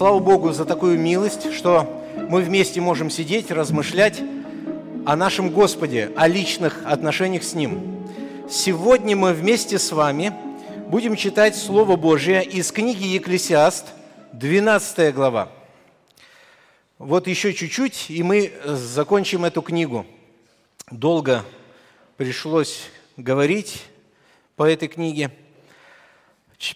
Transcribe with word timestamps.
Слава 0.00 0.18
Богу 0.18 0.50
за 0.54 0.64
такую 0.64 0.98
милость, 0.98 1.52
что 1.52 2.02
мы 2.30 2.40
вместе 2.40 2.80
можем 2.80 3.10
сидеть, 3.10 3.50
размышлять 3.50 4.22
о 5.04 5.14
нашем 5.14 5.50
Господе, 5.50 6.10
о 6.16 6.26
личных 6.26 6.80
отношениях 6.86 7.42
с 7.42 7.52
Ним. 7.52 8.02
Сегодня 8.48 9.14
мы 9.14 9.34
вместе 9.34 9.78
с 9.78 9.92
вами 9.92 10.32
будем 10.86 11.16
читать 11.16 11.54
Слово 11.54 11.96
Божье 11.96 12.42
из 12.42 12.72
книги 12.72 13.08
Екклесиаст, 13.08 13.88
12 14.32 15.14
глава. 15.14 15.52
Вот 16.96 17.26
еще 17.26 17.52
чуть-чуть, 17.52 18.06
и 18.08 18.22
мы 18.22 18.54
закончим 18.64 19.44
эту 19.44 19.60
книгу. 19.60 20.06
Долго 20.90 21.44
пришлось 22.16 22.84
говорить 23.18 23.82
по 24.56 24.62
этой 24.62 24.88
книге– 24.88 25.30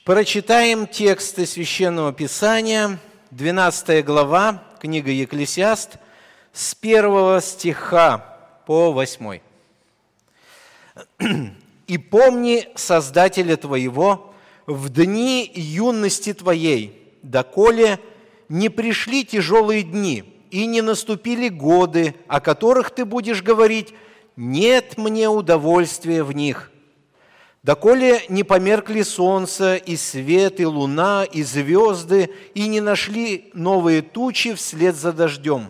Прочитаем 0.05 0.87
тексты 0.87 1.45
Священного 1.45 2.11
Писания, 2.11 2.99
12 3.37 4.05
глава, 4.05 4.63
книга 4.79 5.11
Екклесиаст, 5.11 5.99
с 6.53 6.77
1 6.81 7.41
стиха 7.41 8.25
по 8.65 8.93
8. 8.93 9.41
«И 11.89 11.99
помни 11.99 12.69
Создателя 12.77 13.57
твоего 13.57 14.33
в 14.69 14.89
дни 14.89 15.51
юности 15.53 16.33
твоей, 16.33 17.13
доколе 17.25 17.99
не 18.49 18.69
пришли 18.69 19.25
тяжелые 19.25 19.83
дни 19.83 20.23
и 20.53 20.67
не 20.67 20.81
наступили 20.81 21.49
годы, 21.49 22.15
о 22.29 22.41
которых 22.41 22.93
ты 22.93 23.05
будешь 23.05 23.43
говорить, 23.43 23.95
нет 24.37 24.97
мне 24.97 25.29
удовольствия 25.29 26.23
в 26.23 26.31
них» 26.31 26.71
доколе 27.65 28.23
не 28.29 28.45
померкли 28.45 29.03
солнце, 29.03 29.77
и 29.77 29.97
свет, 29.97 30.61
и 30.61 30.67
луна, 30.67 31.25
и 31.25 31.43
звезды, 31.43 32.31
и 32.55 32.69
не 32.69 32.81
нашли 32.81 33.51
новые 33.55 34.03
тучи 34.03 34.55
вслед 34.55 34.95
за 34.95 35.13
дождем. 35.13 35.69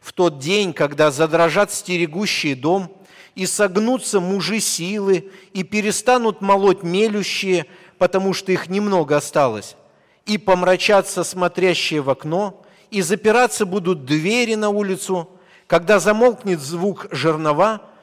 В 0.00 0.12
тот 0.12 0.38
день, 0.38 0.72
когда 0.72 1.10
задрожат 1.10 1.72
стерегущие 1.72 2.56
дом, 2.56 2.90
и 3.34 3.46
согнутся 3.46 4.20
мужи 4.20 4.60
силы, 4.60 5.30
и 5.52 5.62
перестанут 5.62 6.40
молоть 6.40 6.82
мелющие, 6.82 7.66
потому 7.98 8.32
что 8.32 8.52
их 8.52 8.68
немного 8.68 9.16
осталось, 9.16 9.76
и 10.24 10.38
помрачатся 10.38 11.22
смотрящие 11.22 12.00
в 12.00 12.08
окно, 12.10 12.64
и 12.90 13.02
запираться 13.02 13.66
будут 13.66 14.04
двери 14.04 14.54
на 14.54 14.70
улицу, 14.70 15.28
когда 15.66 15.98
замолкнет 15.98 16.60
звук 16.60 17.08
жернова– 17.10 17.82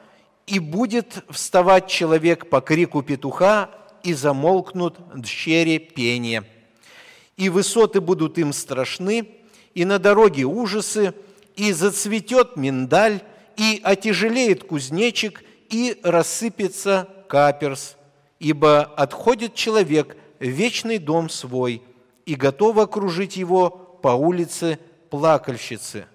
и 0.46 0.58
будет 0.58 1.24
вставать 1.30 1.88
человек 1.88 2.48
по 2.48 2.60
крику 2.60 3.02
петуха, 3.02 3.70
и 4.02 4.14
замолкнут 4.14 4.98
дщери 5.16 5.78
пение. 5.78 6.44
И 7.36 7.48
высоты 7.48 8.00
будут 8.00 8.38
им 8.38 8.52
страшны, 8.52 9.28
и 9.74 9.84
на 9.84 9.98
дороге 9.98 10.44
ужасы, 10.44 11.14
и 11.56 11.72
зацветет 11.72 12.56
миндаль, 12.56 13.22
и 13.56 13.80
отяжелеет 13.82 14.64
кузнечик, 14.64 15.44
и 15.70 15.98
рассыпется 16.02 17.08
каперс, 17.28 17.96
ибо 18.38 18.82
отходит 18.82 19.54
человек 19.54 20.16
в 20.38 20.46
вечный 20.46 20.98
дом 20.98 21.30
свой, 21.30 21.82
и 22.26 22.34
готов 22.34 22.78
окружить 22.78 23.36
его 23.36 23.70
по 23.70 24.08
улице 24.08 24.78
плакальщицы. 25.10 26.06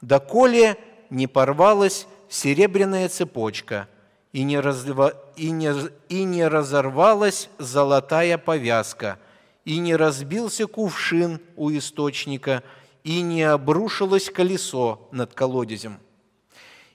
Доколе 0.00 0.76
не 1.10 1.26
порвалась 1.26 2.06
серебряная 2.30 3.08
цепочка, 3.08 3.88
и 4.32 4.44
не, 4.44 4.58
разва... 4.60 5.12
и, 5.36 5.50
не... 5.50 5.74
и 6.08 6.22
не 6.22 6.46
разорвалась 6.46 7.50
золотая 7.58 8.38
повязка, 8.38 9.18
и 9.64 9.78
не 9.78 9.96
разбился 9.96 10.66
кувшин 10.66 11.40
у 11.56 11.70
источника, 11.70 12.62
и 13.02 13.20
не 13.20 13.42
обрушилось 13.42 14.30
колесо 14.30 15.08
над 15.10 15.34
колодезем. 15.34 15.98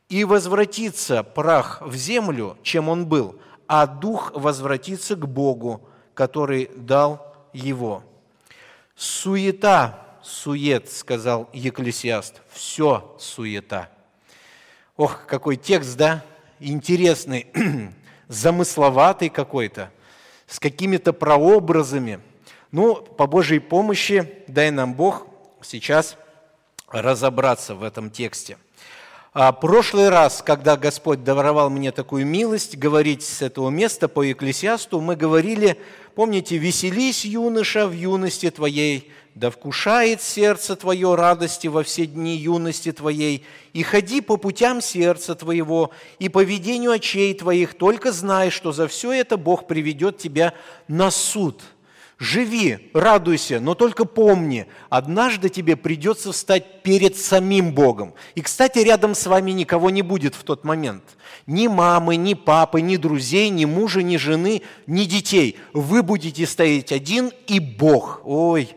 И 0.07 0.23
возвратится 0.23 1.23
прах 1.23 1.81
в 1.81 1.95
землю, 1.95 2.57
чем 2.63 2.89
он 2.89 3.05
был, 3.05 3.39
а 3.67 3.85
дух 3.87 4.31
возвратится 4.33 5.15
к 5.15 5.27
Богу, 5.27 5.81
который 6.13 6.69
дал 6.75 7.35
его. 7.51 8.03
Суета, 8.95 9.99
сует, 10.23 10.89
сказал 10.89 11.49
Екклесиаст, 11.51 12.41
все 12.53 13.15
суета– 13.19 13.89
Ох, 14.97 15.25
какой 15.27 15.57
текст, 15.57 15.97
да? 15.97 16.23
Интересный, 16.61 17.47
замысловатый 18.29 19.27
какой-то, 19.27 19.91
с 20.47 20.57
какими-то 20.57 21.11
прообразами. 21.11 22.21
Ну, 22.71 22.95
по 22.95 23.27
Божьей 23.27 23.59
помощи, 23.59 24.31
дай 24.47 24.71
нам 24.71 24.93
Бог 24.93 25.27
сейчас 25.61 26.15
разобраться 26.89 27.75
в 27.75 27.83
этом 27.83 28.09
тексте. 28.09 28.57
А 29.33 29.51
прошлый 29.51 30.07
раз, 30.07 30.41
когда 30.41 30.77
Господь 30.77 31.25
даровал 31.25 31.69
мне 31.69 31.91
такую 31.91 32.25
милость 32.25 32.77
говорить 32.77 33.21
с 33.21 33.41
этого 33.41 33.69
места 33.69 34.07
по 34.07 34.21
Екклесиасту, 34.21 35.01
мы 35.01 35.17
говорили, 35.17 35.77
помните, 36.15 36.55
«Веселись, 36.55 37.25
юноша, 37.25 37.85
в 37.85 37.91
юности 37.91 38.49
твоей, 38.49 39.11
да 39.35 39.49
вкушает 39.49 40.21
сердце 40.21 40.77
твое 40.77 41.13
радости 41.13 41.67
во 41.67 41.83
все 41.83 42.05
дни 42.05 42.37
юности 42.37 42.93
твоей, 42.93 43.45
и 43.73 43.83
ходи 43.83 44.21
по 44.21 44.37
путям 44.37 44.79
сердца 44.81 45.35
твоего, 45.35 45.91
и 46.19 46.29
по 46.29 46.41
ведению 46.41 46.91
очей 46.91 47.33
твоих, 47.33 47.73
только 47.73 48.13
знай, 48.13 48.49
что 48.49 48.71
за 48.71 48.87
все 48.87 49.11
это 49.11 49.35
Бог 49.35 49.67
приведет 49.67 50.17
тебя 50.17 50.53
на 50.87 51.11
суд. 51.11 51.61
Живи, 52.17 52.91
радуйся, 52.93 53.59
но 53.59 53.75
только 53.75 54.05
помни, 54.05 54.67
однажды 54.89 55.49
тебе 55.49 55.75
придется 55.75 56.31
встать 56.31 56.81
перед 56.81 57.17
самим 57.17 57.73
Богом. 57.73 58.13
И, 58.35 58.41
кстати, 58.41 58.79
рядом 58.79 59.15
с 59.15 59.27
вами 59.27 59.51
никого 59.51 59.89
не 59.89 60.01
будет 60.01 60.33
в 60.33 60.43
тот 60.43 60.63
момент. 60.63 61.03
Ни 61.45 61.67
мамы, 61.67 62.15
ни 62.15 62.33
папы, 62.33 62.79
ни 62.79 62.95
друзей, 62.95 63.49
ни 63.49 63.65
мужа, 63.65 64.01
ни 64.01 64.15
жены, 64.15 64.61
ни 64.87 65.03
детей. 65.03 65.57
Вы 65.73 66.03
будете 66.03 66.47
стоять 66.47 66.93
один 66.93 67.33
и 67.47 67.59
Бог. 67.59 68.21
Ой, 68.23 68.69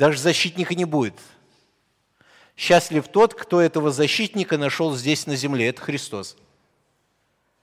даже 0.00 0.18
защитника 0.18 0.74
не 0.74 0.86
будет. 0.86 1.12
Счастлив 2.56 3.06
тот, 3.06 3.34
кто 3.34 3.60
этого 3.60 3.90
защитника 3.90 4.56
нашел 4.56 4.96
здесь 4.96 5.26
на 5.26 5.36
земле. 5.36 5.68
Это 5.68 5.82
Христос. 5.82 6.38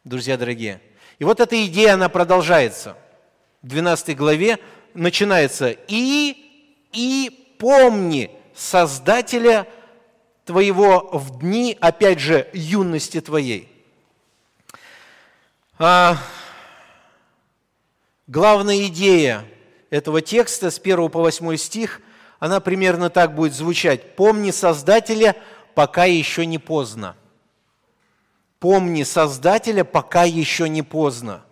Друзья 0.03 0.38
дорогие. 0.38 0.80
И 1.18 1.24
вот 1.24 1.40
эта 1.40 1.66
идея, 1.66 1.96
она 1.96 2.09
продолжается. 2.09 2.96
В 3.64 3.68
12 3.70 4.16
главе 4.16 4.59
начинается 4.94 5.72
«И, 5.88 6.86
и 6.94 7.56
помни 7.58 8.30
Создателя 8.54 9.68
твоего 10.46 11.09
в 11.12 11.40
дни, 11.40 11.75
опять 11.81 12.19
же, 12.19 12.48
юности 12.54 13.19
твоей». 13.19 13.68
А, 15.80 16.18
главная 18.28 18.86
идея 18.86 19.44
этого 19.90 20.22
текста 20.22 20.69
с 20.69 20.78
1 20.78 21.09
по 21.09 21.22
8 21.22 21.56
стих 21.58 22.01
она 22.39 22.60
примерно 22.60 23.10
так 23.10 23.34
будет 23.36 23.54
звучать. 23.54 24.16
«Помни 24.16 24.51
Создателя, 24.51 25.36
пока 25.74 26.06
еще 26.06 26.45
не 26.45 26.57
поздно». 26.57 27.16
Помни 28.60 29.04
Создателя, 29.04 29.84
пока 29.84 30.24
еще 30.24 30.68
не 30.68 30.81
поздно. 30.81 31.44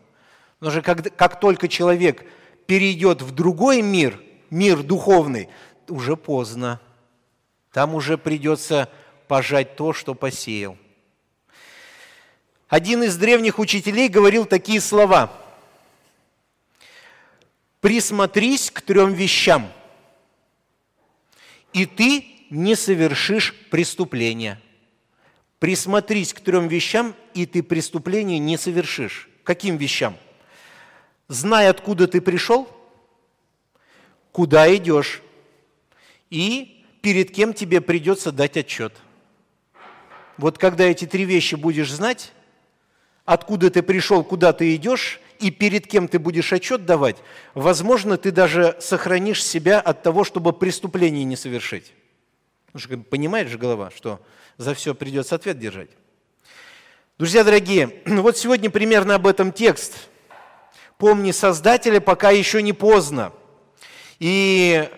Но 0.60 0.72
же 0.72 0.82
как, 0.82 1.16
как 1.16 1.40
только 1.40 1.68
человек 1.68 2.26
перейдет 2.66 3.22
в 3.22 3.32
другой 3.32 3.84
мир, 3.84 4.20
мир 4.50 4.82
духовный, 4.82 5.50
уже 5.88 6.18
поздно. 6.18 6.82
Там 7.72 7.94
уже 7.94 8.18
придется 8.18 8.90
пожать 9.28 9.76
то, 9.76 9.94
что 9.94 10.16
посеял. 10.16 10.78
Один 12.70 13.04
из 13.04 13.18
древних 13.18 13.60
учителей 13.60 14.10
говорил 14.10 14.46
такие 14.46 14.82
слова. 14.82 15.32
«Присмотрись 17.82 18.72
к 18.72 18.82
трем 18.82 19.14
вещам– 19.14 19.72
и 21.76 21.86
ты 21.86 22.26
не 22.50 22.74
совершишь 22.74 23.54
преступления. 23.70 24.62
Присмотрись 25.60 26.34
к 26.34 26.40
трем 26.40 26.70
вещам, 26.70 27.14
и 27.34 27.46
ты 27.46 27.62
преступления 27.62 28.40
не 28.40 28.58
совершишь. 28.58 29.30
Каким 29.44 29.76
вещам? 29.76 30.16
Знай, 31.28 31.68
откуда 31.68 32.08
ты 32.08 32.22
пришел, 32.22 32.70
куда 34.32 34.74
идешь, 34.74 35.22
и 36.30 36.86
перед 37.02 37.32
кем 37.32 37.54
тебе 37.54 37.82
придется 37.82 38.32
дать 38.32 38.56
отчет. 38.56 38.94
Вот 40.38 40.58
когда 40.58 40.86
эти 40.86 41.04
три 41.06 41.26
вещи 41.26 41.56
будешь 41.56 41.92
знать, 41.92 42.32
откуда 43.26 43.70
ты 43.70 43.84
пришел, 43.84 44.24
куда 44.24 44.54
ты 44.54 44.74
идешь, 44.76 45.20
и 45.40 45.52
перед 45.52 45.88
кем 45.88 46.08
ты 46.08 46.20
будешь 46.20 46.54
отчет 46.54 46.86
давать, 46.86 47.18
возможно, 47.54 48.18
ты 48.18 48.32
даже 48.32 48.78
сохранишь 48.80 49.44
себя 49.44 49.80
от 49.80 50.04
того, 50.04 50.24
чтобы 50.24 50.54
преступление 50.54 51.24
не 51.24 51.36
совершить. 51.36 51.94
Потому 52.72 53.04
понимает 53.04 53.48
же 53.48 53.58
голова, 53.58 53.92
что 53.96 54.20
за 54.58 54.74
все 54.74 54.94
придется 54.94 55.36
ответ 55.36 55.60
держать. 55.60 55.90
Друзья 57.18 57.44
дорогие, 57.44 58.02
вот 58.06 58.38
сегодня 58.38 58.70
примерно 58.70 59.16
об 59.16 59.28
этом 59.28 59.52
текст. 59.52 60.10
«Помни 60.98 61.32
Создателя, 61.32 62.00
пока 62.00 62.32
еще 62.32 62.62
не 62.62 62.74
поздно». 62.74 63.34
И 64.20 64.90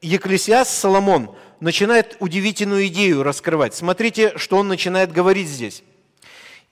Екклесиаст 0.00 0.70
Соломон 0.70 1.36
начинает 1.60 2.16
удивительную 2.20 2.86
идею 2.88 3.22
раскрывать. 3.22 3.74
Смотрите, 3.74 4.36
что 4.36 4.56
он 4.58 4.68
начинает 4.68 5.12
говорить 5.12 5.48
здесь. 5.48 5.82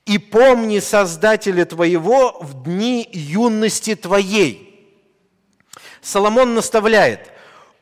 «И 0.05 0.19
помни 0.19 0.81
Создателя 0.81 1.65
твоего 1.65 2.39
в 2.41 2.65
дни 2.65 3.09
юности 3.13 3.95
твоей». 3.95 4.73
Соломон 6.03 6.55
наставляет, 6.55 7.31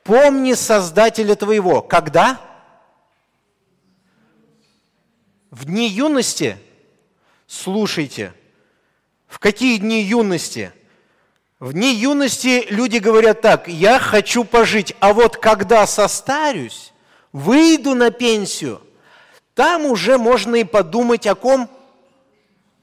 помни 0.04 0.52
Создателя 0.52 1.34
твоего. 1.34 1.80
Когда? 1.80 2.38
В 5.50 5.64
дни 5.64 5.88
юности? 5.88 6.58
Слушайте, 7.46 8.34
в 9.26 9.38
какие 9.38 9.78
дни 9.78 10.02
юности? 10.02 10.72
В 11.58 11.72
дни 11.72 11.94
юности 11.94 12.66
люди 12.70 12.98
говорят 12.98 13.40
так, 13.40 13.68
я 13.68 13.98
хочу 13.98 14.44
пожить, 14.44 14.94
а 15.00 15.12
вот 15.12 15.36
когда 15.36 15.86
состарюсь, 15.86 16.92
выйду 17.32 17.94
на 17.94 18.10
пенсию, 18.10 18.80
там 19.54 19.86
уже 19.86 20.18
можно 20.18 20.56
и 20.56 20.64
подумать 20.64 21.26
о 21.26 21.34
ком? 21.34 21.68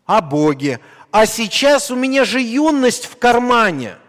О 0.07 0.21
Боге. 0.21 0.79
А 1.11 1.27
сейчас 1.27 1.91
у 1.91 1.95
меня 1.95 2.25
же 2.25 2.41
юность 2.41 3.05
в 3.05 3.17
кармане– 3.17 3.97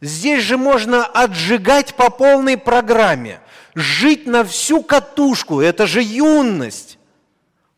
Здесь 0.00 0.44
же 0.44 0.56
можно 0.56 1.04
отжигать 1.04 1.94
по 1.94 2.08
полной 2.10 2.56
программе, 2.56 3.40
жить 3.74 4.26
на 4.26 4.44
всю 4.44 4.82
катушку, 4.82 5.60
это 5.60 5.86
же 5.86 6.02
юность. 6.02 6.98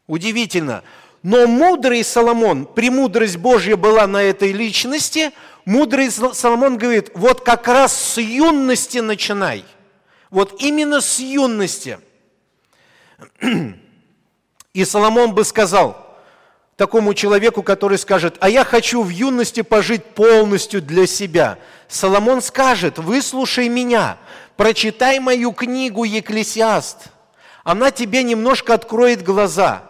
Удивительно. 0.06 0.84
Но 1.24 1.46
мудрый 1.46 2.02
Соломон, 2.04 2.66
премудрость 2.66 3.36
Божья 3.36 3.76
была 3.76 4.06
на 4.06 4.22
этой 4.22 4.52
личности, 4.52 5.32
мудрый 5.64 6.10
Соломон 6.10 6.78
говорит, 6.78 7.10
вот 7.14 7.42
как 7.42 7.66
раз 7.68 7.92
с 7.96 8.20
юности 8.20 8.98
начинай. 8.98 9.64
Вот 10.30 10.60
именно 10.60 11.00
с 11.00 11.18
юности. 11.18 11.98
И 14.74 14.84
Соломон 14.84 15.34
бы 15.34 15.44
сказал, 15.44 16.01
такому 16.82 17.14
человеку, 17.14 17.62
который 17.62 17.96
скажет, 17.96 18.34
а 18.40 18.50
я 18.50 18.64
хочу 18.64 19.04
в 19.04 19.08
юности 19.08 19.62
пожить 19.62 20.04
полностью 20.04 20.82
для 20.82 21.06
себя. 21.06 21.58
Соломон 21.86 22.42
скажет, 22.42 22.98
выслушай 22.98 23.68
меня, 23.68 24.16
прочитай 24.56 25.20
мою 25.20 25.52
книгу 25.52 26.02
«Екклесиаст». 26.02 26.96
Она 27.62 27.92
тебе 27.92 28.24
немножко 28.24 28.74
откроет 28.74 29.22
глаза. 29.22 29.84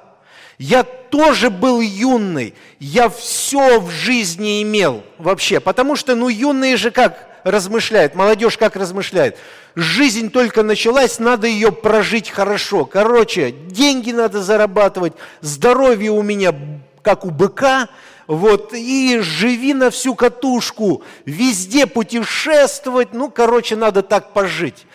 Я 0.58 0.82
тоже 0.82 1.48
был 1.48 1.80
юный, 1.80 2.52
я 2.78 3.08
все 3.08 3.80
в 3.80 3.88
жизни 3.88 4.62
имел 4.62 5.02
вообще, 5.16 5.60
потому 5.60 5.96
что, 5.96 6.14
ну, 6.14 6.28
юные 6.28 6.76
же 6.76 6.90
как 6.90 7.26
размышляют, 7.44 8.14
молодежь 8.14 8.56
как 8.56 8.76
размышляет? 8.76 9.38
Жизнь 9.74 10.30
только 10.30 10.62
началась, 10.62 11.18
надо 11.18 11.46
ее 11.46 11.72
прожить 11.72 12.30
хорошо. 12.30 12.84
Короче, 12.84 13.52
деньги 13.52 14.12
надо 14.12 14.42
зарабатывать, 14.42 15.14
здоровье 15.40 16.10
у 16.10 16.22
меня 16.22 16.54
как 17.02 17.24
у 17.24 17.30
быка, 17.30 17.88
вот, 18.26 18.72
и 18.72 19.18
живи 19.20 19.74
на 19.74 19.90
всю 19.90 20.14
катушку, 20.14 21.02
везде 21.24 21.86
путешествовать, 21.86 23.12
ну, 23.12 23.30
короче, 23.30 23.76
надо 23.76 24.02
так 24.02 24.32
пожить. 24.32 24.86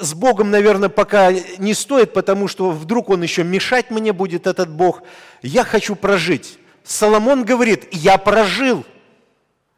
С 0.00 0.14
Богом, 0.14 0.50
наверное, 0.50 0.88
пока 0.88 1.30
не 1.58 1.74
стоит, 1.74 2.12
потому 2.12 2.48
что 2.48 2.70
вдруг 2.70 3.10
Он 3.10 3.22
еще 3.22 3.44
мешать 3.44 3.90
мне 3.90 4.12
будет, 4.12 4.46
этот 4.46 4.70
Бог. 4.70 5.02
Я 5.42 5.64
хочу 5.64 5.94
прожить. 5.94 6.58
Соломон 6.82 7.44
говорит, 7.44 7.88
я 7.92 8.18
прожил. 8.18 8.84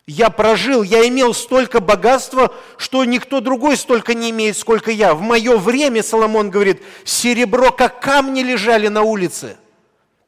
Я 0.07 0.31
прожил, 0.31 0.83
я 0.83 1.07
имел 1.09 1.35
столько 1.35 1.81
богатства, 1.81 2.55
что 2.79 3.05
никто 3.05 3.41
другой 3.41 3.77
столько 3.77 4.15
не 4.15 4.31
имеет, 4.31 4.57
сколько 4.57 4.91
я. 4.91 5.15
В 5.15 5.21
мое 5.21 5.57
время, 5.57 6.03
Соломон 6.03 6.51
говорит, 6.51 6.83
серебро, 7.05 7.73
как 7.73 8.01
камни 8.01 8.43
лежали 8.43 8.89
на 8.89 9.03
улице– 9.03 9.57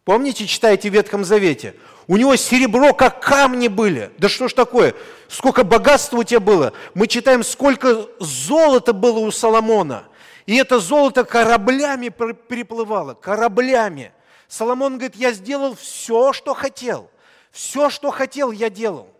Помните, 0.09 0.47
читаете 0.47 0.89
в 0.89 0.95
Ветхом 0.95 1.23
Завете? 1.23 1.75
У 2.07 2.17
него 2.17 2.35
серебро, 2.37 2.95
как 2.95 3.23
камни 3.23 3.69
были. 3.69 4.11
Да 4.17 4.31
что 4.31 4.49
ж 4.49 4.55
такое? 4.55 4.95
Сколько 5.29 5.65
богатства 5.65 6.17
у 6.17 6.25
тебя 6.25 6.41
было? 6.41 6.73
Мы 6.95 7.09
читаем, 7.09 7.45
сколько 7.45 8.09
золота 8.19 8.95
было 8.95 9.19
у 9.19 9.31
Соломона. 9.31 10.05
И 10.47 10.57
это 10.57 10.79
золото 10.79 11.25
кораблями 11.25 12.09
переплывало, 12.09 13.13
кораблями. 13.13 14.13
Соломон 14.49 14.95
говорит, 14.95 15.15
я 15.15 15.33
сделал 15.33 15.77
все, 15.77 16.33
что 16.33 16.55
хотел. 16.55 17.11
Все, 17.51 17.91
что 17.91 18.11
хотел, 18.11 18.51
я 18.51 18.71
делал. 18.71 19.11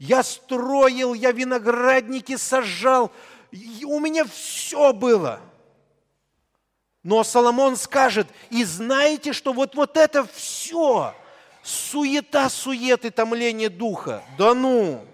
Я 0.00 0.24
строил, 0.24 1.14
я 1.14 1.30
виноградники 1.30 2.36
сажал. 2.36 3.12
У 3.84 4.00
меня 4.00 4.24
все 4.24 4.92
было– 4.92 5.40
но 7.02 7.24
Соломон 7.24 7.76
скажет, 7.76 8.28
и 8.50 8.62
знаете, 8.64 9.32
что 9.32 9.52
вот, 9.52 9.74
вот 9.74 9.96
это 9.96 10.26
все, 10.34 11.14
суета, 11.62 12.48
сует 12.50 13.04
и 13.04 13.10
томление 13.10 13.70
духа. 13.70 14.22
Да 14.36 14.54
ну! 14.54 15.06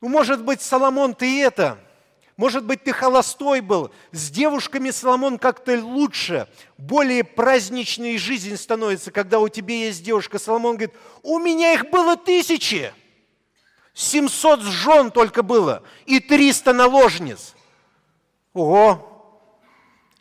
Ну, 0.00 0.08
может 0.08 0.44
быть, 0.44 0.60
Соломон, 0.60 1.14
ты 1.14 1.42
это, 1.42 1.78
может 2.36 2.64
быть, 2.64 2.84
ты 2.84 2.92
холостой 2.92 3.60
был. 3.62 3.90
С 4.12 4.30
девушками 4.30 4.90
Соломон 4.90 5.38
как-то 5.38 5.80
лучше, 5.82 6.46
более 6.76 7.24
праздничной 7.24 8.18
жизнь 8.18 8.56
становится, 8.56 9.10
когда 9.10 9.40
у 9.40 9.48
тебя 9.48 9.74
есть 9.74 10.04
девушка. 10.04 10.38
Соломон 10.38 10.76
говорит, 10.76 10.94
у 11.22 11.38
меня 11.38 11.72
их 11.72 11.90
было 11.90 12.16
тысячи. 12.16 12.92
700 13.98 14.62
жен 14.62 15.10
только 15.10 15.42
было 15.42 15.82
и 16.06 16.20
300 16.20 16.72
наложниц. 16.72 17.56
Ого, 18.54 19.04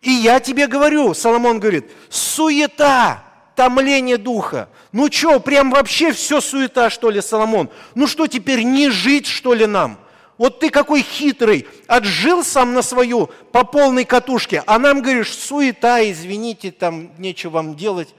и 0.02 0.10
я 0.10 0.40
тебе 0.40 0.66
говорю, 0.66 1.14
Соломон 1.14 1.60
говорит, 1.60 1.86
суета, 2.10 3.24
томление 3.56 4.18
духа. 4.18 4.68
Ну 4.92 5.12
что, 5.12 5.40
прям 5.40 5.70
вообще 5.70 6.12
все 6.12 6.42
суета, 6.42 6.90
что 6.90 7.12
ли, 7.12 7.22
Соломон? 7.22 7.70
Ну 7.94 8.08
что 8.08 8.26
теперь, 8.26 8.64
не 8.64 8.90
жить, 8.90 9.28
что 9.28 9.54
ли, 9.54 9.68
нам? 9.68 10.00
Вот 10.40 10.60
ты 10.60 10.72
какой 10.72 11.04
хитрый, 11.04 11.68
отжил 11.86 12.44
сам 12.44 12.74
на 12.74 12.82
свою 12.82 13.30
по 13.52 13.64
полной 13.64 14.06
катушке, 14.06 14.64
а 14.66 14.80
нам 14.80 15.04
говоришь, 15.04 15.32
суета, 15.36 16.04
извините, 16.04 16.72
там 16.72 17.12
нечего 17.20 17.52
вам 17.52 17.76
делать. 17.76 18.10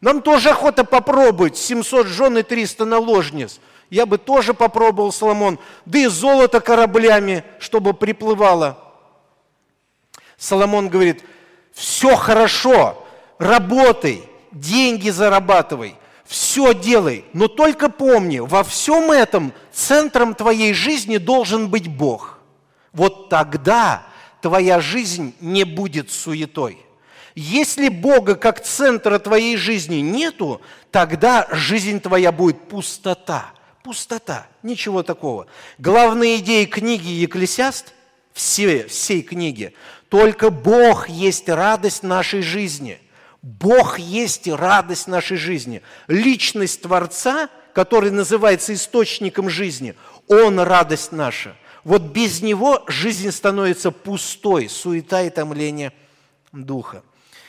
Нам 0.00 0.22
тоже 0.22 0.50
охота 0.50 0.82
попробовать 0.82 1.56
700 1.56 2.08
жен 2.08 2.38
и 2.38 2.42
300 2.42 2.84
наложниц. 2.84 3.60
Я 3.94 4.06
бы 4.06 4.18
тоже 4.18 4.54
попробовал, 4.54 5.12
Соломон. 5.12 5.56
Да 5.86 6.00
и 6.00 6.06
золото 6.06 6.58
кораблями, 6.60 7.44
чтобы 7.60 7.94
приплывало. 7.94 8.76
Соломон 10.36 10.88
говорит, 10.88 11.22
все 11.72 12.16
хорошо, 12.16 13.06
работай, 13.38 14.24
деньги 14.50 15.10
зарабатывай, 15.10 15.94
все 16.24 16.74
делай, 16.74 17.24
но 17.32 17.46
только 17.46 17.88
помни, 17.88 18.40
во 18.40 18.64
всем 18.64 19.12
этом 19.12 19.52
центром 19.70 20.34
твоей 20.34 20.74
жизни 20.74 21.18
должен 21.18 21.68
быть 21.68 21.86
Бог. 21.86 22.40
Вот 22.92 23.28
тогда 23.28 24.08
твоя 24.40 24.80
жизнь 24.80 25.36
не 25.38 25.62
будет 25.62 26.10
суетой. 26.10 26.78
Если 27.36 27.88
Бога 27.90 28.34
как 28.34 28.60
центра 28.60 29.20
твоей 29.20 29.56
жизни 29.56 30.00
нету, 30.00 30.60
тогда 30.90 31.46
жизнь 31.52 32.00
твоя 32.00 32.32
будет 32.32 32.68
пустота. 32.68 33.53
Пустота, 33.84 34.46
ничего 34.62 35.02
такого. 35.02 35.46
Главная 35.76 36.38
идея 36.38 36.64
книги 36.64 37.06
Екклесиаст, 37.06 37.92
все, 38.32 38.86
всей 38.86 39.20
книги, 39.20 39.74
только 40.08 40.48
Бог 40.48 41.06
есть 41.10 41.50
радость 41.50 42.02
нашей 42.02 42.40
жизни. 42.40 42.98
Бог 43.42 43.98
есть 43.98 44.48
радость 44.48 45.06
нашей 45.06 45.36
жизни. 45.36 45.82
Личность 46.08 46.80
Творца, 46.80 47.50
который 47.74 48.10
называется 48.10 48.72
источником 48.72 49.50
жизни, 49.50 49.94
Он 50.28 50.60
радость 50.60 51.12
наша. 51.12 51.54
Вот 51.84 52.00
без 52.00 52.40
Него 52.40 52.84
жизнь 52.86 53.30
становится 53.30 53.90
пустой, 53.90 54.70
суета 54.70 55.20
и 55.20 55.28
томление 55.28 55.92
духа. 56.52 57.02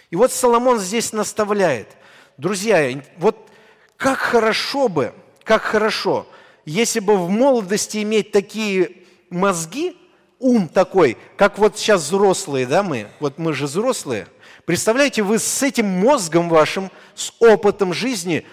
И 0.10 0.18
вот 0.18 0.34
Соломон 0.34 0.80
здесь 0.80 1.14
наставляет. 1.14 1.96
Друзья, 2.38 3.02
вот 3.20 3.50
как 3.96 4.18
хорошо 4.18 4.90
бы, 4.90 5.14
как 5.46 5.62
хорошо, 5.62 6.28
если 6.66 7.00
бы 7.00 7.16
в 7.18 7.30
молодости 7.30 8.02
иметь 8.02 8.32
такие 8.32 8.92
мозги, 9.30 9.96
ум 10.40 10.68
такой, 10.68 11.18
как 11.38 11.58
вот 11.60 11.78
сейчас 11.78 12.02
взрослые, 12.02 12.66
да, 12.66 12.84
мы, 12.84 13.08
вот 13.20 13.38
мы 13.38 13.54
же 13.54 13.66
взрослые. 13.66 14.28
Представляете, 14.66 15.22
вы 15.22 15.38
с 15.40 15.64
этим 15.64 15.86
мозгом 15.86 16.50
вашим, 16.50 16.92
с 17.14 17.32
опытом 17.40 17.94
жизни 17.94 18.46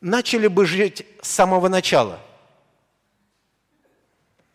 начали 0.00 0.46
бы 0.46 0.64
жить 0.64 1.04
с 1.20 1.28
самого 1.28 1.68
начала. 1.68 2.20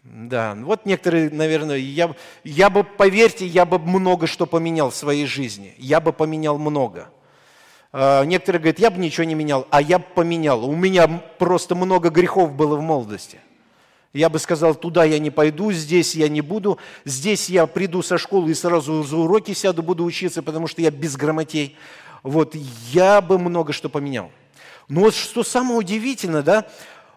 Да, 0.04 0.56
вот 0.56 0.86
некоторые, 0.86 1.30
наверное, 1.30 1.78
я, 1.78 2.16
я 2.46 2.70
бы, 2.70 2.84
поверьте, 2.84 3.46
я 3.46 3.66
бы 3.66 3.80
много 3.80 4.28
что 4.28 4.46
поменял 4.46 4.90
в 4.90 4.96
своей 4.96 5.26
жизни. 5.26 5.76
Я 5.78 6.00
бы 6.00 6.14
поменял 6.14 6.58
много. 6.58 7.10
А, 7.94 8.24
некоторые 8.26 8.60
говорят, 8.60 8.80
я 8.80 8.90
бы 8.90 8.98
ничего 9.00 9.24
не 9.24 9.36
менял, 9.36 9.68
а 9.70 9.82
я 9.82 10.00
бы 10.00 10.06
поменял. 10.16 10.68
У 10.68 10.76
меня 10.76 11.08
просто 11.08 11.76
много 11.76 12.10
грехов 12.10 12.54
было 12.54 12.76
в 12.76 12.82
молодости– 12.82 13.40
Я 14.14 14.30
бы 14.30 14.38
сказал, 14.38 14.76
туда 14.76 15.04
я 15.06 15.18
не 15.18 15.32
пойду, 15.32 15.72
здесь 15.72 16.14
я 16.14 16.30
не 16.30 16.42
буду, 16.42 16.78
здесь 17.04 17.50
я 17.50 17.66
приду 17.66 18.04
со 18.04 18.20
школы 18.20 18.52
и 18.52 18.54
сразу 18.54 19.02
за 19.04 19.18
уроки 19.18 19.54
сяду, 19.54 19.82
буду 19.82 20.06
учиться, 20.06 20.44
потому 20.44 20.68
что 20.68 20.84
я 20.84 20.92
без 20.92 21.16
грамотей. 21.18 21.76
Вот 22.22 22.54
я 22.92 23.22
бы 23.22 23.40
много 23.40 23.74
что 23.74 23.90
поменял. 23.90 24.32
Но 24.88 25.02
вот 25.02 25.16
что 25.16 25.44
самое 25.44 25.80
удивительное, 25.80 26.44
да, 26.44 26.68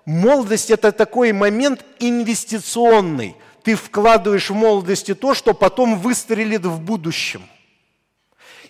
молодость– 0.06 0.70
это 0.76 0.90
такой 0.90 1.32
момент 1.32 1.84
инвестиционный. 1.98 3.36
Ты 3.62 3.74
вкладываешь 3.74 4.48
в 4.48 4.54
молодости 4.54 5.14
то, 5.14 5.34
что 5.34 5.52
потом 5.52 5.98
выстрелит 5.98 6.64
в 6.64 6.80
будущем. 6.80 7.42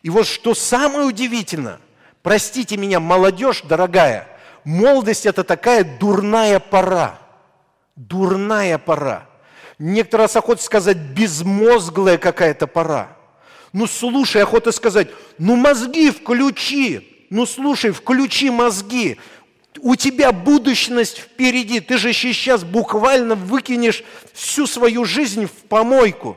И 0.02 0.10
вот 0.10 0.26
что 0.26 0.52
самое 0.54 1.06
удивительное, 1.06 1.78
простите 2.26 2.76
меня, 2.76 2.98
молодежь 2.98 3.62
дорогая, 3.62 4.26
молодость– 4.64 5.26
это 5.26 5.44
такая 5.44 5.84
дурная 5.84 6.58
пора– 6.58 7.20
дурная 7.94 8.78
пора. 8.78 9.28
Некоторые 9.78 10.24
раз 10.24 10.34
охота 10.34 10.60
сказать 10.60 10.96
безмозглая 10.96 12.18
какая-то 12.18 12.66
пора. 12.66 13.16
Ну 13.72 13.86
слушай, 13.86 14.42
охота 14.42 14.72
сказать, 14.72 15.06
ну 15.38 15.54
мозги 15.54 16.10
включи, 16.10 17.28
ну 17.30 17.46
слушай, 17.46 17.92
включи 17.92 18.50
мозги. 18.50 19.18
У 19.78 19.94
тебя 19.94 20.32
будущность 20.32 21.18
впереди, 21.18 21.78
ты 21.78 21.96
же 21.96 22.12
сейчас 22.12 22.64
буквально 22.64 23.36
выкинешь 23.36 24.02
всю 24.32 24.66
свою 24.66 25.04
жизнь 25.04 25.46
в 25.46 25.68
помойку. 25.68 26.36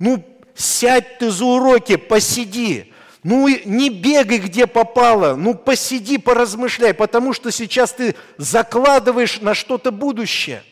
Ну 0.00 0.26
сядь 0.56 1.18
ты 1.20 1.30
за 1.30 1.44
уроки, 1.44 1.94
посиди. 1.94 2.89
Ну, 3.22 3.48
не 3.48 3.90
бегай, 3.90 4.38
где 4.38 4.66
попало, 4.66 5.36
ну, 5.36 5.54
посиди, 5.54 6.16
поразмышляй, 6.16 6.94
потому 6.94 7.34
что 7.34 7.50
сейчас 7.50 7.92
ты 7.92 8.14
закладываешь 8.38 9.40
на 9.42 9.54
что-то 9.54 9.90
будущее. 9.90 10.62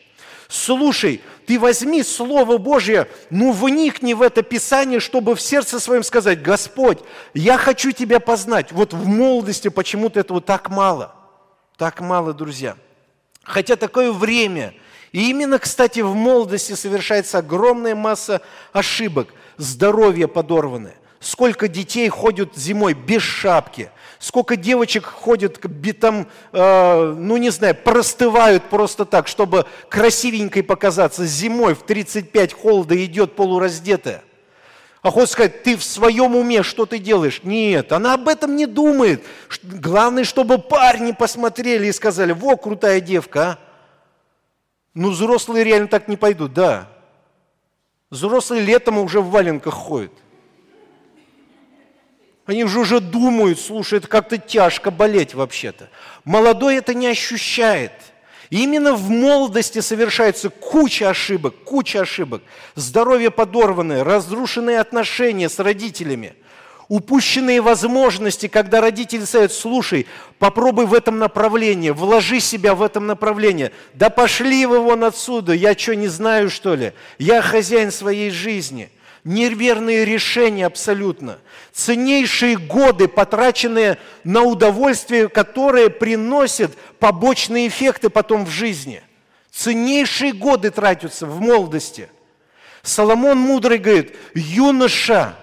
Слушай, 0.47 1.21
ты 1.45 1.59
возьми 1.59 2.01
Слово 2.01 2.57
Божье, 2.57 3.07
ну, 3.29 3.51
вникни 3.51 4.13
в 4.13 4.23
это 4.23 4.41
Писание, 4.41 4.99
чтобы 4.99 5.35
в 5.35 5.41
сердце 5.41 5.79
своем 5.79 6.01
сказать, 6.01 6.41
Господь, 6.41 6.97
я 7.35 7.55
хочу 7.59 7.91
Тебя 7.91 8.19
познать. 8.19 8.71
Вот 8.71 8.93
в 8.93 9.05
молодости 9.05 9.67
почему-то 9.67 10.19
этого 10.19 10.41
так 10.41 10.71
мало. 10.71 11.13
Так 11.77 12.01
мало, 12.01 12.33
друзья. 12.33 12.77
Хотя 13.43 13.75
такое 13.75 14.11
время. 14.11 14.73
И 15.11 15.29
именно, 15.29 15.59
кстати, 15.59 15.99
в 15.99 16.15
молодости 16.15 16.73
совершается 16.73 17.37
огромная 17.37 17.93
масса 17.93 18.41
ошибок. 18.73 19.29
Здоровье 19.57 20.27
подорванное 20.27 20.98
сколько 21.19 21.67
детей 21.67 22.07
ходят 22.09 22.55
зимой 22.55 22.93
без 22.93 23.21
шапки, 23.21 23.91
сколько 24.19 24.55
девочек 24.55 25.05
ходят, 25.05 25.59
там, 25.99 26.27
э, 26.51 27.15
ну 27.17 27.37
не 27.37 27.49
знаю, 27.49 27.75
простывают 27.75 28.63
просто 28.65 29.05
так, 29.05 29.27
чтобы 29.27 29.65
красивенькой 29.89 30.63
показаться. 30.63 31.25
Зимой 31.25 31.75
в 31.75 31.83
35 31.83 32.53
холода 32.53 33.05
идет 33.05 33.35
полураздетая. 33.35 34.23
А 35.01 35.11
хочет 35.11 35.29
сказать, 35.29 35.63
ты 35.63 35.77
в 35.77 35.83
своем 35.83 36.35
уме, 36.35 36.61
что 36.61 36.85
ты 36.85 36.99
делаешь? 36.99 37.41
Нет, 37.43 37.93
она 37.93 38.15
об 38.15 38.27
этом 38.27 38.57
не 38.57 38.65
думает. 38.65 39.23
Главное, 39.63 40.25
чтобы 40.25 40.57
парни 40.57 41.13
посмотрели 41.13 41.87
и 41.87 41.93
сказали, 41.93 42.33
во, 42.33 42.57
крутая 42.57 42.99
девка, 42.99 43.41
а. 43.41 43.69
Ну, 44.93 45.11
взрослые 45.11 45.63
реально 45.63 45.87
так 45.87 46.09
не 46.09 46.17
пойдут, 46.17 46.53
да. 46.53 46.89
Взрослые 48.09 48.61
летом 48.61 48.97
уже 48.97 49.21
в 49.21 49.29
валенках 49.29 49.73
ходят. 49.73 50.11
Они 52.49 52.65
же 52.65 52.79
уже 52.79 52.99
думают, 52.99 53.59
слушай, 53.59 53.99
это 53.99 54.07
как-то 54.07 54.39
тяжко 54.39 54.89
болеть 54.89 55.35
вообще-то. 55.35 55.87
Молодой 56.25 56.77
это 56.77 56.95
не 56.95 57.05
ощущает. 57.05 57.91
И 58.49 58.63
именно 58.63 58.95
в 58.95 59.07
молодости 59.07 59.81
совершается 59.81 60.49
куча 60.49 61.11
ошибок, 61.11 61.53
куча 61.63 62.01
ошибок. 62.01 62.41
Здоровье 62.73 63.29
подорванное, 63.29 64.03
разрушенные 64.03 64.79
отношения 64.79 65.47
с 65.47 65.59
родителями, 65.59 66.33
упущенные 66.87 67.61
возможности, 67.61 68.47
когда 68.47 68.81
родители 68.81 69.25
сказать, 69.25 69.53
слушай, 69.53 70.07
попробуй 70.39 70.87
в 70.87 70.95
этом 70.95 71.19
направлении, 71.19 71.91
вложи 71.91 72.39
себя 72.39 72.73
в 72.73 72.81
этом 72.81 73.05
направлении. 73.05 73.69
Да 73.93 74.09
пошли 74.09 74.65
вы 74.65 74.79
вон 74.79 75.03
отсюда, 75.03 75.53
я 75.53 75.77
что, 75.77 75.95
не 75.95 76.07
знаю, 76.07 76.49
что 76.49 76.73
ли? 76.73 76.93
Я 77.19 77.43
хозяин 77.43 77.91
своей 77.91 78.31
жизни– 78.31 78.89
неверные 79.29 80.05
решения 80.05 80.65
абсолютно. 80.65 81.39
Ценнейшие 81.71 82.57
годы, 82.57 83.07
потраченные 83.07 83.99
на 84.23 84.41
удовольствие, 84.41 85.29
которые 85.29 85.89
приносят 85.91 86.75
побочные 86.97 87.67
эффекты 87.67 88.09
потом 88.09 88.45
в 88.45 88.49
жизни. 88.49 89.03
Ценнейшие 89.51 90.33
годы 90.33 90.71
тратятся 90.71 91.27
в 91.27 91.39
молодости. 91.39 92.09
Соломон 92.81 93.37
мудрый 93.37 93.77
говорит, 93.77 94.15
юноша, 94.33 95.35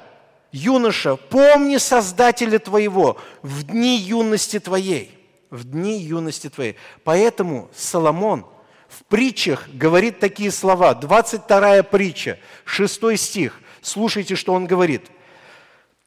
юноша, 0.50 1.14
помни 1.16 1.76
Создателя 1.76 2.58
твоего 2.58 3.18
в 3.42 3.62
дни 3.62 3.98
юности 3.98 4.58
твоей. 4.58 5.12
В 5.50 5.62
дни 5.64 5.98
юности 6.00 6.48
твоей. 6.48 6.76
Поэтому 7.04 7.70
Соломон 7.76 8.46
в 8.88 9.04
притчах 9.04 9.68
говорит 9.72 10.18
такие 10.18 10.50
слова. 10.50 10.94
22 10.94 11.84
притча, 11.84 12.38
6 12.64 13.16
стих. 13.16 13.60
Слушайте, 13.86 14.34
что 14.34 14.52
он 14.52 14.66
говорит. 14.66 15.12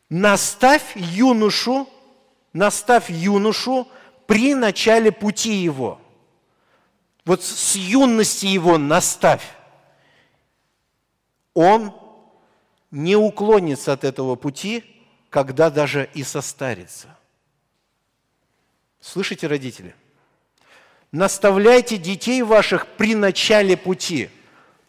Наставь 0.09 0.98
юношу, 0.98 1.88
наставь 2.51 3.09
юношу 3.09 3.88
при 4.27 4.53
начале 4.53 5.13
пути 5.13 5.53
его. 5.53 6.01
Вот 7.24 7.41
с 7.41 7.77
юности 7.77 8.48
его 8.48 8.77
наставь. 8.77 9.43
Он 11.53 11.95
не 12.91 13.15
уклонится 13.15 13.93
от 13.93 14.03
этого 14.03 14.36
пути, 14.36 14.83
когда 15.29 15.69
даже 15.69 16.09
и 16.13 16.24
состарится. 16.24 17.17
Слышите, 19.00 19.48
родители? 19.48 19.95
Наставляйте 21.13 21.95
детей 21.95 22.41
ваших 22.41 22.88
при 22.98 23.15
начале 23.15 23.77
пути– 23.77 24.29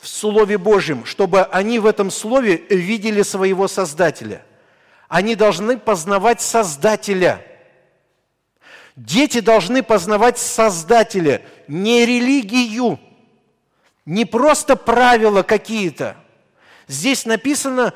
в 0.00 0.08
Слове 0.08 0.56
Божьем, 0.56 1.04
чтобы 1.04 1.42
они 1.42 1.78
в 1.78 1.84
этом 1.84 2.10
Слове 2.10 2.56
видели 2.56 3.22
своего 3.22 3.68
Создателя. 3.68 4.42
Они 5.08 5.34
должны 5.34 5.76
познавать 5.76 6.40
Создателя. 6.40 7.44
Дети 8.96 9.40
должны 9.40 9.82
познавать 9.82 10.38
Создателя, 10.38 11.42
не 11.68 12.06
религию, 12.06 12.98
не 14.06 14.24
просто 14.24 14.74
правила 14.74 15.42
какие-то. 15.42 16.16
Здесь 16.88 17.26
написано 17.26 17.92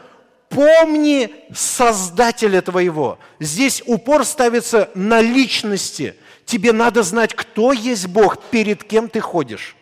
«помни 0.51 1.35
Создателя 1.55 2.61
твоего». 2.61 3.19
Здесь 3.41 3.83
упор 3.87 4.27
ставится 4.27 4.91
на 4.95 5.23
личности. 5.23 6.17
Тебе 6.45 6.73
надо 6.73 7.03
знать, 7.03 7.35
кто 7.35 7.73
есть 7.73 8.09
Бог, 8.09 8.43
перед 8.51 8.85
кем 8.85 9.09
ты 9.09 9.21
ходишь. 9.21 9.75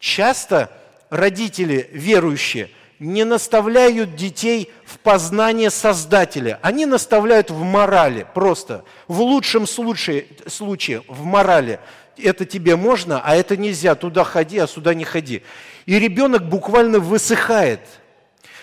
Часто– 0.00 0.72
родители 1.12 1.90
верующие 1.92 2.70
не 2.98 3.24
наставляют 3.24 4.16
детей 4.16 4.70
в 4.86 4.98
познание 4.98 5.70
Создателя. 5.70 6.58
Они 6.62 6.86
наставляют 6.86 7.50
в 7.50 7.60
морали, 7.62 8.26
просто. 8.32 8.84
В 9.08 9.20
лучшем 9.20 9.66
случае, 9.66 10.26
случае 10.46 11.02
в 11.08 11.24
морали. 11.24 11.80
Это 12.16 12.46
тебе 12.46 12.76
можно, 12.76 13.20
а 13.22 13.36
это 13.36 13.58
нельзя. 13.58 13.94
Туда 13.94 14.24
ходи, 14.24 14.56
а 14.58 14.66
сюда 14.66 14.94
не 14.94 15.04
ходи. 15.04 15.42
И 15.84 15.98
ребенок 15.98 16.48
буквально 16.48 16.98
высыхает. 16.98 17.80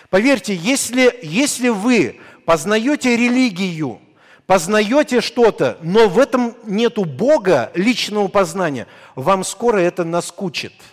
Поверьте, 0.09 0.55
если, 0.55 1.19
если 1.21 1.69
вы 1.69 2.19
познаете 2.45 3.15
религию, 3.15 3.99
познаете 4.47 5.21
что-то, 5.21 5.77
но 5.83 6.09
в 6.09 6.17
этом 6.17 6.55
нету 6.65 7.05
Бога, 7.05 7.71
личного 7.75 8.27
познания, 8.27 8.87
вам 9.13 9.43
скоро 9.43 9.77
это 9.77 10.03
наскучит– 10.03 10.73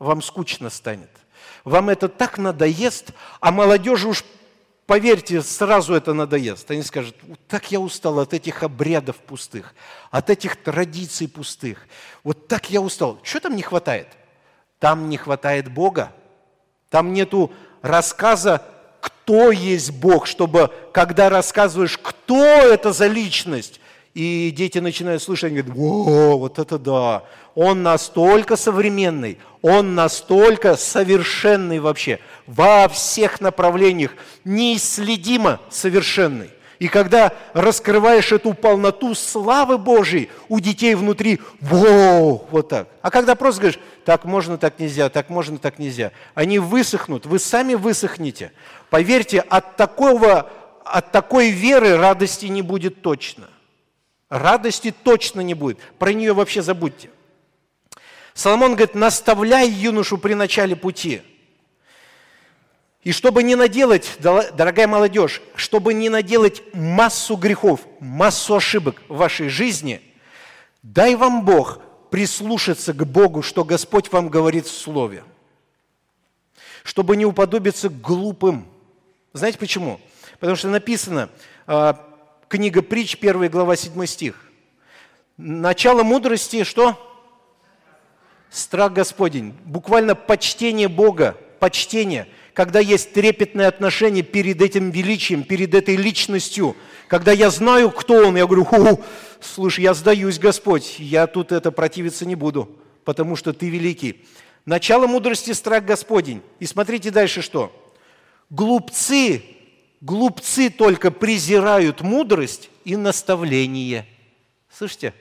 вам 0.00 0.22
скучно 0.22 0.70
станет. 0.70 1.10
Вам 1.62 1.90
это 1.90 2.08
так 2.08 2.38
надоест, 2.38 3.12
а 3.38 3.52
молодежи 3.52 4.08
уж, 4.08 4.24
поверьте, 4.86 5.42
сразу 5.42 5.94
это 5.94 6.14
надоест. 6.14 6.68
Они 6.70 6.82
скажут, 6.82 7.14
так 7.46 7.70
я 7.70 7.78
устал 7.78 8.18
от 8.18 8.34
этих 8.34 8.64
обрядов 8.64 9.16
пустых, 9.16 9.74
от 10.10 10.30
этих 10.30 10.56
традиций 10.56 11.28
пустых. 11.28 11.86
Вот 12.24 12.48
так 12.48 12.70
я 12.70 12.80
устал. 12.80 13.20
Что 13.22 13.40
там 13.40 13.54
не 13.54 13.62
хватает? 13.62 14.08
Там 14.80 15.10
не 15.10 15.18
хватает 15.18 15.70
Бога. 15.70 16.12
Там 16.88 17.12
нету 17.12 17.52
рассказа, 17.82 18.64
кто 19.00 19.52
есть 19.52 19.92
Бог, 19.92 20.26
чтобы, 20.26 20.72
когда 20.92 21.28
рассказываешь, 21.28 21.98
кто 21.98 22.42
это 22.42 22.92
за 22.92 23.06
личность, 23.06 23.80
и 24.14 24.50
дети 24.50 24.78
начинают 24.78 25.22
слышать, 25.22 25.52
они 25.52 25.62
говорят, 25.62 25.78
о, 25.78 26.38
вот 26.38 26.58
это 26.58 26.78
да, 26.78 27.24
он 27.54 27.82
настолько 27.82 28.56
современный, 28.56 29.38
он 29.62 29.94
настолько 29.94 30.76
совершенный 30.76 31.80
вообще, 31.80 32.18
во 32.46 32.88
всех 32.88 33.40
направлениях, 33.40 34.12
неисследимо 34.44 35.60
совершенный. 35.70 36.50
И 36.78 36.88
когда 36.88 37.34
раскрываешь 37.52 38.32
эту 38.32 38.54
полноту 38.54 39.14
славы 39.14 39.76
Божьей, 39.76 40.30
у 40.48 40.60
детей 40.60 40.94
внутри, 40.94 41.38
воу, 41.60 42.46
вот 42.50 42.70
так. 42.70 42.88
А 43.02 43.10
когда 43.10 43.34
просто 43.34 43.60
говоришь, 43.60 43.80
так 44.06 44.24
можно, 44.24 44.56
так 44.56 44.78
нельзя, 44.78 45.10
так 45.10 45.28
можно, 45.28 45.58
так 45.58 45.78
нельзя, 45.78 46.12
они 46.34 46.58
высохнут, 46.58 47.26
вы 47.26 47.38
сами 47.38 47.74
высохнете. 47.74 48.52
Поверьте, 48.88 49.40
от, 49.40 49.76
такого, 49.76 50.50
от 50.82 51.12
такой 51.12 51.50
веры 51.50 51.98
радости 51.98 52.46
не 52.46 52.62
будет 52.62 53.02
точно. 53.02 53.50
Радости 54.30 54.94
точно 55.02 55.42
не 55.42 55.52
будет. 55.52 55.78
Про 55.98 56.14
нее 56.14 56.32
вообще 56.32 56.62
забудьте. 56.62 57.10
Соломон 58.40 58.72
говорит, 58.74 58.94
наставляй 58.94 59.68
юношу 59.68 60.16
при 60.16 60.32
начале 60.32 60.74
пути– 60.74 61.20
и 63.02 63.12
чтобы 63.12 63.42
не 63.42 63.54
наделать, 63.54 64.18
дорогая 64.20 64.86
молодежь, 64.86 65.40
чтобы 65.54 65.94
не 65.94 66.10
наделать 66.10 66.62
массу 66.74 67.36
грехов, 67.36 67.80
массу 67.98 68.56
ошибок 68.56 69.02
в 69.08 69.16
вашей 69.16 69.48
жизни, 69.48 70.02
дай 70.82 71.16
вам 71.16 71.46
Бог 71.46 71.80
прислушаться 72.10 72.92
к 72.92 73.06
Богу, 73.06 73.40
что 73.40 73.64
Господь 73.64 74.12
вам 74.12 74.28
говорит 74.28 74.66
в 74.66 74.76
Слове. 74.76 75.24
Чтобы 76.84 77.16
не 77.16 77.24
уподобиться 77.24 77.88
глупым. 77.88 78.66
Знаете 79.32 79.56
почему? 79.56 79.98
Потому 80.38 80.56
что 80.56 80.68
написано, 80.68 81.30
а, 81.66 82.06
книга 82.48 82.82
притч, 82.82 83.16
1 83.18 83.48
глава, 83.48 83.76
7 83.76 84.04
стих. 84.04 84.50
Начало 85.38 86.02
мудрости 86.02 86.64
что? 86.64 87.09
Страх 88.50 88.92
Господень. 88.92 89.54
Буквально 89.64 90.14
почтение 90.14 90.88
Бога, 90.88 91.36
почтение– 91.58 92.26
когда 92.60 92.80
есть 92.80 93.12
трепетное 93.12 93.68
отношение 93.68 94.22
перед 94.22 94.60
этим 94.60 94.90
величием, 94.90 95.44
перед 95.44 95.74
этой 95.74 95.96
личностью, 95.96 96.76
когда 97.08 97.32
я 97.32 97.50
знаю, 97.50 97.90
кто 97.90 98.26
он, 98.26 98.36
я 98.36 98.44
говорю, 98.44 98.64
Ху, 98.64 99.02
слушай, 99.40 99.80
я 99.80 99.94
сдаюсь, 99.94 100.38
Господь, 100.38 100.96
я 100.98 101.26
тут 101.26 101.52
это 101.52 101.70
противиться 101.70 102.26
не 102.26 102.34
буду, 102.34 102.76
потому 103.04 103.36
что 103.36 103.52
ты 103.52 103.68
великий. 103.70 104.26
Начало 104.66 105.06
мудрости– 105.06 105.52
страх 105.52 105.84
Господень. 105.84 106.42
И 106.58 106.66
смотрите 106.66 107.10
дальше 107.10 107.40
что. 107.40 107.72
Глупцы, 108.50 109.42
глупцы 110.02 110.68
только 110.68 111.10
презирают 111.10 112.02
мудрость 112.02 112.68
и 112.84 112.96
наставление. 112.96 114.06
Слышите? 114.70 115.14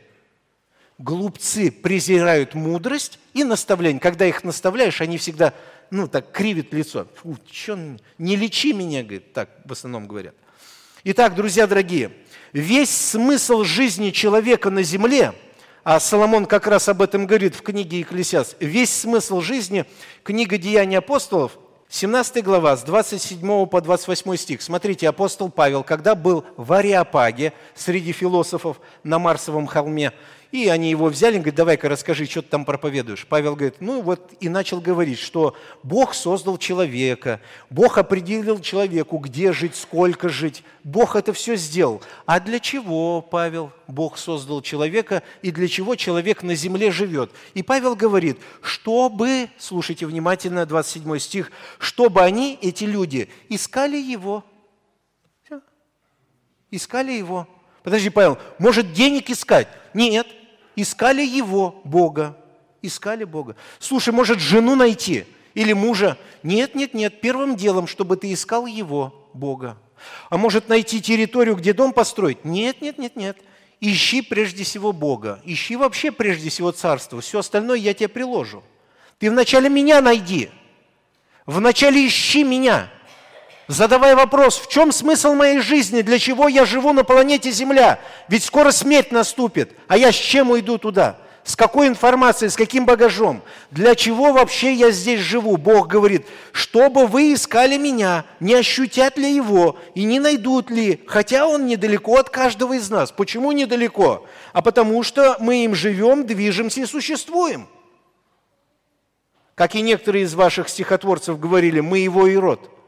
Глупцы 0.99 1.71
презирают 1.71 2.53
мудрость 2.55 3.19
и 3.33 3.45
наставление. 3.45 4.01
Когда 4.01 4.25
их 4.25 4.43
наставляешь, 4.43 4.99
они 4.99 5.17
всегда 5.17 5.53
ну, 5.91 6.07
так 6.07 6.31
кривит 6.31 6.73
лицо. 6.73 7.07
Фу, 7.15 7.37
чё, 7.49 7.77
не 8.17 8.35
лечи 8.35 8.73
меня, 8.73 9.01
говорит, 9.01 9.33
так 9.33 9.49
в 9.65 9.71
основном 9.71 10.07
говорят. 10.07 10.35
Итак, 11.05 11.35
друзья 11.35 11.65
дорогие, 11.67 12.11
весь 12.51 12.89
смысл 12.89 13.63
жизни 13.63 14.09
человека 14.09 14.69
на 14.69 14.83
земле, 14.83 15.33
а 15.85 16.01
Соломон 16.01 16.45
как 16.45 16.67
раз 16.67 16.89
об 16.89 17.01
этом 17.01 17.25
говорит 17.25 17.55
в 17.55 17.61
книге 17.61 17.99
Екклесиас, 17.99 18.57
весь 18.59 18.93
смысл 18.93 19.39
жизни, 19.39 19.85
книга 20.23 20.57
Деяний 20.57 20.97
апостолов, 20.97 21.57
17 21.91 22.43
глава, 22.43 22.77
с 22.77 22.83
27 22.83 23.65
по 23.65 23.81
28 23.81 24.35
стих. 24.35 24.61
Смотрите, 24.61 25.09
апостол 25.09 25.49
Павел, 25.49 25.83
когда 25.83 26.13
был 26.13 26.45
в 26.55 26.71
Ариапаге 26.73 27.53
среди 27.73 28.11
философов 28.11 28.79
на 29.03 29.17
Марсовом 29.17 29.65
холме, 29.65 30.13
и 30.51 30.67
они 30.67 30.89
его 30.89 31.07
взяли, 31.07 31.37
говорят, 31.37 31.55
давай-ка 31.55 31.89
расскажи, 31.89 32.25
что 32.25 32.41
ты 32.41 32.49
там 32.49 32.65
проповедуешь. 32.65 33.27
Павел 33.27 33.55
говорит, 33.55 33.75
ну 33.81 34.01
вот 34.01 34.33
и 34.39 34.49
начал 34.49 34.81
говорить, 34.81 35.19
что 35.19 35.55
Бог 35.83 36.15
создал 36.15 36.57
человека, 36.57 37.39
Бог 37.69 37.99
определил 37.99 38.59
человеку, 38.59 39.17
где 39.19 39.53
жить, 39.53 39.75
сколько 39.75 40.27
жить. 40.27 40.63
Бог 40.83 41.15
это 41.15 41.33
все 41.33 41.55
сделал. 41.55 42.01
А 42.25 42.39
для 42.39 42.59
чего, 42.59 43.21
Павел, 43.21 43.71
Бог 43.87 44.17
создал 44.17 44.61
человека 44.61 45.21
и 45.43 45.51
для 45.51 45.67
чего 45.67 45.95
человек 45.95 46.41
на 46.41 46.55
земле 46.55 46.89
живет? 46.89 47.31
И 47.53 47.61
Павел 47.61 47.95
говорит, 47.95 48.39
чтобы, 48.63 49.49
слушайте 49.59 50.07
внимательно, 50.07 50.65
27 50.65 51.19
стих, 51.19 51.51
чтобы 51.77 52.21
они, 52.21 52.57
эти 52.59 52.85
люди, 52.85 53.29
искали 53.49 53.97
Его. 53.97 54.43
Все. 55.43 55.61
Искали 56.71 57.11
Его. 57.11 57.47
Подожди, 57.83 58.09
Павел, 58.09 58.39
может 58.57 58.93
денег 58.93 59.29
искать? 59.29 59.67
Нет, 59.93 60.27
искали 60.81 61.21
его, 61.21 61.81
Бога. 61.83 62.37
Искали 62.81 63.23
Бога. 63.23 63.55
Слушай, 63.79 64.13
может 64.13 64.39
жену 64.39 64.75
найти 64.75 65.25
или 65.53 65.73
мужа? 65.73 66.17
Нет, 66.43 66.75
нет, 66.75 66.93
нет. 66.93 67.21
Первым 67.21 67.55
делом, 67.55 67.87
чтобы 67.87 68.15
ты 68.17 68.31
искал 68.31 68.65
его, 68.65 69.29
Бога. 69.33 69.77
А 70.29 70.37
может 70.37 70.69
найти 70.69 71.01
территорию, 71.01 71.55
где 71.55 71.73
дом 71.73 71.91
построить? 71.91 72.45
Нет, 72.45 72.81
нет, 72.81 72.97
нет, 72.97 73.15
нет. 73.15 73.37
Ищи 73.81 74.21
прежде 74.21 74.63
всего 74.63 74.91
Бога. 74.93 75.41
Ищи 75.43 75.75
вообще 75.75 76.11
прежде 76.11 76.49
всего 76.49 76.71
Царство. 76.71 77.21
Все 77.21 77.39
остальное 77.39 77.77
я 77.77 77.93
тебе 77.93 78.07
приложу. 78.07 78.63
Ты 79.17 79.29
вначале 79.29 79.69
меня 79.69 80.01
найди. 80.01 80.49
Вначале 81.45 82.05
ищи 82.05 82.43
меня 82.43 82.89
задавая 83.69 84.15
вопрос, 84.15 84.57
в 84.57 84.67
чем 84.67 84.91
смысл 84.91 85.35
моей 85.35 85.59
жизни, 85.59 86.01
для 86.01 86.19
чего 86.19 86.49
я 86.49 86.65
живу 86.65 86.91
на 86.91 87.03
планете 87.03 87.51
Земля? 87.51 87.99
Ведь 88.27 88.43
скоро 88.43 88.71
смерть 88.71 89.11
наступит, 89.11 89.73
а 89.87 89.95
я 89.95 90.11
с 90.11 90.15
чем 90.15 90.49
уйду 90.49 90.77
туда? 90.77 91.17
С 91.43 91.55
какой 91.55 91.87
информацией, 91.87 92.49
с 92.49 92.55
каким 92.55 92.85
багажом? 92.85 93.41
Для 93.71 93.95
чего 93.95 94.33
вообще 94.33 94.73
я 94.73 94.91
здесь 94.91 95.21
живу? 95.21 95.57
Бог 95.57 95.87
говорит, 95.87 96.25
чтобы 96.51 97.07
вы 97.07 97.33
искали 97.33 97.77
меня, 97.77 98.25
не 98.39 98.55
ощутят 98.55 99.17
ли 99.17 99.33
его 99.33 99.77
и 99.95 100.03
не 100.03 100.19
найдут 100.19 100.69
ли, 100.69 101.01
хотя 101.07 101.47
он 101.47 101.65
недалеко 101.65 102.17
от 102.17 102.29
каждого 102.29 102.73
из 102.73 102.89
нас. 102.89 103.11
Почему 103.11 103.51
недалеко? 103.51 104.25
А 104.51 104.61
потому 104.61 105.01
что 105.03 105.37
мы 105.39 105.63
им 105.63 105.75
живем, 105.75 106.25
движемся 106.25 106.81
и 106.81 106.85
существуем. 106.85 107.67
Как 109.55 109.75
и 109.75 109.81
некоторые 109.81 110.25
из 110.25 110.33
ваших 110.33 110.69
стихотворцев 110.69 111.39
говорили, 111.39 111.79
мы 111.79 111.99
его 111.99 112.25
и 112.25 112.35
род– 112.35 112.71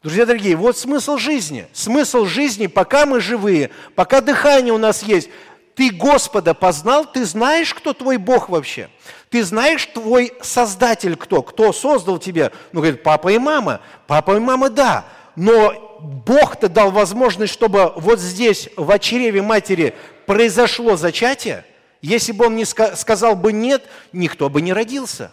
Друзья 0.00 0.26
дорогие, 0.26 0.54
вот 0.54 0.78
смысл 0.78 1.16
жизни. 1.16 1.66
Смысл 1.72 2.24
жизни, 2.24 2.68
пока 2.68 3.04
мы 3.04 3.20
живые, 3.20 3.70
пока 3.96 4.20
дыхание 4.20 4.72
у 4.72 4.78
нас 4.78 5.02
есть. 5.02 5.28
Ты 5.74 5.90
Господа 5.90 6.54
познал, 6.54 7.04
ты 7.04 7.24
знаешь, 7.24 7.74
кто 7.74 7.92
твой 7.92 8.16
Бог 8.16 8.48
вообще. 8.48 8.90
Ты 9.28 9.42
знаешь, 9.42 9.84
твой 9.86 10.32
Создатель 10.40 11.16
кто, 11.16 11.42
кто 11.42 11.72
создал 11.72 12.18
тебя. 12.18 12.52
Ну, 12.72 12.80
говорит, 12.80 13.02
папа 13.02 13.32
и 13.32 13.38
мама. 13.38 13.80
Папа 14.06 14.36
и 14.36 14.38
мама, 14.38 14.70
да. 14.70 15.04
Но 15.34 15.98
Бог-то 16.00 16.68
дал 16.68 16.92
возможность, 16.92 17.52
чтобы 17.52 17.92
вот 17.96 18.20
здесь, 18.20 18.68
в 18.76 18.96
чреве 19.00 19.42
матери, 19.42 19.96
произошло 20.26 20.96
зачатие. 20.96 21.64
Если 22.02 22.30
бы 22.30 22.46
он 22.46 22.54
не 22.54 22.64
сказал 22.64 23.34
бы 23.34 23.52
нет, 23.52 23.84
никто 24.12 24.48
бы 24.48 24.62
не 24.62 24.72
родился. 24.72 25.32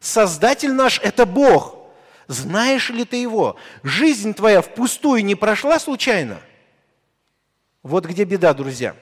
Создатель 0.00 0.72
наш– 0.72 1.00
это 1.02 1.24
Бог– 1.24 1.76
Знаешь 2.28 2.90
ли 2.90 3.04
ты 3.04 3.16
его? 3.16 3.56
Жизнь 3.82 4.34
твоя 4.34 4.62
впустую 4.62 5.24
не 5.24 5.34
прошла 5.34 5.78
случайно? 5.78 6.40
Вот 7.82 8.06
где 8.06 8.24
беда, 8.24 8.54
друзья. 8.54 8.94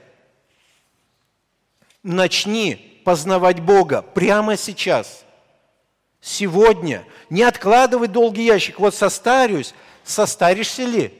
Начни 2.02 3.02
познавать 3.04 3.61
Бога 3.61 4.02
прямо 4.02 4.56
сейчас, 4.56 5.24
сегодня. 6.20 7.04
Не 7.28 7.42
откладывай 7.42 8.09
долгий 8.09 8.44
ящик. 8.44 8.78
Вот 8.78 8.94
состарюсь. 8.94 9.74
Состаришься 10.02 10.85
ли? 10.85 11.14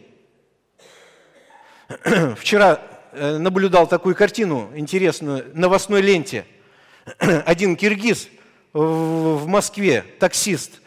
Вчера 2.37 2.81
э, 3.13 3.37
наблюдал 3.37 3.87
такую 3.87 4.15
картину 4.15 4.71
интересную 4.75 5.53
в 5.53 5.57
новостной 5.59 6.01
ленте. 6.01 6.47
Один 7.19 7.77
киргиз 7.77 8.29
в 8.73 9.47
Москве, 9.47 10.05
таксист, 10.19 10.80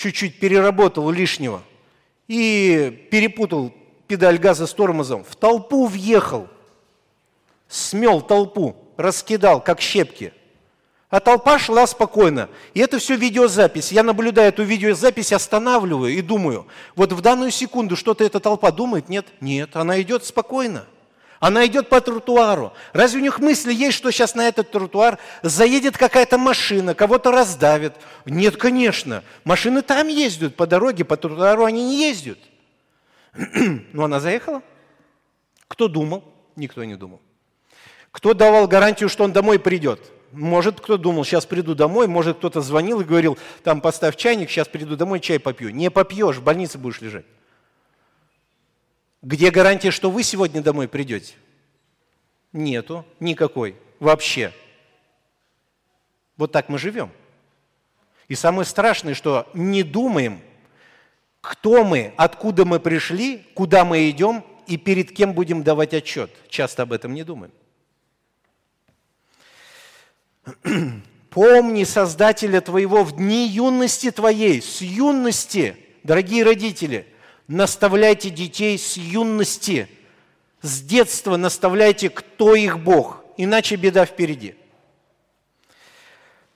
чуть-чуть 0.00 0.40
переработал 0.40 1.10
лишнего 1.10 1.62
и 2.26 3.06
перепутал 3.10 3.70
педаль 4.06 4.38
газа 4.38 4.66
с 4.66 4.72
тормозом, 4.72 5.24
в 5.24 5.36
толпу 5.36 5.84
въехал, 5.86 6.48
смел 7.68 8.22
толпу, 8.22 8.74
раскидал, 8.96 9.60
как 9.62 9.82
щепки. 9.82 10.32
А 11.10 11.20
толпа 11.20 11.58
шла 11.58 11.86
спокойно. 11.86 12.48
И 12.72 12.80
это 12.80 12.98
все 12.98 13.14
видеозапись. 13.14 13.92
Я 13.92 14.02
наблюдаю 14.02 14.48
эту 14.48 14.62
видеозапись, 14.62 15.32
останавливаю 15.32 16.14
и 16.14 16.22
думаю, 16.22 16.66
вот 16.96 17.12
в 17.12 17.20
данную 17.20 17.50
секунду 17.50 17.94
что-то 17.94 18.24
эта 18.24 18.40
толпа 18.40 18.70
думает? 18.70 19.10
Нет, 19.10 19.26
нет, 19.40 19.76
она 19.76 20.00
идет 20.00 20.24
спокойно. 20.24 20.86
Она 21.40 21.66
идет 21.66 21.88
по 21.88 22.02
тротуару. 22.02 22.74
Разве 22.92 23.18
у 23.18 23.22
них 23.22 23.38
мысли 23.38 23.72
есть, 23.72 23.96
что 23.96 24.10
сейчас 24.10 24.34
на 24.34 24.46
этот 24.46 24.70
тротуар 24.70 25.18
заедет 25.42 25.96
какая-то 25.96 26.36
машина, 26.36 26.94
кого-то 26.94 27.32
раздавит? 27.32 27.94
Нет, 28.26 28.58
конечно. 28.58 29.24
Машины 29.44 29.80
там 29.80 30.08
ездят 30.08 30.54
по 30.54 30.66
дороге, 30.66 31.06
по 31.06 31.16
тротуару 31.16 31.64
они 31.64 31.82
не 31.82 32.02
ездят. 32.02 32.38
Но 33.94 34.04
она 34.04 34.20
заехала. 34.20 34.62
Кто 35.66 35.88
думал? 35.88 36.24
Никто 36.56 36.84
не 36.84 36.94
думал. 36.94 37.22
Кто 38.12 38.34
давал 38.34 38.68
гарантию, 38.68 39.08
что 39.08 39.24
он 39.24 39.32
домой 39.32 39.58
придет? 39.58 40.12
Может, 40.32 40.78
кто 40.78 40.98
думал, 40.98 41.24
сейчас 41.24 41.46
приду 41.46 41.74
домой, 41.74 42.06
может, 42.06 42.36
кто-то 42.36 42.60
звонил 42.60 43.00
и 43.00 43.04
говорил, 43.04 43.38
там 43.64 43.80
поставь 43.80 44.16
чайник, 44.16 44.50
сейчас 44.50 44.68
приду 44.68 44.94
домой, 44.94 45.20
чай 45.20 45.40
попью. 45.40 45.70
Не 45.70 45.90
попьешь, 45.90 46.36
в 46.36 46.42
больнице 46.42 46.76
будешь 46.76 47.00
лежать. 47.00 47.24
Где 49.22 49.50
гарантия, 49.50 49.90
что 49.90 50.10
вы 50.10 50.22
сегодня 50.22 50.62
домой 50.62 50.88
придете? 50.88 51.34
Нету 52.52 53.04
никакой 53.20 53.76
вообще. 53.98 54.52
Вот 56.36 56.52
так 56.52 56.68
мы 56.68 56.78
живем. 56.78 57.10
И 58.28 58.34
самое 58.34 58.64
страшное, 58.64 59.14
что 59.14 59.48
не 59.52 59.82
думаем, 59.82 60.40
кто 61.40 61.84
мы, 61.84 62.14
откуда 62.16 62.64
мы 62.64 62.80
пришли, 62.80 63.46
куда 63.54 63.84
мы 63.84 64.08
идем 64.08 64.44
и 64.66 64.76
перед 64.76 65.12
кем 65.12 65.34
будем 65.34 65.62
давать 65.62 65.94
отчет. 65.94 66.30
Часто 66.48 66.82
об 66.82 66.92
этом 66.92 67.12
не 67.12 67.24
думаем. 67.24 67.52
Помни 71.30 71.84
Создателя 71.84 72.60
твоего 72.60 73.04
в 73.04 73.16
дни 73.16 73.46
юности 73.46 74.10
твоей, 74.10 74.62
с 74.62 74.80
юности, 74.80 75.76
дорогие 76.02 76.42
родители, 76.42 77.06
наставляйте 77.50 78.30
детей 78.30 78.78
с 78.78 78.96
юности, 78.96 79.88
с 80.62 80.82
детства 80.82 81.36
наставляйте, 81.36 82.08
кто 82.08 82.54
их 82.54 82.78
Бог, 82.78 83.24
иначе 83.36 83.74
беда 83.74 84.06
впереди. 84.06 84.54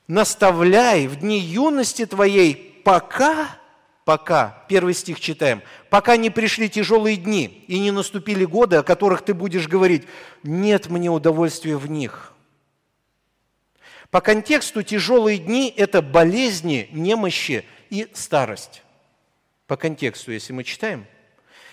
Наставляй 0.07 1.09
в 1.09 1.17
дни 1.17 1.41
юности 1.41 2.07
твоей, 2.07 2.81
пока, 2.85 3.59
пока, 4.05 4.65
первый 4.69 4.95
стих 4.95 5.19
читаем, 5.19 5.63
пока 5.91 6.17
не 6.17 6.31
пришли 6.31 6.69
тяжелые 6.69 7.17
дни 7.17 7.65
и 7.67 7.81
не 7.81 7.91
наступили 7.91 8.45
годы, 8.45 8.77
о 8.77 8.85
которых 8.85 9.23
ты 9.23 9.35
будешь 9.35 9.67
говорить, 9.67 10.05
нет 10.45 10.89
мне 10.91 11.11
удовольствия 11.11 11.77
в 11.77 11.91
них– 11.91 12.31
по 14.11 14.21
контексту 14.21 14.85
тяжелые 14.85 15.39
дни– 15.39 15.75
это 15.77 16.01
болезни, 16.01 16.89
немощи 16.93 17.65
и 17.91 18.07
старость. 18.15 18.84
По 19.67 19.77
контексту, 19.77 20.33
если 20.33 20.53
мы 20.53 20.65
читаем, 20.65 21.07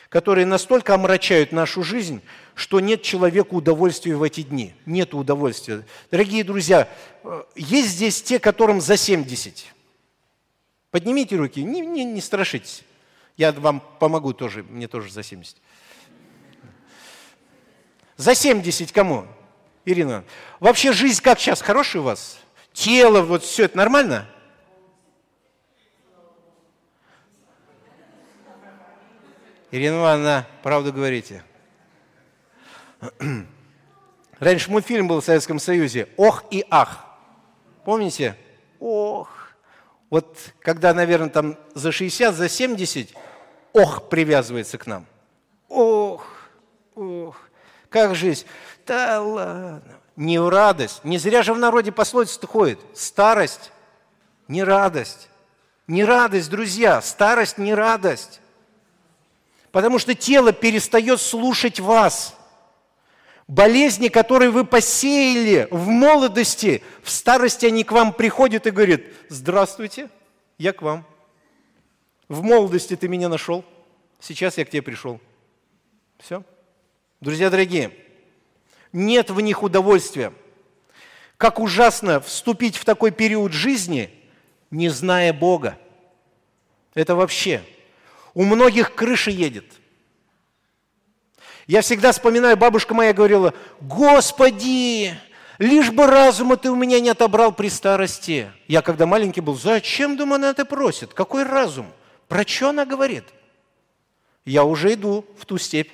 которые 0.09 0.45
настолько 0.45 0.93
омрачают 0.93 1.51
нашу 1.51 1.83
жизнь, 1.83 2.21
что 2.53 2.79
нет 2.79 3.01
человеку 3.01 3.57
удовольствия 3.57 4.15
в 4.15 4.23
эти 4.23 4.41
дни. 4.41 4.75
Нет 4.85 5.13
удовольствия. 5.13 5.85
Дорогие 6.09 6.43
друзья, 6.43 6.89
э, 7.23 7.43
есть 7.55 7.89
здесь 7.89 8.21
те, 8.21 8.39
которым 8.39 8.81
за 8.81 8.97
70. 8.97 9.65
Поднимите 10.89 11.37
руки, 11.37 11.63
не, 11.63 11.81
не, 11.81 12.03
не 12.03 12.21
страшитесь. 12.21 12.83
Я 13.37 13.53
вам 13.53 13.81
помогу 13.99 14.33
тоже, 14.33 14.63
мне 14.63 14.87
тоже 14.87 15.11
за 15.11 15.23
70. 15.23 15.57
За 18.17 18.35
70 18.35 18.91
кому? 18.91 19.25
Ирина, 19.85 20.23
вообще 20.59 20.91
жизнь 20.91 21.21
как 21.23 21.39
сейчас? 21.39 21.61
Хорошая 21.61 22.01
у 22.01 22.05
вас? 22.05 22.37
Тело, 22.73 23.21
вот 23.21 23.43
все 23.43 23.63
это 23.63 23.77
нормально? 23.77 24.29
Ирина 29.71 29.99
Ивановна, 29.99 30.47
правду 30.63 30.91
говорите. 30.91 31.43
Раньше 34.39 34.69
мультфильм 34.69 35.07
был 35.07 35.21
в 35.21 35.25
Советском 35.25 35.59
Союзе 35.59 36.09
«Ох 36.17 36.43
и 36.51 36.65
ах». 36.69 37.05
Помните? 37.85 38.35
Ох. 38.81 39.29
Вот 40.09 40.37
когда, 40.59 40.93
наверное, 40.93 41.29
там 41.29 41.57
за 41.73 41.93
60, 41.93 42.35
за 42.35 42.49
70, 42.49 43.11
ох 43.71 44.09
привязывается 44.09 44.77
к 44.77 44.85
нам. 44.87 45.05
Ох, 45.69 46.25
ох, 46.95 47.37
как 47.89 48.13
жизнь. 48.13 48.45
Да 48.85 49.21
ладно. 49.21 49.97
Не 50.17 50.37
в 50.41 50.49
радость. 50.49 51.05
Не 51.05 51.17
зря 51.17 51.43
же 51.43 51.53
в 51.53 51.57
народе 51.57 51.93
пословица 51.93 52.45
ходит. 52.45 52.79
Старость– 52.93 53.71
не 54.49 54.65
радость. 54.65 55.29
Не 55.87 56.03
радость, 56.03 56.49
друзья. 56.49 57.01
Старость– 57.01 57.57
не 57.57 57.73
радость. 57.73 58.40
Потому 59.71 59.99
что 59.99 60.13
тело 60.13 60.51
перестает 60.51 61.21
слушать 61.21 61.79
вас. 61.79 62.35
Болезни, 63.47 64.07
которые 64.07 64.51
вы 64.51 64.65
посеяли 64.65 65.67
в 65.71 65.87
молодости, 65.87 66.83
в 67.03 67.09
старости 67.09 67.65
они 67.65 67.83
к 67.83 67.91
вам 67.91 68.13
приходят 68.13 68.67
и 68.67 68.71
говорят, 68.71 69.01
здравствуйте, 69.29 70.09
я 70.57 70.73
к 70.73 70.81
вам. 70.81 71.05
В 72.27 72.43
молодости 72.43 72.95
ты 72.95 73.07
меня 73.07 73.27
нашел, 73.27 73.65
сейчас 74.19 74.57
я 74.57 74.65
к 74.65 74.69
тебе 74.69 74.81
пришел. 74.81 75.19
Все. 76.17 76.43
Друзья 77.19 77.49
дорогие, 77.49 77.91
нет 78.93 79.29
в 79.29 79.41
них 79.41 79.63
удовольствия. 79.63 80.33
Как 81.37 81.59
ужасно 81.59 82.21
вступить 82.21 82.77
в 82.77 82.85
такой 82.85 83.11
период 83.11 83.51
жизни, 83.51 84.11
не 84.69 84.89
зная 84.89 85.33
Бога. 85.33 85.77
Это 86.93 87.15
вообще. 87.15 87.63
У 88.33 88.43
многих 88.45 88.95
крыша 88.95 89.31
едет. 89.31 89.65
Я 91.67 91.81
всегда 91.81 92.11
вспоминаю, 92.11 92.57
бабушка 92.57 92.93
моя 92.93 93.13
говорила, 93.13 93.53
Господи, 93.81 95.15
лишь 95.57 95.91
бы 95.91 96.07
разума 96.07 96.57
ты 96.57 96.69
у 96.69 96.75
меня 96.75 96.99
не 96.99 97.09
отобрал 97.09 97.51
при 97.51 97.69
старости. 97.69 98.51
Я 98.67 98.81
когда 98.81 99.05
маленький 99.05 99.41
был, 99.41 99.55
зачем, 99.55 100.17
думаю, 100.17 100.35
она 100.35 100.49
это 100.49 100.65
просит? 100.65 101.13
Какой 101.13 101.43
разум? 101.43 101.87
Про 102.27 102.47
что 102.47 102.69
она 102.69 102.85
говорит? 102.85 103.25
Я 104.45 104.63
уже 104.63 104.93
иду 104.93 105.25
в 105.37 105.45
ту 105.45 105.57
степь. 105.57 105.91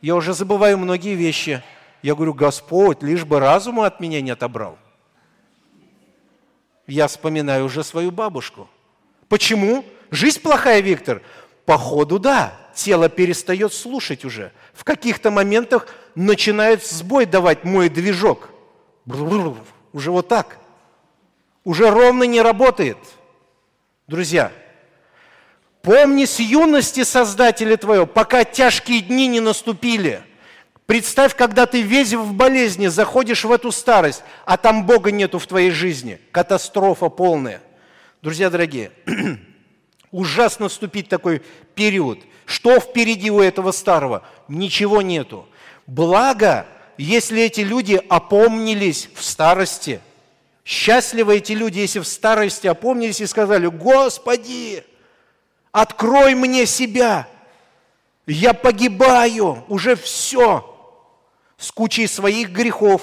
Я 0.00 0.16
уже 0.16 0.34
забываю 0.34 0.78
многие 0.78 1.14
вещи. 1.14 1.62
Я 2.02 2.14
говорю, 2.14 2.34
Господь, 2.34 3.02
лишь 3.02 3.24
бы 3.24 3.38
разума 3.38 3.86
от 3.86 4.00
меня 4.00 4.20
не 4.20 4.30
отобрал. 4.30 4.76
Я 6.86 7.06
вспоминаю 7.06 7.64
уже 7.64 7.84
свою 7.84 8.10
бабушку. 8.10 8.68
Почему? 9.28 9.84
Жизнь 10.12 10.40
плохая, 10.40 10.80
Виктор? 10.80 11.22
Походу, 11.64 12.20
да. 12.20 12.52
Тело 12.74 13.08
перестает 13.08 13.72
слушать 13.72 14.24
уже. 14.24 14.52
В 14.74 14.84
каких-то 14.84 15.30
моментах 15.30 15.88
начинает 16.14 16.86
сбой 16.86 17.26
давать 17.26 17.64
мой 17.64 17.88
движок. 17.88 18.50
Уже 19.06 20.10
вот 20.10 20.28
так. 20.28 20.58
Уже 21.64 21.90
ровно 21.90 22.24
не 22.24 22.40
работает. 22.42 22.98
Друзья, 24.06 24.52
Помни 25.80 26.26
с 26.26 26.38
юности 26.38 27.02
Создателя 27.02 27.76
твоего, 27.76 28.06
пока 28.06 28.44
тяжкие 28.44 29.00
дни 29.00 29.26
не 29.26 29.40
наступили. 29.40 30.22
Представь, 30.86 31.34
когда 31.34 31.66
ты 31.66 31.82
весь 31.82 32.12
в 32.12 32.34
болезни, 32.34 32.86
заходишь 32.86 33.44
в 33.44 33.50
эту 33.50 33.72
старость, 33.72 34.22
а 34.44 34.56
там 34.56 34.86
Бога 34.86 35.10
нету 35.10 35.40
в 35.40 35.46
твоей 35.46 35.70
жизни. 35.70 36.20
Катастрофа 36.30 37.08
полная. 37.08 37.60
Друзья 38.20 38.48
дорогие, 38.50 38.92
ужасно 40.12 40.68
вступить 40.68 41.06
в 41.06 41.10
такой 41.10 41.42
период. 41.74 42.20
Что 42.46 42.78
впереди 42.78 43.30
у 43.30 43.40
этого 43.40 43.72
старого? 43.72 44.22
Ничего 44.46 45.02
нету. 45.02 45.48
Благо, 45.88 46.66
если 46.96 47.42
эти 47.42 47.62
люди 47.62 48.00
опомнились 48.08 49.08
в 49.14 49.24
старости. 49.24 50.00
Счастливы 50.64 51.38
эти 51.38 51.52
люди, 51.52 51.80
если 51.80 51.98
в 51.98 52.06
старости 52.06 52.68
опомнились 52.68 53.20
и 53.20 53.26
сказали, 53.26 53.66
Господи, 53.66 54.84
Открой 55.72 56.34
мне 56.34 56.66
себя. 56.66 57.26
Я 58.26 58.52
погибаю, 58.52 59.64
уже 59.68 59.96
все. 59.96 60.68
С 61.56 61.72
кучей 61.72 62.06
своих 62.06 62.50
грехов 62.50 63.02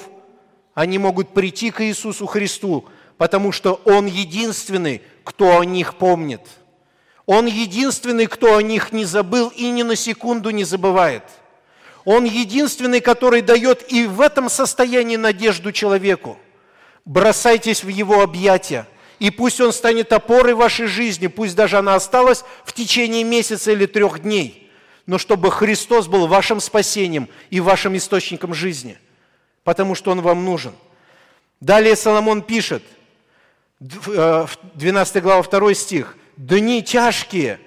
они 0.74 0.98
могут 0.98 1.34
прийти 1.34 1.72
к 1.72 1.84
Иисусу 1.84 2.26
Христу, 2.26 2.86
потому 3.18 3.50
что 3.50 3.80
Он 3.84 4.06
единственный, 4.06 5.02
кто 5.24 5.58
о 5.58 5.64
них 5.64 5.96
помнит. 5.96 6.40
Он 7.26 7.46
единственный, 7.46 8.26
кто 8.26 8.56
о 8.56 8.62
них 8.62 8.92
не 8.92 9.04
забыл 9.04 9.48
и 9.48 9.70
ни 9.70 9.82
на 9.82 9.96
секунду 9.96 10.50
не 10.50 10.64
забывает. 10.64 11.24
Он 12.04 12.24
единственный, 12.24 13.00
который 13.00 13.42
дает 13.42 13.92
и 13.92 14.06
в 14.06 14.20
этом 14.20 14.48
состоянии 14.48 15.16
надежду 15.16 15.70
человеку. 15.72 16.38
Бросайтесь 17.04 17.84
в 17.84 17.88
Его 17.88 18.22
объятия– 18.22 18.86
и 19.20 19.30
пусть 19.30 19.60
он 19.60 19.72
станет 19.72 20.12
опорой 20.12 20.54
вашей 20.54 20.86
жизни, 20.86 21.26
пусть 21.28 21.54
даже 21.54 21.76
она 21.78 21.94
осталась 21.94 22.42
в 22.64 22.72
течение 22.72 23.22
месяца 23.22 23.70
или 23.70 23.84
трех 23.84 24.20
дней, 24.20 24.72
но 25.04 25.18
чтобы 25.18 25.52
Христос 25.52 26.08
был 26.08 26.26
вашим 26.26 26.58
спасением 26.58 27.28
и 27.50 27.60
вашим 27.60 27.94
источником 27.96 28.54
жизни, 28.54 28.98
потому 29.62 29.94
что 29.94 30.10
Он 30.10 30.22
вам 30.22 30.44
нужен. 30.46 30.72
Далее 31.60 31.96
Соломон 31.96 32.40
пишет, 32.40 32.82
12 33.78 35.16
э, 35.16 35.20
глава, 35.20 35.42
2 35.42 35.74
стих, 35.74 36.16
«Дни 36.40 36.82
тяжкие, 36.82 37.60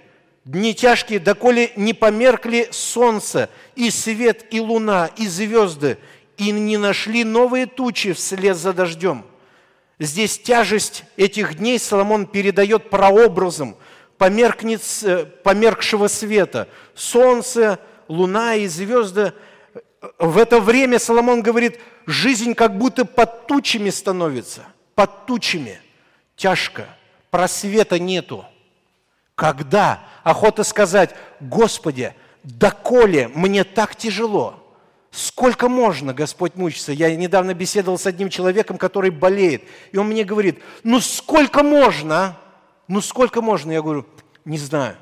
дни 0.45 0.73
тяжкие, 0.73 1.19
доколе 1.19 1.73
не 1.75 1.93
померкли 1.93 2.69
солнце, 2.71 3.51
и 3.75 3.91
свет, 3.91 4.47
и 4.49 4.59
луна, 4.59 5.11
и 5.15 5.27
звезды, 5.27 5.99
и 6.37 6.49
не 6.49 6.77
нашли 6.77 7.23
новые 7.23 7.67
тучи 7.67 8.13
вслед 8.13 8.57
за 8.57 8.73
дождем». 8.73 9.25
Здесь 9.99 10.39
тяжесть 10.39 11.03
этих 11.17 11.59
дней 11.59 11.77
Соломон 11.77 12.25
передает 12.25 12.89
прообразом 12.89 13.77
померкнет, 14.17 14.81
померкшего 15.43 16.07
света. 16.07 16.67
Солнце, 16.95 17.77
луна 18.07 18.55
и 18.55 18.65
звезды. 18.65 19.33
В 20.17 20.39
это 20.39 20.59
время 20.59 20.97
Соломон 20.97 21.43
говорит, 21.43 21.79
жизнь 22.07 22.55
как 22.55 22.75
будто 22.75 23.05
под 23.05 23.45
тучами 23.45 23.91
становится. 23.91 24.65
Под 24.95 25.27
тучами. 25.27 25.79
Тяжко. 26.35 26.87
Просвета 27.29 27.99
нету. 27.99 28.45
Когда? 29.35 30.03
Охота 30.23 30.63
сказать, 30.63 31.15
Господи, 31.39 32.13
доколе 32.43 33.27
мне 33.29 33.63
так 33.63 33.95
тяжело? 33.95 34.59
Сколько 35.11 35.69
можно, 35.69 36.13
Господь, 36.13 36.55
мучиться? 36.55 36.91
Я 36.91 37.15
недавно 37.15 37.53
беседовал 37.53 37.99
с 37.99 38.07
одним 38.07 38.29
человеком, 38.29 38.77
который 38.77 39.11
болеет, 39.11 39.63
и 39.91 39.97
он 39.97 40.07
мне 40.07 40.23
говорит, 40.23 40.59
ну 40.83 40.99
сколько 40.99 41.61
можно? 41.61 42.37
Ну 42.87 42.99
сколько 42.99 43.41
можно? 43.41 43.71
Я 43.71 43.81
говорю, 43.81 44.07
не 44.43 44.57
знаю, 44.57 44.97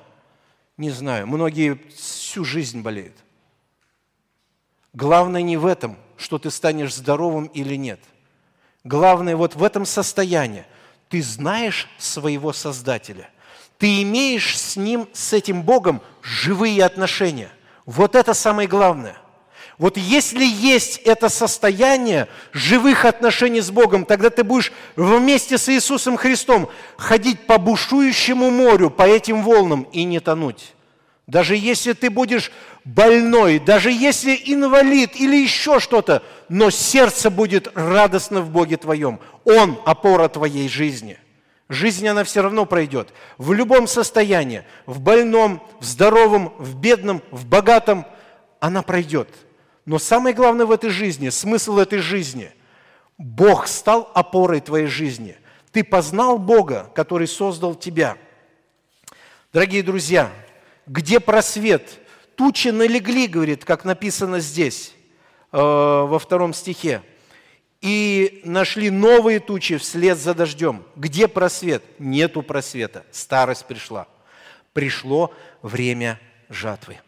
не 0.75 0.91
знаю. 0.91 1.27
Многие 1.27 1.79
всю 1.95 2.43
жизнь 2.43 2.81
болеют. 2.81 3.15
Главное 4.93 5.41
не 5.41 5.55
в 5.55 5.65
этом, 5.65 5.97
что 6.17 6.37
ты 6.37 6.51
станешь 6.51 6.93
здоровым 6.93 7.45
или 7.45 7.75
нет. 7.75 8.01
Главное 8.83 9.35
вот 9.35 9.55
в 9.55 9.63
этом 9.63 9.85
состоянии. 9.85 10.65
Ты 11.07 11.21
знаешь 11.21 11.87
своего 11.97 12.51
Создателя. 12.51 13.29
Ты 13.81 14.03
имеешь 14.03 14.59
с 14.59 14.75
Ним, 14.75 15.09
с 15.11 15.33
этим 15.33 15.63
Богом 15.63 16.03
живые 16.21 16.85
отношения. 16.85 17.49
Вот 17.87 18.13
это 18.13 18.35
самое 18.35 18.67
главное. 18.67 19.17
Вот 19.79 19.97
если 19.97 20.45
есть 20.45 20.97
это 20.97 21.29
состояние 21.29 22.27
живых 22.53 23.05
отношений 23.05 23.59
с 23.59 23.71
Богом, 23.71 24.05
тогда 24.05 24.29
ты 24.29 24.43
будешь 24.43 24.71
вместе 24.95 25.57
с 25.57 25.67
Иисусом 25.67 26.15
Христом 26.15 26.69
ходить 26.95 27.47
по 27.47 27.57
бушующему 27.57 28.51
морю, 28.51 28.91
по 28.91 29.01
этим 29.01 29.41
волнам 29.41 29.87
и 29.91 30.03
не 30.03 30.19
тонуть. 30.19 30.75
Даже 31.25 31.55
если 31.55 31.93
ты 31.93 32.11
будешь 32.11 32.51
больной, 32.85 33.57
даже 33.57 33.91
если 33.91 34.39
инвалид 34.45 35.19
или 35.19 35.37
еще 35.37 35.79
что-то, 35.79 36.21
но 36.49 36.69
сердце 36.69 37.31
будет 37.31 37.67
радостно 37.73 38.41
в 38.41 38.51
Боге 38.51 38.77
твоем. 38.77 39.19
Он– 39.43 39.81
опора 39.87 40.27
твоей 40.27 40.69
жизни. 40.69 41.17
Жизнь, 41.71 42.07
она 42.07 42.23
все 42.23 42.41
равно 42.41 42.65
пройдет. 42.65 43.13
В 43.39 43.53
любом 43.53 43.87
состоянии, 43.87 44.63
в 44.85 44.99
больном, 44.99 45.67
в 45.79 45.85
здоровом, 45.85 46.53
в 46.59 46.75
бедном, 46.75 47.23
в 47.31 47.45
богатом, 47.45 48.05
она 48.59 48.83
пройдет– 48.83 49.29
но 49.85 49.99
самое 49.99 50.35
главное 50.35 50.65
в 50.65 50.71
этой 50.71 50.89
жизни, 50.89 51.29
смысл 51.29 51.79
этой 51.79 51.99
жизни, 51.99 52.51
Бог 53.17 53.67
стал 53.67 54.11
опорой 54.13 54.61
твоей 54.61 54.87
жизни. 54.87 55.37
Ты 55.71 55.83
познал 55.83 56.37
Бога, 56.37 56.91
который 56.93 57.27
создал 57.27 57.75
тебя. 57.75 58.17
Дорогие 59.53 59.83
друзья, 59.83 60.31
где 60.85 61.19
просвет? 61.19 61.99
Тучи 62.35 62.69
налегли, 62.69 63.27
говорит, 63.27 63.65
как 63.65 63.83
написано 63.85 64.39
здесь, 64.39 64.93
э, 65.51 65.57
во 65.57 66.17
втором 66.19 66.53
стихе. 66.53 67.01
И 67.81 68.41
нашли 68.43 68.91
новые 68.91 69.39
тучи 69.39 69.77
вслед 69.77 70.17
за 70.17 70.35
дождем. 70.35 70.83
Где 70.95 71.27
просвет? 71.27 71.83
Нету 71.97 72.43
просвета. 72.43 73.03
Старость 73.11 73.65
пришла. 73.65 74.07
Пришло 74.73 75.33
время 75.63 76.19
жатвы. 76.47 76.99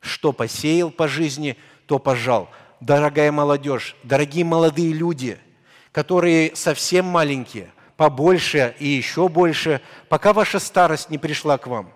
Что 0.00 0.32
посеял 0.32 0.90
по 0.90 1.08
жизни, 1.08 1.56
то 1.86 1.98
пожал. 1.98 2.50
Дорогая 2.80 3.32
молодежь, 3.32 3.96
дорогие 4.02 4.44
молодые 4.44 4.92
люди, 4.92 5.38
которые 5.92 6.54
совсем 6.54 7.04
маленькие, 7.06 7.72
побольше 7.96 8.74
и 8.78 8.86
еще 8.86 9.28
больше, 9.28 9.80
пока 10.08 10.32
ваша 10.32 10.58
старость 10.58 11.10
не 11.10 11.18
пришла 11.18 11.58
к 11.58 11.66
вам. 11.66 11.92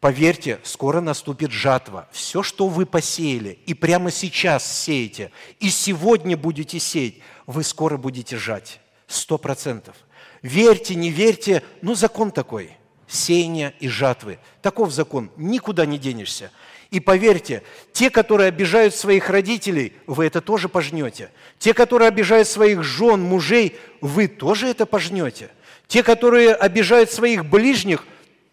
Поверьте, 0.00 0.60
скоро 0.62 1.02
наступит 1.02 1.50
жатва. 1.50 2.08
Все, 2.10 2.42
что 2.42 2.68
вы 2.68 2.86
посеяли, 2.86 3.58
и 3.66 3.74
прямо 3.74 4.10
сейчас 4.10 4.64
сеете, 4.66 5.30
и 5.58 5.68
сегодня 5.68 6.38
будете 6.38 6.80
сеять, 6.80 7.16
вы 7.46 7.62
скоро 7.62 7.98
будете 7.98 8.38
жать. 8.38 8.80
Сто 9.06 9.36
процентов. 9.36 9.94
Верьте, 10.40 10.94
не 10.94 11.10
верьте, 11.10 11.62
но 11.82 11.94
закон 11.94 12.30
такой. 12.30 12.70
Сеяния 13.06 13.74
и 13.78 13.88
жатвы. 13.88 14.38
Таков 14.62 14.90
закон. 14.90 15.30
Никуда 15.36 15.84
не 15.84 15.98
денешься. 15.98 16.50
И 16.90 16.98
поверьте, 16.98 17.62
те, 17.92 18.08
которые 18.08 18.48
обижают 18.48 18.94
своих 18.94 19.28
родителей, 19.28 19.92
вы 20.06 20.26
это 20.26 20.40
тоже 20.40 20.68
пожнете. 20.68 21.30
Те, 21.58 21.74
которые 21.74 22.08
обижают 22.08 22.48
своих 22.48 22.82
жен, 22.82 23.20
мужей, 23.20 23.76
вы 24.00 24.28
тоже 24.28 24.68
это 24.68 24.86
пожнете. 24.86 25.50
Те, 25.88 26.02
которые 26.02 26.54
обижают 26.54 27.10
своих 27.10 27.44
ближних, 27.44 28.06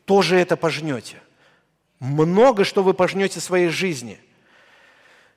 тоже 0.06 0.38
это 0.38 0.58
пожнете. 0.58 1.22
Много 2.00 2.64
что 2.64 2.84
вы 2.84 2.94
пожнете 2.94 3.40
своей 3.40 3.70
жизни. 3.70 4.20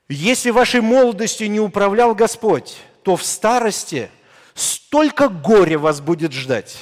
Если 0.09 0.51
вашей 0.51 0.81
молодостью 0.81 1.51
не 1.51 1.61
управлял 1.61 2.14
Господь, 2.14 2.77
то 3.03 3.16
в 3.16 3.25
старости 3.25 4.11
столько 4.55 5.29
горя 5.29 5.79
вас 5.79 6.01
будет 6.01 6.33
ждать. 6.33 6.77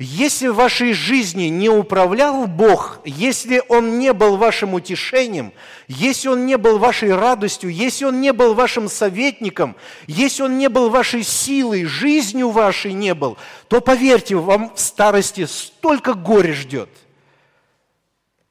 Если 0.00 0.46
в 0.46 0.54
вашей 0.54 0.92
жизни 0.92 1.44
не 1.44 1.68
управлял 1.68 2.46
Бог, 2.46 3.00
если 3.04 3.62
Он 3.68 3.98
не 3.98 4.12
был 4.12 4.36
вашим 4.36 4.74
утешением, 4.74 5.52
если 5.88 6.28
Он 6.28 6.46
не 6.46 6.56
был 6.56 6.78
вашей 6.78 7.12
радостью, 7.12 7.70
если 7.70 8.04
Он 8.04 8.20
не 8.20 8.32
был 8.32 8.54
вашим 8.54 8.88
советником, 8.88 9.74
если 10.06 10.44
Он 10.44 10.56
не 10.56 10.68
был 10.68 10.88
вашей 10.88 11.24
силой, 11.24 11.84
жизнью 11.84 12.50
вашей 12.50 12.92
не 12.92 13.12
был, 13.12 13.38
то 13.66 13.80
поверьте, 13.80 14.36
вам 14.36 14.72
в 14.72 14.78
старости 14.78 15.46
столько 15.46 16.14
горя 16.14 16.54
ждет. 16.54 16.90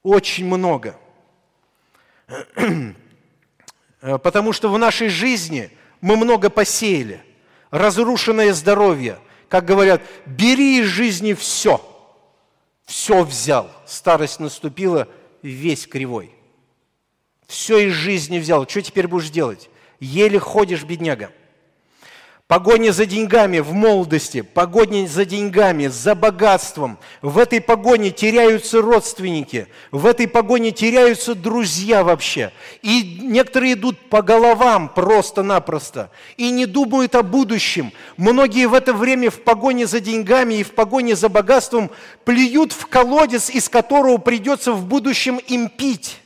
Очень 0.08 0.46
много. 0.46 0.98
Потому 4.00 4.54
что 4.54 4.70
в 4.70 4.78
нашей 4.78 5.10
жизни 5.10 5.70
мы 6.02 6.16
много 6.16 6.50
посеяли. 6.50 7.24
Разрушенное 7.72 8.54
здоровье– 8.54 9.20
как 9.50 9.66
говорят, 9.66 10.02
бери 10.26 10.80
из 10.80 10.88
жизни 10.88 11.34
все. 11.34 11.82
Все 12.86 13.24
взял. 13.24 13.72
Старость 13.86 14.40
наступила, 14.40 15.08
весь 15.42 15.88
кривой. 15.88 16.34
Все 17.48 17.88
из 17.88 17.94
жизни 17.94 18.40
взял. 18.40 18.68
Что 18.68 18.82
теперь 18.82 19.08
будешь 19.08 19.30
делать? 19.30 19.70
Еле 20.00 20.40
ходишь, 20.40 20.84
бедняга. 20.84 21.32
Погоня 22.48 22.94
за 22.94 23.06
деньгами 23.06 23.60
в 23.60 23.74
молодости, 23.74 24.40
погоня 24.40 25.06
за 25.06 25.26
деньгами, 25.26 25.88
за 25.88 26.16
богатством. 26.16 26.98
В 27.22 27.40
этой 27.40 27.60
погоне 27.60 28.10
теряются 28.10 28.82
родственники, 28.82 29.68
в 29.92 30.06
этой 30.06 30.30
погоне 30.30 30.72
теряются 30.72 31.36
друзья 31.36 32.06
вообще. 32.06 32.54
И 32.82 33.20
некоторые 33.22 33.74
идут 33.74 34.00
по 34.10 34.22
головам 34.22 34.88
просто-напросто 34.88 36.10
и 36.38 36.50
не 36.50 36.66
думают 36.66 37.16
о 37.16 37.22
будущем. 37.24 37.92
Многие 38.16 38.68
в 38.68 38.74
это 38.74 38.94
время 38.94 39.30
в 39.30 39.42
погоне 39.42 39.86
за 39.86 40.00
деньгами 40.00 40.54
и 40.54 40.64
в 40.64 40.72
погоне 40.72 41.18
за 41.18 41.28
богатством 41.28 41.92
плюют 42.24 42.72
в 42.72 42.86
колодец, 42.86 43.50
из 43.50 43.68
которого 43.68 44.20
придется 44.20 44.72
в 44.72 44.86
будущем 44.86 45.36
им 45.48 45.68
пить. 45.68 46.22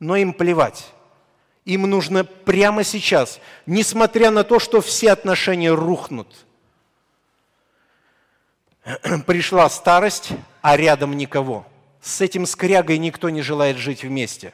Но 0.00 0.16
им 0.16 0.32
плевать. 0.32 0.92
Им 1.64 1.82
нужно 1.82 2.24
прямо 2.24 2.82
сейчас, 2.82 3.40
несмотря 3.66 4.30
на 4.30 4.42
то, 4.42 4.58
что 4.58 4.80
все 4.80 5.12
отношения 5.12 5.72
рухнут. 5.72 6.28
Пришла 9.26 9.68
старость, 9.70 10.30
а 10.60 10.76
рядом 10.76 11.16
никого. 11.16 11.64
С 12.00 12.20
этим 12.20 12.46
скрягой 12.46 12.98
никто 12.98 13.30
не 13.30 13.42
желает 13.42 13.76
жить 13.76 14.02
вместе. 14.02 14.52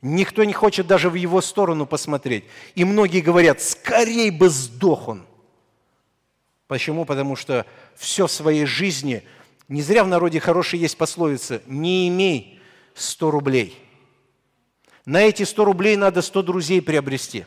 Никто 0.00 0.44
не 0.44 0.54
хочет 0.54 0.86
даже 0.86 1.10
в 1.10 1.14
его 1.14 1.42
сторону 1.42 1.84
посмотреть. 1.84 2.44
И 2.74 2.86
многие 2.86 3.20
говорят, 3.20 3.60
скорей 3.60 4.30
бы 4.30 4.48
сдох 4.48 5.08
он. 5.08 5.26
Почему? 6.68 7.04
Потому 7.04 7.36
что 7.36 7.66
все 7.96 8.26
в 8.26 8.32
своей 8.32 8.64
жизни, 8.64 9.24
не 9.68 9.82
зря 9.82 10.04
в 10.04 10.08
народе 10.08 10.40
хорошая 10.40 10.80
есть 10.80 10.96
пословица, 10.96 11.60
не 11.66 12.08
имей 12.08 12.58
100 12.94 13.30
рублей– 13.30 13.78
на 15.10 15.22
эти 15.22 15.42
100 15.42 15.64
рублей 15.64 15.96
надо 15.96 16.22
100 16.22 16.44
друзей 16.44 16.80
приобрести. 16.80 17.44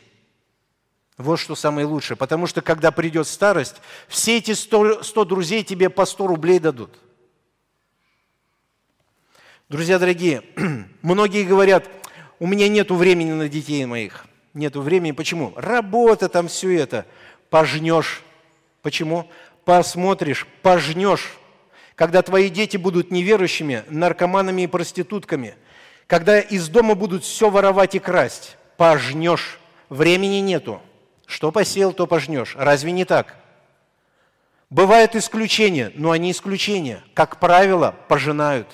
Вот 1.16 1.38
что 1.38 1.54
самое 1.54 1.86
лучшее. 1.86 2.14
Потому 2.14 2.46
что, 2.46 2.60
когда 2.60 2.90
придет 2.90 3.26
старость, 3.26 3.76
все 4.06 4.36
эти 4.36 4.52
100, 4.52 5.02
100 5.02 5.24
друзей 5.24 5.64
тебе 5.64 5.88
по 5.88 6.04
100 6.04 6.26
рублей 6.26 6.58
дадут. 6.58 6.90
Друзья 9.70 9.98
дорогие, 9.98 10.42
многие 11.02 11.44
говорят, 11.44 11.88
у 12.38 12.46
меня 12.46 12.68
нет 12.68 12.90
времени 12.90 13.32
на 13.32 13.48
детей 13.48 13.86
моих. 13.86 14.26
Нету 14.52 14.82
времени. 14.82 15.12
Почему? 15.12 15.54
Работа 15.56 16.28
там, 16.28 16.48
все 16.48 16.76
это. 16.76 17.06
Пожнешь. 17.48 18.22
Почему? 18.82 19.30
Посмотришь, 19.64 20.46
пожнешь. 20.60 21.32
Когда 21.94 22.20
твои 22.20 22.50
дети 22.50 22.76
будут 22.76 23.10
неверующими, 23.10 23.84
наркоманами 23.88 24.62
и 24.62 24.66
проститутками– 24.66 25.54
когда 26.06 26.40
из 26.40 26.68
дома 26.68 26.94
будут 26.94 27.24
все 27.24 27.50
воровать 27.50 27.94
и 27.94 27.98
красть, 27.98 28.56
пожнешь, 28.76 29.58
времени 29.88 30.36
нету. 30.36 30.80
Что 31.26 31.50
посеял, 31.50 31.92
то 31.92 32.06
пожнешь. 32.06 32.54
Разве 32.56 32.92
не 32.92 33.04
так? 33.04 33.36
Бывают 34.70 35.14
исключения, 35.14 35.92
но 35.94 36.10
они 36.10 36.30
исключения. 36.32 37.02
Как 37.14 37.40
правило, 37.40 37.94
пожинают. 38.08 38.68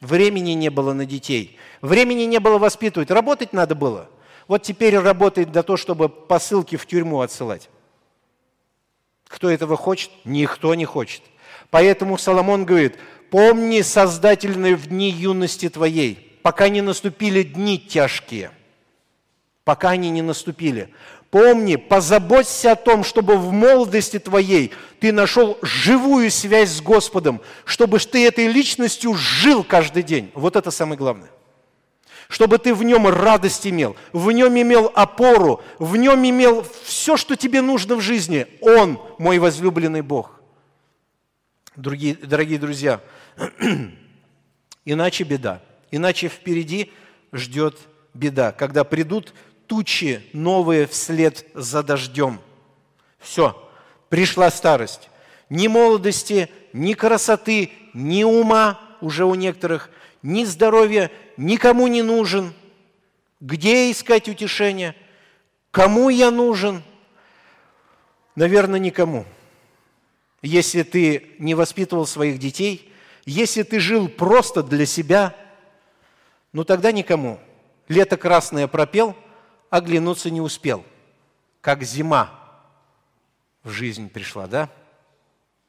Времени 0.00 0.52
не 0.52 0.68
было 0.68 0.92
на 0.92 1.06
детей. 1.06 1.58
Времени 1.80 2.22
не 2.22 2.38
было 2.38 2.58
воспитывать. 2.58 3.10
Работать 3.10 3.52
надо 3.52 3.74
было. 3.74 4.08
Вот 4.46 4.62
теперь 4.62 4.98
работает 4.98 5.52
для 5.52 5.62
того, 5.62 5.76
чтобы 5.76 6.08
посылки 6.08 6.76
в 6.76 6.86
тюрьму 6.86 7.20
отсылать. 7.20 7.68
Кто 9.26 9.50
этого 9.50 9.76
хочет? 9.76 10.10
Никто 10.24 10.74
не 10.74 10.84
хочет. 10.84 11.22
Поэтому 11.70 12.16
Соломон 12.16 12.64
говорит, 12.64 12.98
помни 13.30 13.82
создательные 13.82 14.76
в 14.76 14.86
дни 14.86 15.10
юности 15.10 15.68
твоей, 15.68 16.38
пока 16.42 16.68
не 16.68 16.80
наступили 16.80 17.42
дни 17.42 17.78
тяжкие, 17.78 18.50
пока 19.64 19.90
они 19.90 20.10
не 20.10 20.22
наступили. 20.22 20.88
Помни, 21.30 21.76
позаботься 21.76 22.72
о 22.72 22.76
том, 22.76 23.04
чтобы 23.04 23.36
в 23.36 23.52
молодости 23.52 24.18
твоей 24.18 24.72
ты 24.98 25.12
нашел 25.12 25.58
живую 25.60 26.30
связь 26.30 26.70
с 26.70 26.80
Господом, 26.80 27.42
чтобы 27.66 27.98
ты 27.98 28.26
этой 28.26 28.46
личностью 28.48 29.12
жил 29.14 29.62
каждый 29.62 30.02
день. 30.02 30.30
Вот 30.34 30.56
это 30.56 30.70
самое 30.70 30.96
главное. 30.96 31.28
Чтобы 32.28 32.58
ты 32.58 32.74
в 32.74 32.82
нем 32.82 33.08
радость 33.08 33.66
имел, 33.66 33.96
в 34.12 34.30
нем 34.32 34.58
имел 34.58 34.90
опору, 34.94 35.62
в 35.78 35.96
нем 35.96 36.26
имел 36.28 36.64
все, 36.84 37.16
что 37.16 37.36
тебе 37.36 37.60
нужно 37.60 37.96
в 37.96 38.00
жизни. 38.00 38.46
Он 38.60 38.98
мой 39.18 39.38
возлюбленный 39.38 40.02
Бог. 40.02 40.37
Другие, 41.78 42.14
дорогие 42.16 42.58
друзья, 42.58 43.00
иначе 44.84 45.22
беда. 45.22 45.62
Иначе 45.92 46.26
впереди 46.26 46.90
ждет 47.32 47.78
беда, 48.14 48.50
когда 48.50 48.82
придут 48.82 49.32
тучи 49.68 50.24
новые 50.32 50.88
вслед 50.88 51.46
за 51.54 51.84
дождем. 51.84 52.40
Все, 53.20 53.70
пришла 54.08 54.50
старость. 54.50 55.08
Ни 55.50 55.68
молодости, 55.68 56.50
ни 56.72 56.94
красоты, 56.94 57.70
ни 57.94 58.24
ума 58.24 58.80
уже 59.00 59.24
у 59.24 59.36
некоторых, 59.36 59.88
ни 60.20 60.42
здоровья 60.42 61.12
никому 61.36 61.86
не 61.86 62.02
нужен. 62.02 62.54
Где 63.38 63.92
искать 63.92 64.28
утешение? 64.28 64.96
Кому 65.70 66.08
я 66.08 66.32
нужен? 66.32 66.82
Наверное, 68.34 68.80
никому. 68.80 69.24
Если 70.42 70.82
ты 70.82 71.30
не 71.38 71.54
воспитывал 71.54 72.06
своих 72.06 72.38
детей, 72.38 72.92
если 73.24 73.62
ты 73.62 73.80
жил 73.80 74.08
просто 74.08 74.62
для 74.62 74.86
себя, 74.86 75.34
ну 76.52 76.64
тогда 76.64 76.92
никому. 76.92 77.38
Лето 77.88 78.16
красное 78.16 78.68
пропел– 78.68 79.16
оглянуться 79.70 80.30
не 80.30 80.40
успел, 80.40 80.84
как 81.60 81.82
зима 81.82 82.30
в 83.62 83.70
жизнь 83.70 84.08
пришла, 84.08 84.46
да? 84.46 84.70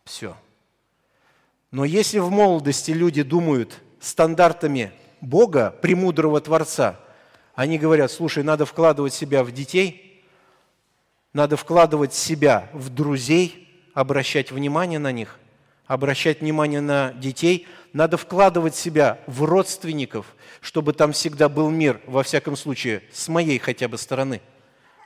Все. 0.06 0.36
Но 1.72 1.86
если 1.86 2.20
в 2.20 2.30
молодости 2.30 2.92
люди 2.92 3.24
думают 3.24 3.80
стандартами 4.00 4.92
Бога, 5.22 5.72
премудрого 5.82 6.40
Творца, 6.42 7.00
они 7.54 7.78
говорят, 7.78 8.12
слушай, 8.12 8.44
надо 8.44 8.66
вкладывать 8.66 9.14
себя 9.14 9.44
в 9.44 9.52
детей, 9.52 10.24
надо 11.34 11.58
вкладывать 11.58 12.14
себя 12.14 12.70
в 12.74 12.90
друзей, 12.90 13.69
обращать 13.94 14.52
внимание 14.52 15.00
на 15.00 15.12
них, 15.12 15.40
обращать 15.86 16.42
внимание 16.42 16.82
на 16.82 17.14
детей, 17.14 17.68
надо 17.94 18.18
вкладывать 18.18 18.76
себя 18.76 19.20
в 19.26 19.44
родственников, 19.44 20.36
чтобы 20.62 20.94
там 20.94 21.14
всегда 21.14 21.50
был 21.50 21.70
мир, 21.70 22.02
во 22.06 22.24
всяком 22.24 22.56
случае, 22.56 23.04
с 23.12 23.28
моей 23.28 23.58
хотя 23.58 23.88
бы 23.88 23.98
стороны, 23.98 24.42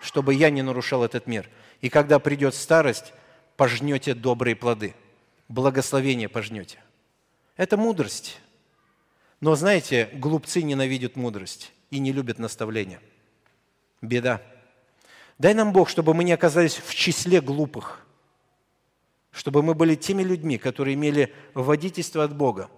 чтобы 0.01 0.33
я 0.33 0.49
не 0.49 0.61
нарушал 0.61 1.03
этот 1.03 1.27
мир. 1.27 1.49
И 1.81 1.89
когда 1.89 2.19
придет 2.19 2.55
старость, 2.55 3.13
пожнете 3.55 4.13
добрые 4.13 4.55
плоды, 4.55 4.93
благословение 5.47 6.27
пожнете. 6.27 6.79
Это 7.55 7.77
мудрость. 7.77 8.39
Но 9.39 9.55
знаете, 9.55 10.09
глупцы 10.13 10.61
ненавидят 10.61 11.15
мудрость 11.15 11.71
и 11.91 11.99
не 11.99 12.11
любят 12.11 12.39
наставления. 12.39 12.99
Беда. 14.01 14.41
Дай 15.37 15.53
нам 15.53 15.71
Бог, 15.71 15.89
чтобы 15.89 16.13
мы 16.13 16.23
не 16.23 16.31
оказались 16.31 16.75
в 16.75 16.93
числе 16.93 17.41
глупых, 17.41 18.05
чтобы 19.33 19.63
мы 19.63 19.73
были 19.73 19.95
теми 19.95 20.23
людьми, 20.23 20.57
которые 20.57 20.93
имели 20.93 21.33
водительство 21.53 22.23
от 22.23 22.35
Бога, 22.35 22.69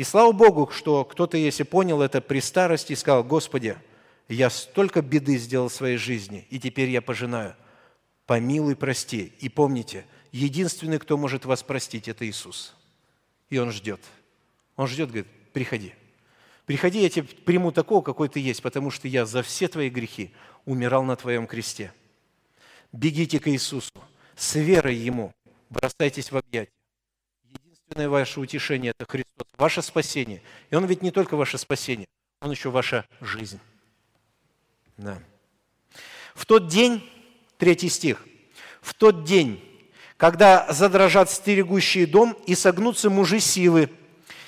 и 0.00 0.02
слава 0.02 0.32
Богу, 0.32 0.70
что 0.72 1.04
кто-то, 1.04 1.36
если 1.36 1.62
понял 1.62 2.00
это 2.00 2.22
при 2.22 2.40
старости, 2.40 2.94
сказал, 2.94 3.22
Господи, 3.22 3.76
я 4.28 4.48
столько 4.48 5.02
беды 5.02 5.36
сделал 5.36 5.68
в 5.68 5.74
своей 5.74 5.98
жизни, 5.98 6.46
и 6.48 6.58
теперь 6.58 6.88
я 6.88 7.02
пожинаю. 7.02 7.54
Помилуй, 8.24 8.76
прости. 8.76 9.34
И 9.40 9.50
помните, 9.50 10.06
единственный, 10.32 10.98
кто 10.98 11.18
может 11.18 11.44
вас 11.44 11.62
простить, 11.62 12.08
это 12.08 12.26
Иисус. 12.26 12.74
И 13.50 13.58
Он 13.58 13.72
ждет. 13.72 14.00
Он 14.76 14.86
ждет, 14.86 15.08
говорит, 15.08 15.26
приходи. 15.52 15.92
Приходи, 16.64 17.02
я 17.02 17.10
тебя 17.10 17.26
приму 17.44 17.70
такого, 17.70 18.00
какой 18.00 18.30
ты 18.30 18.40
есть, 18.40 18.62
потому 18.62 18.90
что 18.90 19.06
я 19.06 19.26
за 19.26 19.42
все 19.42 19.68
твои 19.68 19.90
грехи 19.90 20.30
умирал 20.64 21.02
на 21.02 21.16
твоем 21.16 21.46
кресте. 21.46 21.92
Бегите 22.90 23.38
к 23.38 23.48
Иисусу, 23.48 23.90
с 24.34 24.54
верой 24.54 24.94
Ему, 24.94 25.32
бросайтесь 25.70 26.30
в 26.30 26.36
объятия. 26.36 26.72
Единственное 27.44 28.08
ваше 28.08 28.40
утешение– 28.40 28.92
это 28.98 29.10
Христос, 29.10 29.46
ваше 29.56 29.82
спасение. 29.82 30.42
И 30.68 30.74
Он 30.74 30.84
ведь 30.84 31.02
не 31.02 31.10
только 31.10 31.36
ваше 31.36 31.56
спасение, 31.56 32.06
Он 32.40 32.50
еще 32.50 32.70
ваша 32.70 33.06
жизнь. 33.20 33.60
Да. 34.96 35.18
В 36.34 36.44
тот 36.44 36.68
день, 36.68 37.08
третий 37.56 37.88
стих, 37.88 38.26
в 38.82 38.94
тот 38.94 39.24
день, 39.24 39.64
когда 40.16 40.70
задрожат 40.70 41.30
стерегущие 41.30 42.06
дом 42.06 42.36
и 42.46 42.54
согнутся 42.54 43.08
мужи 43.08 43.40
силы, 43.40 43.88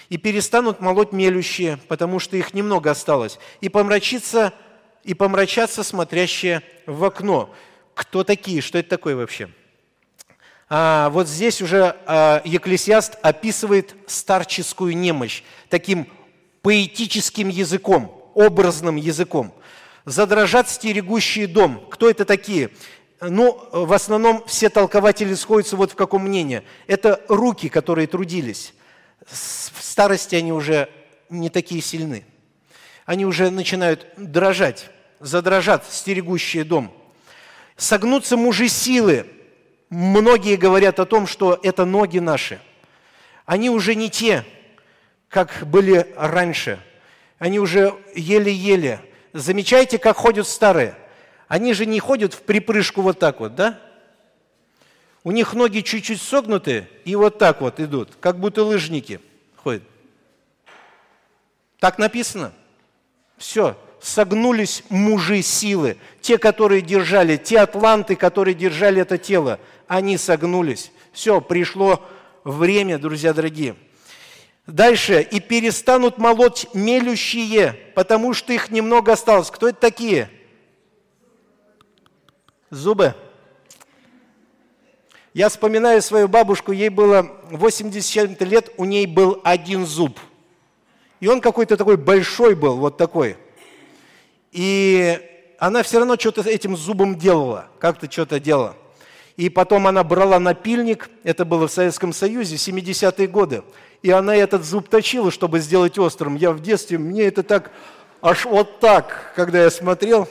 и 0.09 0.19
перестанут 0.19 0.81
молоть 0.81 1.13
мелющие, 1.13 1.79
потому 1.89 2.19
что 2.19 2.37
их 2.37 2.53
немного 2.53 2.91
осталось, 2.91 3.39
и 3.63 3.71
помрачится, 3.71 4.53
и 5.05 5.15
помрачатся 5.15 5.83
смотрящие 5.83 6.63
в 6.85 7.03
окно. 7.05 7.55
Кто 7.95 8.23
такие? 8.23 8.61
Что 8.61 8.77
это 8.77 8.91
такое 8.91 9.17
вообще?– 9.17 9.49
а, 10.75 11.11
вот 11.11 11.29
здесь 11.29 11.61
уже 11.61 11.97
а, 12.07 12.41
Екклесиаст 12.47 13.19
описывает 13.21 13.95
старческую 14.07 14.97
немощь 14.97 15.43
таким 15.69 16.09
поэтическим 16.63 17.51
языком, 17.51 18.33
образным 18.35 18.97
языком. 18.97 19.53
«Задрожат 20.07 20.71
стерегущие 20.71 21.47
дом». 21.47 21.87
Кто 21.91 22.09
это 22.09 22.25
такие? 22.25 22.71
Ну, 23.21 23.63
в 23.71 23.93
основном 23.93 24.47
все 24.47 24.71
толкователи 24.71 25.35
сходятся 25.35 25.77
вот 25.77 25.93
в 25.93 25.95
каком 25.95 26.23
мнении. 26.23 26.63
Это 26.87 27.21
руки, 27.29 27.69
которые 27.69 28.07
трудились. 28.07 28.73
В 29.27 29.83
старости 29.83 30.37
они 30.37 30.55
уже 30.55 30.89
не 31.29 31.51
такие 31.51 31.83
сильны. 31.83 32.25
Они 33.05 33.27
уже 33.27 33.51
начинают 33.51 34.07
дрожать, 34.17 34.89
задрожат 35.21 35.85
стерегущие 35.91 36.65
дом. 36.65 36.91
Согнутся 37.77 38.39
мужи 38.39 38.69
силы, 38.69 39.27
многие 39.93 40.57
говорят 40.57 40.99
о 40.99 41.07
том, 41.07 41.27
что 41.27 41.61
это 41.63 41.85
ноги 41.85 42.19
наши. 42.19 42.61
Они 43.45 43.69
уже 43.69 43.95
не 43.95 44.09
те, 44.09 44.45
как 45.29 45.65
были 45.67 46.13
раньше. 46.17 46.81
Они 47.39 47.61
уже 47.61 47.95
еле-еле. 48.15 49.01
Замечайте, 49.35 49.99
как 49.99 50.17
ходят 50.17 50.49
старые. 50.49 50.97
Они 51.47 51.75
же 51.75 51.85
не 51.85 52.01
ходят 52.01 52.33
в 52.33 52.43
припрыжку 52.43 53.03
вот 53.03 53.19
так 53.19 53.41
вот, 53.41 53.55
да? 53.55 53.79
У 55.25 55.31
них 55.31 55.53
ноги 55.53 55.81
чуть-чуть 55.81 56.21
согнуты 56.21 56.89
и 57.05 57.15
вот 57.15 57.39
так 57.39 57.61
вот 57.61 57.79
идут, 57.79 58.17
как 58.19 58.41
будто 58.41 58.65
лыжники 58.65 59.21
ходят. 59.57 59.83
Так 61.79 61.99
написано. 61.99 62.53
Все, 63.37 63.77
согнулись 64.01 64.85
мужи 64.89 65.43
силы, 65.43 65.97
те, 66.21 66.39
которые 66.39 66.81
держали, 66.81 67.37
те 67.37 67.61
атланты, 67.61 68.17
которые 68.17 68.55
держали 68.55 69.03
это 69.03 69.19
тело– 69.19 69.61
они 69.87 70.17
согнулись. 70.17 70.93
Все, 71.13 71.41
пришло 71.41 72.03
время, 72.45 72.99
друзья 72.99 73.33
дорогие. 73.33 73.77
Дальше. 74.67 75.23
«И 75.23 75.41
перестанут 75.41 76.19
молоть 76.19 76.69
мелющие, 76.73 77.73
потому 77.95 78.33
что 78.33 78.53
их 78.53 78.71
немного 78.71 79.13
осталось». 79.13 79.51
Кто 79.51 79.69
это 79.69 79.81
такие? 79.81 80.31
Зубы. 82.71 83.15
Я 85.35 85.49
вспоминаю 85.49 86.03
свою 86.03 86.29
бабушку, 86.29 86.73
ей 86.73 86.91
было 86.91 87.41
80 87.51 88.41
лет, 88.43 88.71
у 88.77 88.85
ней 88.85 89.07
был 89.07 89.41
один 89.45 89.87
зуб. 89.87 90.19
И 91.21 91.29
он 91.29 91.41
какой-то 91.41 91.77
такой 91.77 91.97
большой 91.97 92.55
был, 92.55 92.77
вот 92.77 92.99
такой. 92.99 93.37
И 94.51 95.19
она 95.59 95.83
все 95.83 95.99
равно 95.99 96.17
что-то 96.17 96.43
этим 96.43 96.77
зубом 96.77 97.17
делала, 97.17 97.69
как-то 97.79 98.11
что-то 98.11 98.41
делала. 98.41 98.77
И 99.37 99.49
потом 99.49 99.87
она 99.87 100.05
брала 100.05 100.39
напильник, 100.39 101.09
это 101.25 101.45
было 101.45 101.67
в 101.67 101.73
Советском 101.73 102.13
Союзе, 102.13 102.57
70-е 102.57 103.27
годы, 103.29 103.63
и 104.03 104.11
она 104.11 104.37
этот 104.37 104.65
зуб 104.65 104.89
точила, 104.89 105.31
чтобы 105.31 105.61
сделать 105.61 105.99
острым. 105.99 106.37
Я 106.37 106.53
в 106.53 106.61
детстве, 106.61 106.99
мне 106.99 107.23
это 107.23 107.43
так, 107.43 107.71
аж 108.21 108.45
вот 108.45 108.81
так, 108.81 109.33
когда 109.35 109.63
я 109.63 109.71
смотрел. 109.71 110.29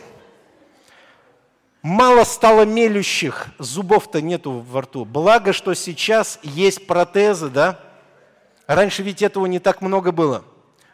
Мало 1.81 2.25
стало 2.25 2.63
мелющих, 2.63 3.47
зубов-то 3.57 4.21
нету 4.21 4.63
во 4.69 4.81
рту. 4.81 5.03
Благо, 5.03 5.51
что 5.51 5.73
сейчас 5.73 6.39
есть 6.43 6.85
протезы, 6.85 7.49
да? 7.49 7.79
Раньше 8.67 9.01
ведь 9.01 9.23
этого 9.23 9.47
не 9.47 9.57
так 9.57 9.81
много 9.81 10.11
было. 10.11 10.43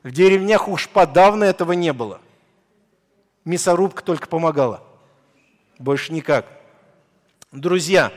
В 0.03 0.11
деревнях 0.11 0.69
уж 0.69 0.87
подавно 0.87 1.43
этого 1.43 1.73
не 1.73 1.91
было. 1.91 2.21
Мясорубка 3.43 4.01
только 4.01 4.29
помогала. 4.29 4.81
Больше 5.77 6.13
никак. 6.13 6.56
Друзья, 7.57 8.11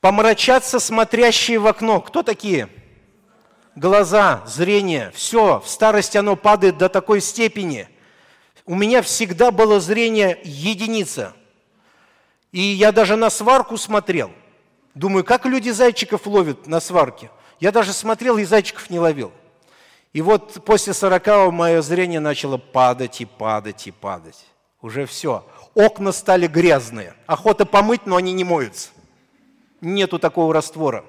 Помрачаться 0.00 0.80
смотрящие 0.80 1.60
в 1.60 1.66
окно. 1.68 2.00
Кто 2.00 2.24
такие? 2.24 2.68
Глаза, 3.76 4.42
зрение. 4.46 5.12
Все, 5.14 5.60
в 5.60 5.68
старости 5.68 6.16
оно 6.16 6.34
падает 6.34 6.76
до 6.76 6.88
такой 6.88 7.20
степени. 7.20 7.88
У 8.66 8.74
меня 8.74 9.02
всегда 9.02 9.52
было 9.52 9.78
зрение 9.78 10.40
единица. 10.42 11.34
И 12.50 12.60
я 12.60 12.90
даже 12.90 13.14
на 13.14 13.30
сварку 13.30 13.76
смотрел. 13.76 14.32
Думаю, 14.94 15.22
как 15.24 15.46
люди 15.46 15.70
зайчиков 15.70 16.26
ловят 16.26 16.66
на 16.66 16.80
сварке? 16.80 17.30
Я 17.60 17.70
даже 17.70 17.92
смотрел 17.92 18.38
и 18.38 18.44
зайчиков 18.44 18.90
не 18.90 18.98
ловил. 18.98 19.30
И 20.12 20.20
вот 20.20 20.64
после 20.64 20.94
40 20.94 21.52
мое 21.52 21.80
зрение 21.80 22.18
начало 22.18 22.56
падать 22.56 23.20
и 23.20 23.24
падать 23.24 23.86
и 23.86 23.92
падать. 23.92 24.44
Уже 24.80 25.06
все. 25.06 25.46
Окна 25.74 26.12
стали 26.12 26.46
грязные. 26.46 27.14
Охота 27.26 27.64
помыть, 27.64 28.06
но 28.06 28.16
они 28.16 28.32
не 28.32 28.44
моются. 28.44 28.90
Нету 29.80 30.18
такого 30.18 30.52
раствора. 30.52 31.04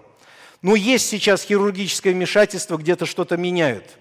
Но 0.61 0.76
есть 0.76 1.07
сейчас 1.07 1.43
хирургическое 1.43 2.14
вмешательство, 2.14 2.78
где-то 2.78 3.05
что-то 3.05 3.36
меняют. 3.36 3.97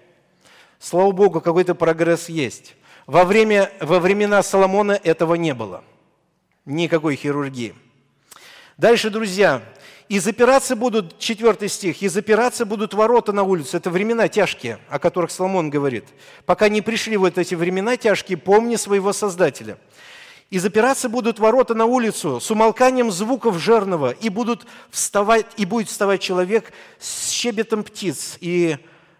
Слава 0.79 1.11
Богу, 1.11 1.41
какой-то 1.41 1.75
прогресс 1.75 2.29
есть. 2.29 2.77
Во, 3.07 3.25
время, 3.25 3.73
во 3.81 3.99
времена 3.99 4.43
Соломона 4.43 4.93
этого 4.93 5.35
не 5.35 5.55
было. 5.55 5.83
Никакой 6.65 7.17
хирургии. 7.17 7.75
Дальше, 8.77 9.11
друзья, 9.11 9.63
и 10.09 10.19
запираться 10.19 10.77
будут, 10.77 11.19
четвертый 11.19 11.69
стих, 11.69 12.03
и 12.03 12.09
запираться 12.09 12.65
будут 12.65 12.95
ворота 12.95 13.33
на 13.33 13.43
улице. 13.43 13.77
Это 13.77 13.91
времена 13.91 14.29
тяжкие, 14.29 14.79
о 14.89 14.99
которых 14.99 15.31
Соломон 15.31 15.71
говорит. 15.71 16.05
Пока 16.47 16.69
не 16.69 16.81
пришли 16.83 17.17
вот 17.17 17.39
эти 17.39 17.55
времена 17.55 17.97
тяжкие, 17.97 18.39
помни 18.39 18.77
своего 18.77 19.13
Создателя. 19.13 19.79
И 20.53 20.59
запираться 20.59 21.09
будут 21.09 21.39
ворота 21.39 21.75
на 21.75 21.87
улицу 21.87 22.39
с 22.39 22.51
умолканием 22.51 23.11
звуков 23.11 23.57
жерного, 23.57 24.11
и, 24.11 24.29
будут 24.29 24.67
вставать, 24.91 25.47
и 25.57 25.65
будет 25.65 25.89
вставать 25.89 26.21
человек 26.21 26.75
с 26.99 27.31
щебетом 27.31 27.83
птиц, 27.83 28.37
и, 28.39 28.77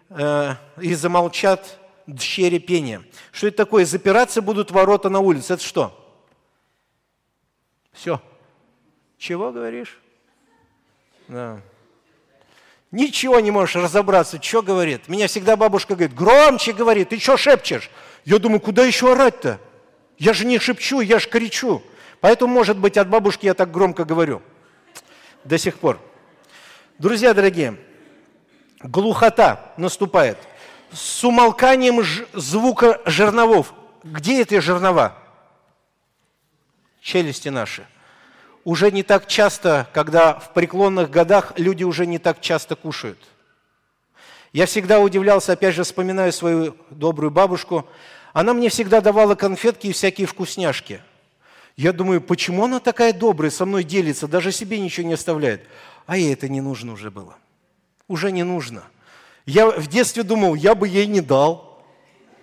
э, 0.09 0.55
и 0.79 0.93
замолчат 0.93 1.79
дщери 2.05 2.59
пения. 2.59 3.01
Что 3.31 3.47
это 3.47 3.57
такое? 3.57 3.83
Запираться 3.83 4.43
будут 4.43 4.69
ворота 4.69 5.09
на 5.09 5.21
улице. 5.21 5.55
Это 5.55 5.63
что? 5.63 6.15
Все. 7.93 8.21
Чего 9.17 9.51
говоришь? 9.51 9.99
Да. 11.29 11.61
Ничего 12.91 13.39
не 13.39 13.49
можешь 13.49 13.75
разобраться, 13.75 14.39
что 14.39 14.61
говорит. 14.61 15.07
Меня 15.07 15.25
всегда 15.25 15.55
бабушка 15.55 15.95
говорит, 15.95 16.15
громче 16.15 16.73
говорит, 16.73 17.09
ты 17.09 17.17
что 17.17 17.37
шепчешь? 17.37 17.89
Я 18.23 18.37
думаю, 18.37 18.59
куда 18.59 18.85
еще 18.85 19.13
орать-то? 19.13 19.59
Я 20.17 20.33
же 20.33 20.45
не 20.45 20.59
шепчу, 20.59 21.01
я 21.01 21.19
же 21.19 21.29
кричу. 21.29 21.83
Поэтому, 22.21 22.53
может 22.53 22.77
быть, 22.77 22.97
от 22.97 23.09
бабушки 23.09 23.45
я 23.45 23.53
так 23.53 23.71
громко 23.71 24.05
говорю. 24.05 24.41
До 25.43 25.57
сих 25.57 25.77
пор. 25.77 25.99
Друзья 26.97 27.33
дорогие, 27.33 27.77
глухота 28.81 29.73
наступает. 29.77 30.37
С 30.91 31.23
умолканием 31.23 32.03
звука 32.33 33.01
жерновов. 33.05 33.73
Где 34.03 34.41
эти 34.41 34.59
жернова? 34.59 35.17
Челюсти 37.01 37.49
наши 37.49 37.85
уже 38.63 38.91
не 38.91 39.03
так 39.03 39.27
часто, 39.27 39.87
когда 39.93 40.39
в 40.39 40.53
преклонных 40.53 41.09
годах 41.09 41.53
люди 41.57 41.83
уже 41.83 42.05
не 42.05 42.17
так 42.17 42.39
часто 42.39 42.75
кушают. 42.75 43.19
Я 44.53 44.65
всегда 44.65 44.99
удивлялся, 44.99 45.53
опять 45.53 45.75
же, 45.75 45.83
вспоминаю 45.83 46.31
свою 46.31 46.75
добрую 46.89 47.31
бабушку. 47.31 47.87
Она 48.33 48.53
мне 48.53 48.69
всегда 48.69 48.99
давала 48.99 49.35
конфетки 49.35 49.87
и 49.87 49.93
всякие 49.93 50.25
вкусняшки. 50.27 51.01
Я 51.77 51.93
думаю, 51.93 52.19
почему 52.19 52.65
она 52.65 52.79
такая 52.79 53.13
добрая, 53.13 53.51
со 53.51 53.65
мной 53.65 53.83
делится, 53.83 54.27
даже 54.27 54.51
себе 54.51 54.79
ничего 54.79 55.07
не 55.07 55.13
оставляет. 55.13 55.67
А 56.05 56.17
ей 56.17 56.33
это 56.33 56.49
не 56.49 56.59
нужно 56.59 56.93
уже 56.93 57.11
было. 57.11 57.37
Уже 58.07 58.31
не 58.31 58.43
нужно. 58.43 58.83
Я 59.45 59.69
в 59.69 59.87
детстве 59.87 60.23
думал, 60.23 60.55
я 60.55 60.75
бы 60.75 60.87
ей 60.87 61.07
не 61.07 61.21
дал. 61.21 61.83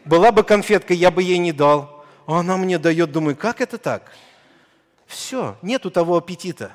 Была 0.05 0.33
бы 0.33 0.45
конфетка, 0.45 0.95
я 0.95 1.11
бы 1.11 1.23
ей 1.23 1.39
не 1.39 1.53
дал. 1.53 2.05
А 2.27 2.41
она 2.41 2.57
мне 2.57 2.79
дает, 2.79 3.13
думаю, 3.13 3.37
как 3.37 3.61
это 3.61 3.77
так? 3.77 4.13
Все, 5.07 5.57
нету 5.61 5.91
того 5.91 6.17
аппетита. 6.17 6.73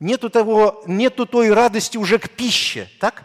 Нету, 0.00 0.30
того, 0.30 0.82
нету 0.86 1.26
той 1.26 1.52
радости 1.52 1.96
уже 1.96 2.18
к 2.18 2.30
пище, 2.30 2.88
так? 3.00 3.24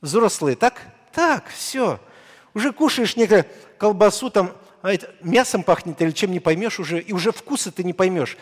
Взрослые, 0.00 0.56
так? 0.56 0.80
Так, 1.12 1.48
все. 1.48 1.98
Уже 2.54 2.72
кушаешь 2.72 3.16
некое 3.16 3.46
колбасу, 3.78 4.30
там, 4.30 4.56
а 4.82 4.92
это, 4.92 5.12
мясом 5.20 5.62
пахнет 5.62 6.00
или 6.00 6.10
чем 6.10 6.30
не 6.30 6.40
поймешь 6.40 6.78
уже, 6.78 7.00
и 7.00 7.12
уже 7.12 7.32
вкуса 7.32 7.72
ты 7.72 7.84
не 7.84 7.92
поймешь. 7.92 8.36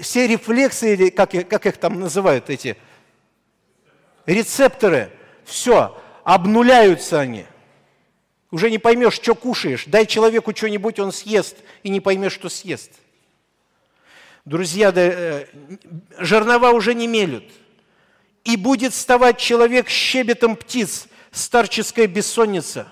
Все 0.00 0.26
рефлексы, 0.26 0.94
или 0.94 1.10
как, 1.10 1.30
как 1.48 1.66
их 1.66 1.76
там 1.76 2.00
называют 2.00 2.48
эти, 2.48 2.76
рецепторы, 4.26 5.10
все, 5.44 6.00
обнуляются 6.24 7.20
они. 7.20 7.46
Уже 8.50 8.70
не 8.70 8.78
поймешь, 8.78 9.14
что 9.14 9.34
кушаешь. 9.34 9.84
Дай 9.86 10.06
человеку 10.06 10.54
что-нибудь, 10.54 10.98
он 10.98 11.12
съест, 11.12 11.56
и 11.82 11.88
не 11.88 12.00
поймешь, 12.00 12.32
что 12.32 12.48
съест. 12.48 12.92
Друзья, 14.44 14.90
да, 14.90 15.02
э, 15.02 15.46
жернова 16.18 16.70
уже 16.70 16.94
не 16.94 17.06
мелют. 17.06 17.44
И 18.44 18.56
будет 18.56 18.92
вставать 18.92 19.38
человек 19.38 19.88
щебетом 19.88 20.56
птиц, 20.56 21.06
старческая 21.30 22.06
бессонница. 22.06 22.88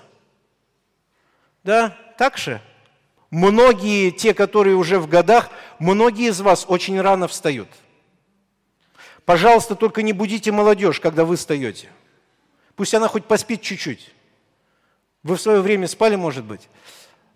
Да, 1.69 1.95
так 2.17 2.35
же? 2.39 2.63
Многие, 3.29 4.09
те, 4.09 4.33
которые 4.33 4.75
уже 4.75 4.97
в 4.97 5.07
годах, 5.07 5.51
многие 5.77 6.29
из 6.29 6.41
вас 6.41 6.65
очень 6.67 6.99
рано 6.99 7.27
встают. 7.27 7.67
Пожалуйста, 9.23 9.75
только 9.75 10.01
не 10.01 10.11
будите 10.11 10.51
молодежь, 10.51 10.99
когда 10.99 11.25
вы 11.25 11.35
встаете. 11.35 11.89
Пусть 12.75 12.95
она 12.95 13.07
хоть 13.07 13.25
поспит 13.25 13.61
чуть-чуть. 13.61 14.15
Вы 15.21 15.35
в 15.35 15.41
свое 15.41 15.61
время 15.61 15.87
спали, 15.87 16.15
может 16.15 16.43
быть? 16.43 16.69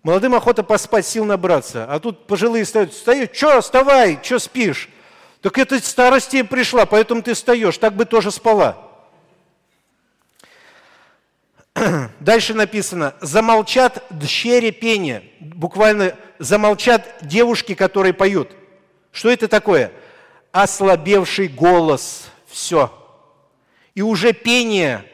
Молодым 0.02 0.34
охота 0.34 0.64
поспать, 0.64 1.06
сил 1.06 1.24
набраться. 1.24 1.86
А 1.88 2.00
тут 2.00 2.26
пожилые 2.26 2.64
стоят, 2.64 2.92
встают, 2.92 3.36
что, 3.36 3.60
вставай, 3.60 4.18
что 4.20 4.40
спишь? 4.40 4.88
Так 5.42 5.58
это 5.58 5.78
старости 5.78 6.42
пришла, 6.42 6.86
поэтому 6.86 7.22
ты 7.22 7.34
встаешь, 7.34 7.78
так 7.78 7.94
бы 7.94 8.04
тоже 8.04 8.32
спала. 8.32 8.93
Дальше 12.20 12.54
написано, 12.54 13.14
замолчат 13.20 14.04
дщери 14.10 14.70
пения, 14.70 15.24
буквально 15.40 16.16
замолчат 16.38 17.18
девушки, 17.22 17.74
которые 17.74 18.12
поют. 18.12 18.50
Что 19.12 19.30
это 19.30 19.48
такое? 19.48 19.92
Ослабевший 20.52 21.48
голос, 21.48 22.28
все. 22.46 22.92
И 23.94 24.02
уже 24.02 24.32
пение 24.32 25.04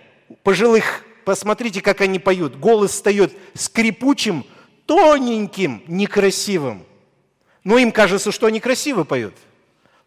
пожилых, 0.43 1.05
посмотрите, 1.25 1.81
как 1.81 2.03
они 2.03 2.19
поют, 2.19 2.57
голос 2.57 2.93
встает 2.93 3.33
скрипучим, 3.55 4.45
тоненьким, 4.87 5.83
некрасивым. 5.87 6.85
Но 7.65 7.79
им 7.79 7.93
кажется, 7.93 8.33
что 8.33 8.47
они 8.47 8.61
красиво 8.61 9.05
поют. 9.05 9.35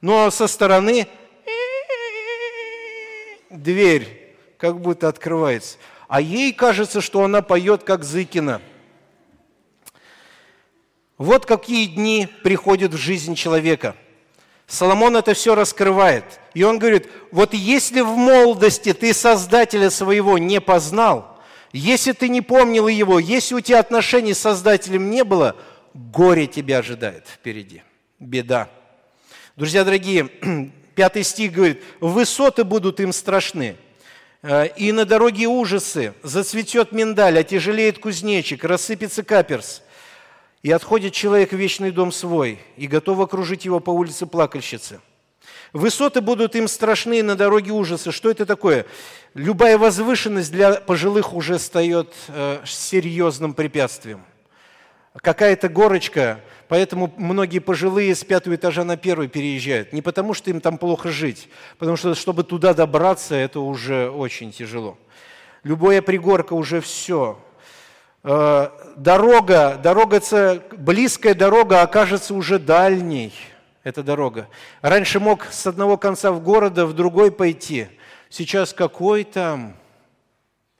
Но 0.01 0.30
со 0.30 0.47
стороны 0.47 1.08
дверь 3.49 4.36
как 4.58 4.80
будто 4.80 5.08
открывается. 5.08 5.78
А 6.08 6.22
ей 6.22 6.54
кажется, 6.54 7.01
что 7.01 7.24
она 7.24 7.41
поет, 7.41 7.84
как 7.84 8.04
Зыкина. 8.04 8.62
Вот 11.18 11.45
какие 11.45 11.86
дни 11.86 12.28
приходят 12.43 12.93
в 12.93 12.97
жизнь 12.97 13.36
человека. 13.36 13.95
Соломон 14.68 15.16
это 15.16 15.34
все 15.34 15.56
раскрывает. 15.56 16.39
И 16.54 16.64
он 16.64 16.80
говорит, 16.80 17.10
вот 17.32 17.54
если 17.54 18.01
в 18.01 18.16
молодости 18.16 18.93
ты 18.93 19.14
Создателя 19.14 19.89
своего 19.89 20.38
не 20.38 20.60
познал– 20.62 21.30
если 21.74 22.12
ты 22.12 22.30
не 22.30 22.41
помнил 22.41 22.88
его, 22.88 23.18
если 23.18 23.56
у 23.56 23.60
тебя 23.60 23.80
отношений 23.80 24.36
с 24.36 24.39
Создателем 24.39 25.10
не 25.10 25.24
было, 25.24 25.56
горе 25.95 26.45
тебя 26.45 26.78
ожидает 26.78 27.28
впереди, 27.28 27.82
беда. 28.20 28.70
Друзья 29.56 29.84
дорогие, 29.84 30.28
пятый 30.95 31.24
стих 31.24 31.51
говорит, 31.51 31.84
высоты 31.99 32.64
будут 32.64 32.99
им 32.99 33.12
страшны, 33.12 33.76
и 34.44 34.91
на 34.91 35.06
дороге 35.06 35.48
ужасы, 35.48 36.14
зацветет 36.22 36.91
миндаль, 36.91 37.39
отяжелеет 37.39 38.00
кузнечик, 38.00 38.64
рассыпется 38.64 39.24
каперс, 39.24 39.82
и 40.62 40.72
отходит 40.72 41.14
человек 41.14 41.52
в 41.52 41.56
вечный 41.56 41.91
дом 41.91 42.12
свой, 42.12 42.60
и 42.76 42.88
готов 42.88 43.20
окружить 43.20 43.66
его 43.66 43.80
по 43.80 43.91
улице 43.91 44.26
плакальщицы– 44.26 45.00
Высоты 45.74 46.22
будут 46.22 46.56
им 46.56 46.68
страшны 46.68 47.24
на 47.24 47.36
дороге 47.36 47.72
ужаса. 47.72 48.12
Что 48.12 48.30
это 48.30 48.46
такое? 48.46 48.86
Любая 49.34 49.80
возвышенность 49.80 50.52
для 50.52 50.74
пожилых 50.74 51.34
уже 51.34 51.58
стает 51.58 52.14
э, 52.28 52.62
серьезным 52.64 53.56
препятствием. 53.56 54.24
Какая-то 55.22 55.70
горочка, 55.70 56.39
поэтому 56.68 57.14
многие 57.18 57.59
пожилые 57.59 58.16
с 58.16 58.24
пятого 58.24 58.55
этажа 58.55 58.84
на 58.84 58.97
первый 58.97 59.28
переезжают. 59.28 59.93
Не 59.93 60.01
потому, 60.01 60.34
что 60.34 60.49
им 60.49 60.59
там 60.59 60.78
плохо 60.78 61.09
жить, 61.09 61.49
потому 61.78 61.97
что, 61.97 62.16
чтобы 62.16 62.43
туда 62.43 62.74
добраться, 62.74 63.36
это 63.36 63.59
уже 63.59 64.09
очень 64.09 64.51
тяжело. 64.51 64.97
Любая 65.64 66.01
пригорка 66.01 66.53
уже 66.53 66.82
все. 66.82 67.39
Э, 68.24 68.70
дорога, 68.95 69.80
дорога, 69.82 70.22
близкая 70.72 71.36
дорога 71.36 71.82
окажется 71.82 72.34
уже 72.34 72.59
дальней– 72.59 73.34
эта 73.84 74.01
дорога. 74.01 74.47
Раньше 74.82 75.20
мог 75.20 75.45
с 75.45 75.68
одного 75.68 75.97
конца 75.97 76.32
в 76.32 76.41
города 76.41 76.86
в 76.86 76.93
другой 76.93 77.32
пойти. 77.32 77.88
Сейчас 78.30 78.74
какой 78.74 79.26
там, 79.26 79.76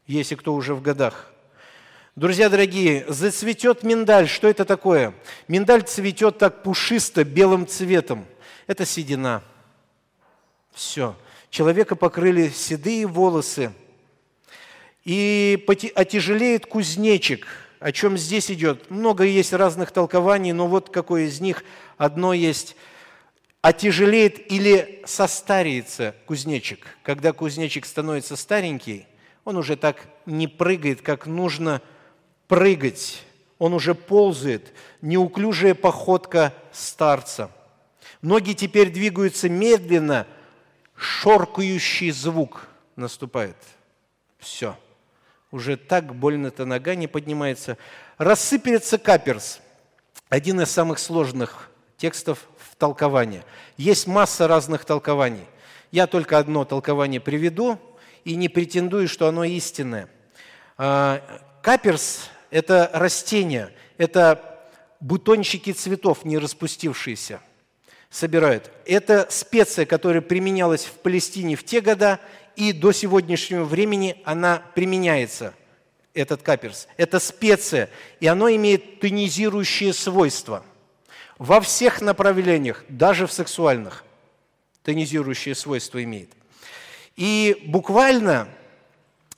если 0.08 0.36
кто 0.36 0.54
уже 0.54 0.74
в 0.74 0.82
годах. 0.82 1.33
Друзья 2.16 2.48
дорогие, 2.48 3.06
зацветет 3.08 3.82
миндаль. 3.82 4.28
Что 4.28 4.48
это 4.48 4.66
такое? 4.66 5.16
Миндаль 5.48 5.82
цветет 5.82 6.38
так 6.38 6.62
пушисто, 6.62 7.24
белым 7.24 7.66
цветом. 7.66 8.28
Это 8.68 8.86
седина. 8.86 9.42
Все. 10.76 11.16
Человека 11.50 11.96
покрыли 11.96 12.50
седые 12.50 13.08
волосы. 13.08 13.74
И 15.04 15.66
отяжелеет 15.96 16.68
кузнечик. 16.68 17.48
О 17.80 17.92
чем 17.92 18.16
здесь 18.16 18.52
идет? 18.52 18.92
Много 18.92 19.24
есть 19.24 19.52
разных 19.52 19.90
толкований, 19.90 20.52
но 20.52 20.68
вот 20.68 20.92
какое 20.92 21.24
из 21.24 21.42
них. 21.42 21.64
Одно 21.98 22.34
есть– 22.34 22.76
отяжелеет 23.64 24.52
или 24.52 25.02
состарится 25.06 26.14
кузнечик. 26.28 26.96
Когда 27.02 27.34
кузнечик 27.34 27.88
становится 27.88 28.36
старенький, 28.36 29.08
он 29.46 29.58
уже 29.58 29.78
так 29.78 30.08
не 30.28 30.48
прыгает, 30.48 31.02
как 31.02 31.26
нужно 31.26 31.82
прыгать. 32.48 33.24
Он 33.60 33.74
уже 33.74 33.96
ползает. 33.96 34.74
Неуклюжая 35.02 35.76
походка 35.76 36.54
старца. 36.72 37.52
Ноги 38.22 38.54
теперь 38.54 38.90
двигаются 38.90 39.50
медленно, 39.50 40.28
шоркающий 40.96 42.12
звук 42.12 42.68
наступает. 42.96 43.58
Все. 44.40 44.78
Уже 45.52 45.78
так 45.78 46.16
больно-то 46.16 46.66
нога 46.66 46.96
не 46.96 47.08
поднимается. 47.08 47.78
Рассыпется 48.18 48.98
каперс. 48.98 49.60
Один 50.30 50.62
из 50.62 50.72
самых 50.72 51.00
сложных 51.00 51.70
текстов 51.98 52.48
толкования. 52.78 53.44
Есть 53.78 54.08
масса 54.08 54.48
разных 54.48 54.84
толкований. 54.84 55.46
Я 55.92 56.08
только 56.08 56.40
одно 56.40 56.66
толкование 56.66 57.22
приведу 57.22 57.80
и 58.24 58.36
не 58.36 58.50
претендую, 58.50 59.08
что 59.08 59.28
оно 59.28 59.44
истинное. 59.44 60.10
А, 60.78 61.22
каперс– 61.62 62.30
это 62.54 62.90
растение, 62.94 63.74
это 63.98 64.70
бутончики 65.00 65.74
цветов, 65.74 66.24
не 66.24 66.38
распустившиеся, 66.38 67.42
собирают. 68.10 68.72
Это 68.86 69.28
специя, 69.30 69.86
которая 69.86 70.22
применялась 70.22 70.86
в 70.86 70.94
Палестине 70.94 71.56
в 71.56 71.66
те 71.66 71.82
года, 71.82 72.20
и 72.56 72.72
до 72.72 72.92
сегодняшнего 72.92 73.64
времени 73.64 74.22
она 74.24 74.62
применяется, 74.76 75.54
этот 76.14 76.44
каперс. 76.44 76.88
Это 76.96 77.20
специя, 77.20 77.90
и 78.20 78.28
оно 78.28 78.48
имеет 78.50 79.00
тонизирующие 79.00 79.92
свойства– 79.94 80.64
во 81.38 81.60
всех 81.62 82.02
направлениях, 82.02 82.86
даже 82.88 83.28
в 83.28 83.34
сексуальных, 83.34 84.04
тонизирующие 84.84 85.56
свойства 85.56 86.04
имеет. 86.04 86.30
И 87.16 87.64
буквально 87.66 88.48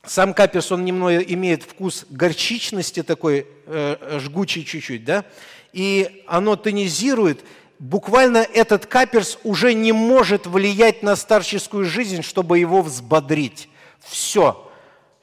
сам 0.07 0.33
каперс, 0.33 0.71
он 0.71 0.85
немного 0.85 1.17
имеет 1.19 1.63
вкус 1.63 2.05
горчичности 2.09 3.03
такой, 3.03 3.47
э, 3.65 4.19
жгучий 4.19 4.63
чуть-чуть, 4.63 5.03
да, 5.03 5.25
и 5.73 6.23
оно 6.27 6.55
тонизирует, 6.55 7.43
буквально 7.79 8.37
этот 8.37 8.85
каперс 8.85 9.37
уже 9.43 9.73
не 9.73 9.91
может 9.91 10.47
влиять 10.47 11.03
на 11.03 11.15
старческую 11.15 11.85
жизнь, 11.85 12.21
чтобы 12.21 12.59
его 12.59 12.81
взбодрить. 12.81 13.69
Все. 13.99 14.61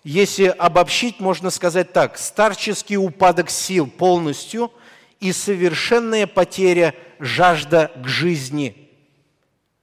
Если 0.04 0.46
обобщить, 0.46 1.20
можно 1.20 1.50
сказать 1.50 1.92
так, 1.92 2.18
старческий 2.18 2.96
упадок 2.96 3.50
сил 3.50 3.86
полностью– 3.86 4.72
и 5.22 5.32
совершенная 5.32 6.26
потеря 6.26 6.96
жажда 7.20 7.92
к 7.94 8.08
жизни 8.08 8.90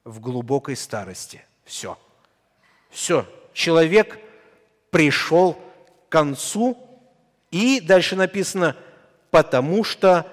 в 0.04 0.20
глубокой 0.20 0.76
старости. 0.76 1.46
Все. 1.64 1.98
Все. 2.90 3.26
Человек 3.54 4.20
пришел 4.92 5.54
к 6.08 6.12
концу, 6.12 6.78
и 7.52 7.80
дальше 7.82 8.16
написано, 8.16 8.76
потому 9.32 9.84
что 9.84 10.26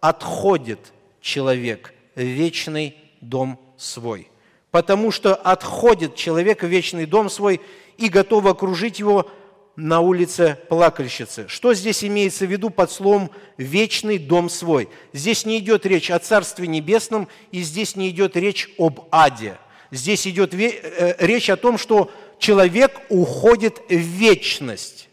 отходит 0.00 0.80
человек 1.20 1.92
в 2.14 2.20
вечный 2.20 2.96
дом 3.20 3.58
свой. 3.76 4.28
Потому 4.70 5.10
что 5.10 5.34
отходит 5.34 6.14
человек 6.14 6.62
в 6.62 6.66
вечный 6.66 7.06
дом 7.06 7.28
свой 7.28 7.60
и 7.96 8.08
готов 8.08 8.46
окружить 8.46 8.98
его 8.98 9.28
на 9.76 10.00
улице 10.00 10.58
плакальщицы. 10.68 11.46
Что 11.48 11.74
здесь 11.74 12.04
имеется 12.04 12.46
в 12.46 12.50
виду 12.50 12.70
под 12.70 12.90
словом 12.90 13.30
«вечный 13.56 14.18
дом 14.18 14.48
свой»? 14.50 14.88
Здесь 15.12 15.46
не 15.46 15.58
идет 15.58 15.86
речь 15.86 16.10
о 16.10 16.18
Царстве 16.18 16.66
Небесном, 16.66 17.28
и 17.50 17.62
здесь 17.62 17.96
не 17.96 18.10
идет 18.10 18.36
речь 18.36 18.70
об 18.78 19.08
аде. 19.10 19.58
Здесь 19.90 20.26
идет 20.26 20.54
э, 20.54 21.16
речь 21.18 21.50
о 21.50 21.56
том, 21.56 21.78
что 21.78 22.10
человек 22.40 23.00
уходит 23.08 23.80
в 23.88 23.94
вечность. 23.94 25.08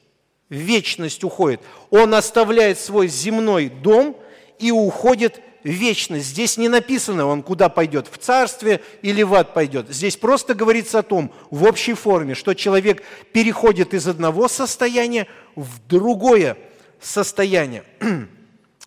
В 0.50 0.56
вечность 0.56 1.24
уходит. 1.24 1.62
Он 1.92 2.16
оставляет 2.16 2.80
свой 2.80 3.08
земной 3.08 3.70
дом 3.70 4.18
и 4.58 4.72
уходит 4.72 5.42
вечность. 5.64 6.28
Здесь 6.28 6.58
не 6.58 6.70
написано, 6.70 7.26
он 7.26 7.44
куда 7.44 7.68
пойдет, 7.70 8.08
в 8.10 8.18
царстве 8.18 8.82
или 9.02 9.22
в 9.24 9.34
ад 9.34 9.54
пойдет. 9.54 9.90
Здесь 9.90 10.16
просто 10.16 10.56
говорится 10.56 11.00
о 11.00 11.04
том, 11.04 11.32
в 11.52 11.66
общей 11.66 11.94
форме, 11.94 12.34
что 12.34 12.54
человек 12.54 13.04
переходит 13.34 13.94
из 13.94 14.08
одного 14.08 14.48
состояния 14.48 15.28
в 15.56 15.86
другое 15.88 16.58
состояние. 17.02 17.84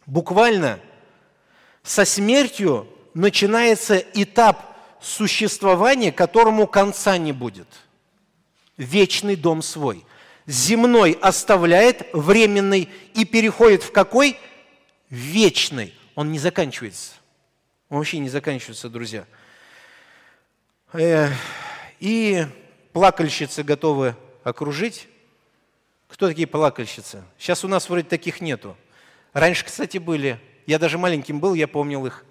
Буквально 0.07 0.81
со 1.83 2.07
смертью 2.07 2.87
начинается 3.13 3.99
этап 4.15 4.77
существования, 5.01 6.11
которому 6.11 6.67
конца 6.67 7.19
не 7.19 7.33
будет. 7.33 7.67
Вечный 8.81 9.37
дом 9.37 9.61
свой. 9.61 10.07
Земной 10.47 11.13
оставляет 11.21 12.09
временный 12.15 12.89
и 13.13 13.27
переходит 13.27 13.83
в 13.83 13.93
какой? 13.93 14.39
Вечный 15.11 15.95
он 16.15 16.33
не 16.33 16.39
заканчивается. 16.39 17.13
Он 17.91 17.99
вообще 17.99 18.19
не 18.21 18.31
заканчивается, 18.31 18.89
друзья. 18.89 19.27
И 21.99 22.47
плакальщицы 22.95 23.63
готовы 23.63 24.17
окружить. 24.45 25.09
Кто 26.09 26.27
такие 26.27 26.47
плакальщицы? 26.47 27.23
Сейчас 27.37 27.65
у 27.65 27.69
нас 27.69 27.87
вроде 27.91 28.09
таких 28.09 28.41
нету. 28.41 28.79
Раньше, 29.35 29.67
кстати, 29.67 29.99
были. 29.99 30.41
Я 30.65 30.79
даже 30.79 30.97
маленьким 30.97 31.39
был, 31.39 31.53
я 31.53 31.69
помнил 31.69 32.07
их. 32.07 32.25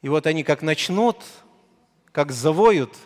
И 0.00 0.08
вот 0.08 0.26
они 0.26 0.44
как 0.44 0.62
начнут, 0.62 1.22
как 2.10 2.32
завоют. 2.32 2.96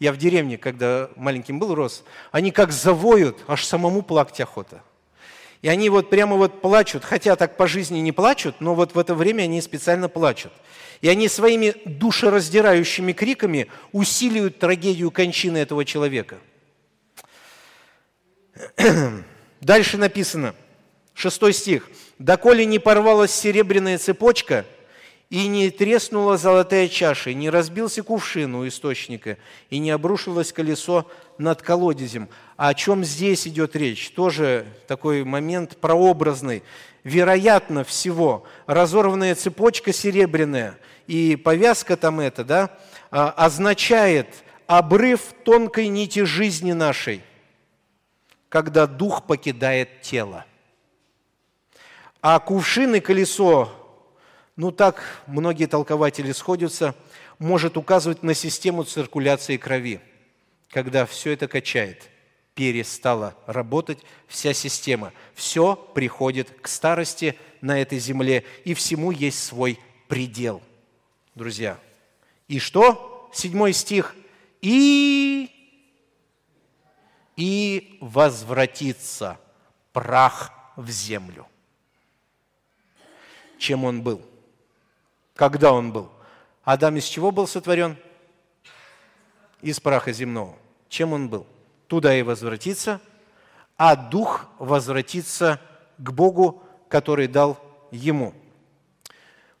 Я 0.00 0.12
в 0.12 0.16
деревне, 0.16 0.56
когда 0.56 1.10
маленьким 1.14 1.58
был, 1.58 1.74
рос. 1.74 2.04
Они 2.32 2.50
как 2.50 2.72
завоют, 2.72 3.38
аж 3.46 3.64
самому 3.64 4.00
плакать 4.02 4.40
охота. 4.40 4.82
И 5.60 5.68
они 5.68 5.90
вот 5.90 6.08
прямо 6.08 6.36
вот 6.36 6.62
плачут, 6.62 7.04
хотя 7.04 7.36
так 7.36 7.58
по 7.58 7.68
жизни 7.68 7.98
не 7.98 8.10
плачут, 8.10 8.56
но 8.60 8.74
вот 8.74 8.94
в 8.94 8.98
это 8.98 9.14
время 9.14 9.42
они 9.42 9.60
специально 9.60 10.08
плачут. 10.08 10.52
И 11.02 11.08
они 11.08 11.28
своими 11.28 11.74
душераздирающими 11.84 13.12
криками 13.12 13.66
усиливают 13.92 14.58
трагедию 14.58 15.10
кончины 15.10 15.58
этого 15.58 15.84
человека. 15.84 16.38
Дальше 19.60 19.98
написано, 19.98 20.54
шестой 21.12 21.52
стих. 21.52 21.90
«Доколе 22.18 22.64
не 22.64 22.78
порвалась 22.78 23.32
серебряная 23.32 23.98
цепочка, 23.98 24.64
и 25.30 25.46
не 25.46 25.70
треснула 25.70 26.36
золотая 26.36 26.88
чаша, 26.88 27.30
и 27.30 27.34
не 27.34 27.50
разбился 27.50 28.02
кувшин 28.02 28.52
у 28.56 28.66
источника, 28.66 29.38
и 29.70 29.78
не 29.78 29.92
обрушилось 29.92 30.52
колесо 30.52 31.08
над 31.38 31.62
колодезем. 31.62 32.28
А 32.56 32.68
о 32.70 32.74
чем 32.74 33.04
здесь 33.04 33.46
идет 33.46 33.76
речь? 33.76 34.10
Тоже 34.10 34.66
такой 34.88 35.22
момент 35.22 35.76
прообразный. 35.76 36.64
Вероятно 37.04 37.84
всего, 37.84 38.44
разорванная 38.66 39.36
цепочка 39.36 39.92
серебряная 39.92 40.76
и 41.06 41.36
повязка 41.36 41.96
там 41.96 42.18
эта, 42.18 42.44
да, 42.44 42.78
а, 43.10 43.30
означает 43.30 44.26
обрыв 44.66 45.32
тонкой 45.44 45.88
нити 45.88 46.24
жизни 46.24 46.72
нашей, 46.72 47.22
когда 48.48 48.88
дух 48.88 49.26
покидает 49.26 50.02
тело. 50.02 50.44
А 52.20 52.38
кувшин 52.40 52.96
и 52.96 53.00
колесо, 53.00 53.79
ну 54.60 54.72
так 54.72 55.02
многие 55.26 55.64
толкователи 55.64 56.32
сходятся, 56.32 56.94
может 57.38 57.78
указывать 57.78 58.22
на 58.22 58.34
систему 58.34 58.84
циркуляции 58.84 59.56
крови, 59.56 60.02
когда 60.68 61.06
все 61.06 61.32
это 61.32 61.48
качает 61.48 62.10
перестала 62.54 63.34
работать 63.46 64.00
вся 64.28 64.52
система. 64.52 65.14
Все 65.32 65.76
приходит 65.76 66.50
к 66.60 66.68
старости 66.68 67.38
на 67.62 67.80
этой 67.80 67.98
земле, 67.98 68.44
и 68.64 68.74
всему 68.74 69.12
есть 69.12 69.42
свой 69.42 69.78
предел, 70.08 70.60
друзья. 71.34 71.78
И 72.46 72.58
что? 72.58 73.30
Седьмой 73.32 73.72
стих. 73.72 74.14
И, 74.60 75.48
и 77.34 77.96
возвратится 78.02 79.40
прах 79.94 80.52
в 80.76 80.90
землю. 80.90 81.46
Чем 83.56 83.84
он 83.84 84.02
был? 84.02 84.20
Когда 85.40 85.72
он 85.72 85.90
был? 85.90 86.10
Адам 86.64 86.98
из 86.98 87.04
чего 87.04 87.30
был 87.30 87.46
сотворен? 87.46 87.96
Из 89.62 89.80
праха 89.80 90.12
земного. 90.12 90.54
Чем 90.90 91.14
он 91.14 91.30
был? 91.30 91.46
Туда 91.86 92.14
и 92.14 92.20
возвратится, 92.20 93.00
а 93.78 93.96
дух 93.96 94.50
возвратится 94.58 95.58
к 95.96 96.12
Богу, 96.12 96.62
который 96.90 97.26
дал 97.26 97.58
ему. 97.90 98.34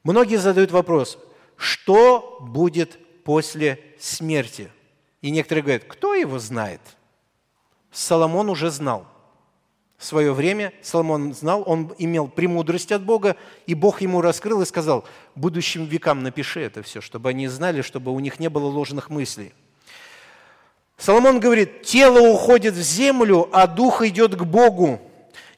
Многие 0.04 0.36
задают 0.36 0.70
вопрос, 0.70 1.16
что 1.56 2.36
будет 2.42 2.98
после 3.24 3.82
смерти? 3.98 4.70
И 5.22 5.30
некоторые 5.30 5.62
говорят, 5.62 5.84
кто 5.84 6.14
его 6.14 6.38
знает? 6.38 6.82
Соломон 7.90 8.50
уже 8.50 8.68
знал. 8.68 9.06
В 10.00 10.04
свое 10.06 10.32
время 10.32 10.72
Соломон 10.80 11.34
знал, 11.34 11.62
он 11.66 11.92
имел 11.98 12.26
премудрость 12.26 12.90
от 12.90 13.02
Бога, 13.02 13.36
и 13.66 13.74
Бог 13.74 14.00
ему 14.00 14.22
раскрыл 14.22 14.62
и 14.62 14.64
сказал, 14.64 15.04
будущим 15.34 15.84
векам 15.84 16.22
напиши 16.22 16.62
это 16.62 16.82
все, 16.82 17.02
чтобы 17.02 17.28
они 17.28 17.48
знали, 17.48 17.82
чтобы 17.82 18.10
у 18.10 18.18
них 18.18 18.40
не 18.40 18.48
было 18.48 18.64
ложных 18.64 19.10
мыслей. 19.10 19.52
Соломон 20.96 21.38
говорит, 21.38 21.82
тело 21.82 22.32
уходит 22.32 22.72
в 22.72 22.80
землю, 22.80 23.50
а 23.52 23.66
дух 23.66 24.00
идет 24.00 24.34
к 24.36 24.42
Богу. 24.44 25.02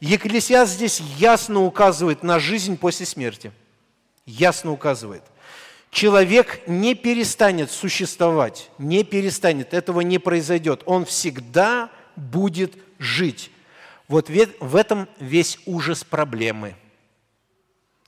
Екклесиас 0.01 0.71
здесь 0.71 1.01
ясно 1.19 1.63
указывает 1.63 2.25
на 2.25 2.41
жизнь 2.41 2.77
после 2.77 3.07
смерти. 3.07 3.53
Ясно 4.27 4.73
указывает. 4.73 5.23
Человек 5.93 6.63
не 6.67 6.97
перестанет 6.97 7.71
существовать, 7.71 8.71
не 8.77 9.05
перестанет, 9.05 9.73
этого 9.73 10.01
не 10.01 10.19
произойдет. 10.19 10.83
Он 10.87 11.05
всегда 11.05 11.91
будет 12.17 12.75
жить. 12.99 13.53
Вот 14.09 14.29
в 14.29 14.77
этом 14.77 15.09
весь 15.19 15.59
ужас 15.67 16.05
проблемы, 16.05 16.75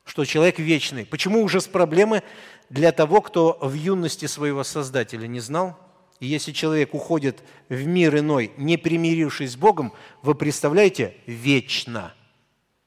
что 0.04 0.24
человек 0.24 0.58
вечный. 0.58 1.06
Почему 1.06 1.42
ужас 1.42 1.66
проблемы? 1.66 2.22
Для 2.70 2.92
того, 2.92 3.20
кто 3.20 3.58
в 3.60 3.74
юности 3.74 4.26
своего 4.26 4.64
Создателя 4.64 5.26
не 5.26 5.40
знал. 5.40 5.78
И 6.20 6.26
если 6.26 6.52
человек 6.52 6.94
уходит 6.94 7.42
в 7.68 7.86
мир 7.86 8.18
иной, 8.18 8.52
не 8.56 8.76
примирившись 8.76 9.52
с 9.52 9.56
Богом, 9.56 9.92
вы 10.22 10.34
представляете, 10.34 11.14
вечно– 11.26 12.14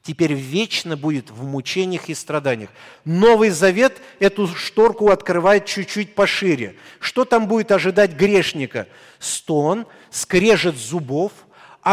теперь 0.08 0.32
вечно 0.32 0.95
будет 0.95 1.30
в 1.30 1.43
мучениях 1.43 2.08
и 2.08 2.14
страданиях. 2.14 2.70
Новый 3.03 3.49
Завет 3.49 4.01
эту 4.20 4.47
шторку 4.47 5.10
открывает 5.10 5.66
чуть-чуть 5.66 6.16
пошире. 6.16 6.78
Что 7.01 7.26
там 7.26 7.47
будет 7.49 7.74
ожидать 7.74 8.14
грешника? 8.14 8.88
Стон, 9.20 9.86
скрежет 10.10 10.78
зубов, 10.78 11.34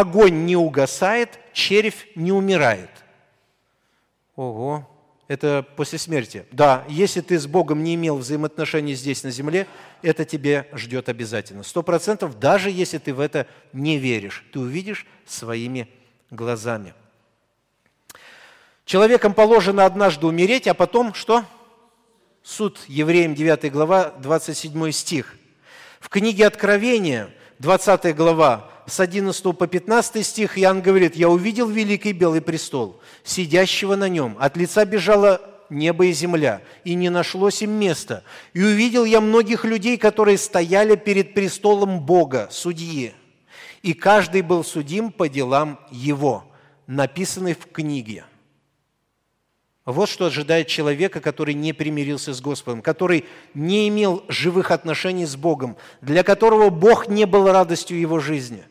огонь 0.00 0.44
не 0.44 0.56
угасает, 0.56 1.38
червь 1.52 2.06
не 2.14 2.32
умирает. 2.32 2.90
Ого, 4.36 4.88
это 5.28 5.66
после 5.76 5.98
смерти. 5.98 6.46
Да, 6.50 6.84
если 6.88 7.20
ты 7.20 7.38
с 7.38 7.46
Богом 7.46 7.82
не 7.82 7.94
имел 7.94 8.16
взаимоотношений 8.16 8.94
здесь 8.94 9.22
на 9.22 9.30
земле, 9.30 9.66
это 10.02 10.24
тебе 10.24 10.68
ждет 10.72 11.08
обязательно. 11.08 11.62
Сто 11.62 11.82
процентов, 11.82 12.38
даже 12.38 12.70
если 12.70 12.98
ты 12.98 13.14
в 13.14 13.20
это 13.20 13.46
не 13.72 13.98
веришь, 13.98 14.44
ты 14.52 14.60
увидишь 14.60 15.06
своими 15.26 15.88
глазами– 16.30 16.94
Человекам 18.84 19.32
положено 19.32 19.86
однажды 19.86 20.26
умереть, 20.26 20.68
а 20.68 20.74
потом 20.74 21.14
что? 21.14 21.44
Суд. 22.42 22.80
Евреям 22.86 23.34
9 23.34 23.72
глава, 23.72 24.12
27 24.18 24.90
стих. 24.90 25.36
В 26.00 26.10
книге 26.10 26.46
Откровения, 26.46 27.30
20 27.60 28.14
глава, 28.14 28.70
с 28.86 29.00
11 29.00 29.56
по 29.56 29.66
15 29.66 30.24
стих 30.24 30.58
Иоанн 30.58 30.82
говорит, 30.82 31.16
«Я 31.16 31.28
увидел 31.28 31.68
великий 31.68 32.12
белый 32.12 32.40
престол, 32.40 33.00
сидящего 33.22 33.96
на 33.96 34.08
нем. 34.08 34.36
От 34.38 34.56
лица 34.56 34.84
бежало 34.84 35.40
небо 35.70 36.06
и 36.06 36.12
земля, 36.12 36.60
и 36.84 36.94
не 36.94 37.08
нашлось 37.08 37.62
им 37.62 37.72
места. 37.72 38.24
И 38.52 38.62
увидел 38.62 39.04
я 39.04 39.20
многих 39.20 39.64
людей, 39.64 39.96
которые 39.96 40.38
стояли 40.38 40.96
перед 40.96 41.34
престолом 41.34 42.00
Бога, 42.00 42.48
судьи, 42.50 43.14
и 43.82 43.94
каждый 43.94 44.42
был 44.42 44.62
судим 44.62 45.10
по 45.10 45.28
делам 45.28 45.80
его, 45.90 46.44
написанной 46.86 47.54
в 47.54 47.66
книге». 47.70 48.24
Вот 49.86 50.08
что 50.08 50.26
ожидает 50.26 50.66
человека, 50.68 51.20
который 51.20 51.52
не 51.52 51.74
примирился 51.74 52.32
с 52.32 52.40
Господом, 52.40 52.80
который 52.80 53.26
не 53.52 53.86
имел 53.88 54.24
живых 54.28 54.70
отношений 54.70 55.26
с 55.26 55.36
Богом, 55.36 55.76
для 56.00 56.22
которого 56.22 56.70
Бог 56.70 57.08
не 57.08 57.26
был 57.26 57.52
радостью 57.52 58.00
его 58.00 58.18
жизни. 58.18 58.64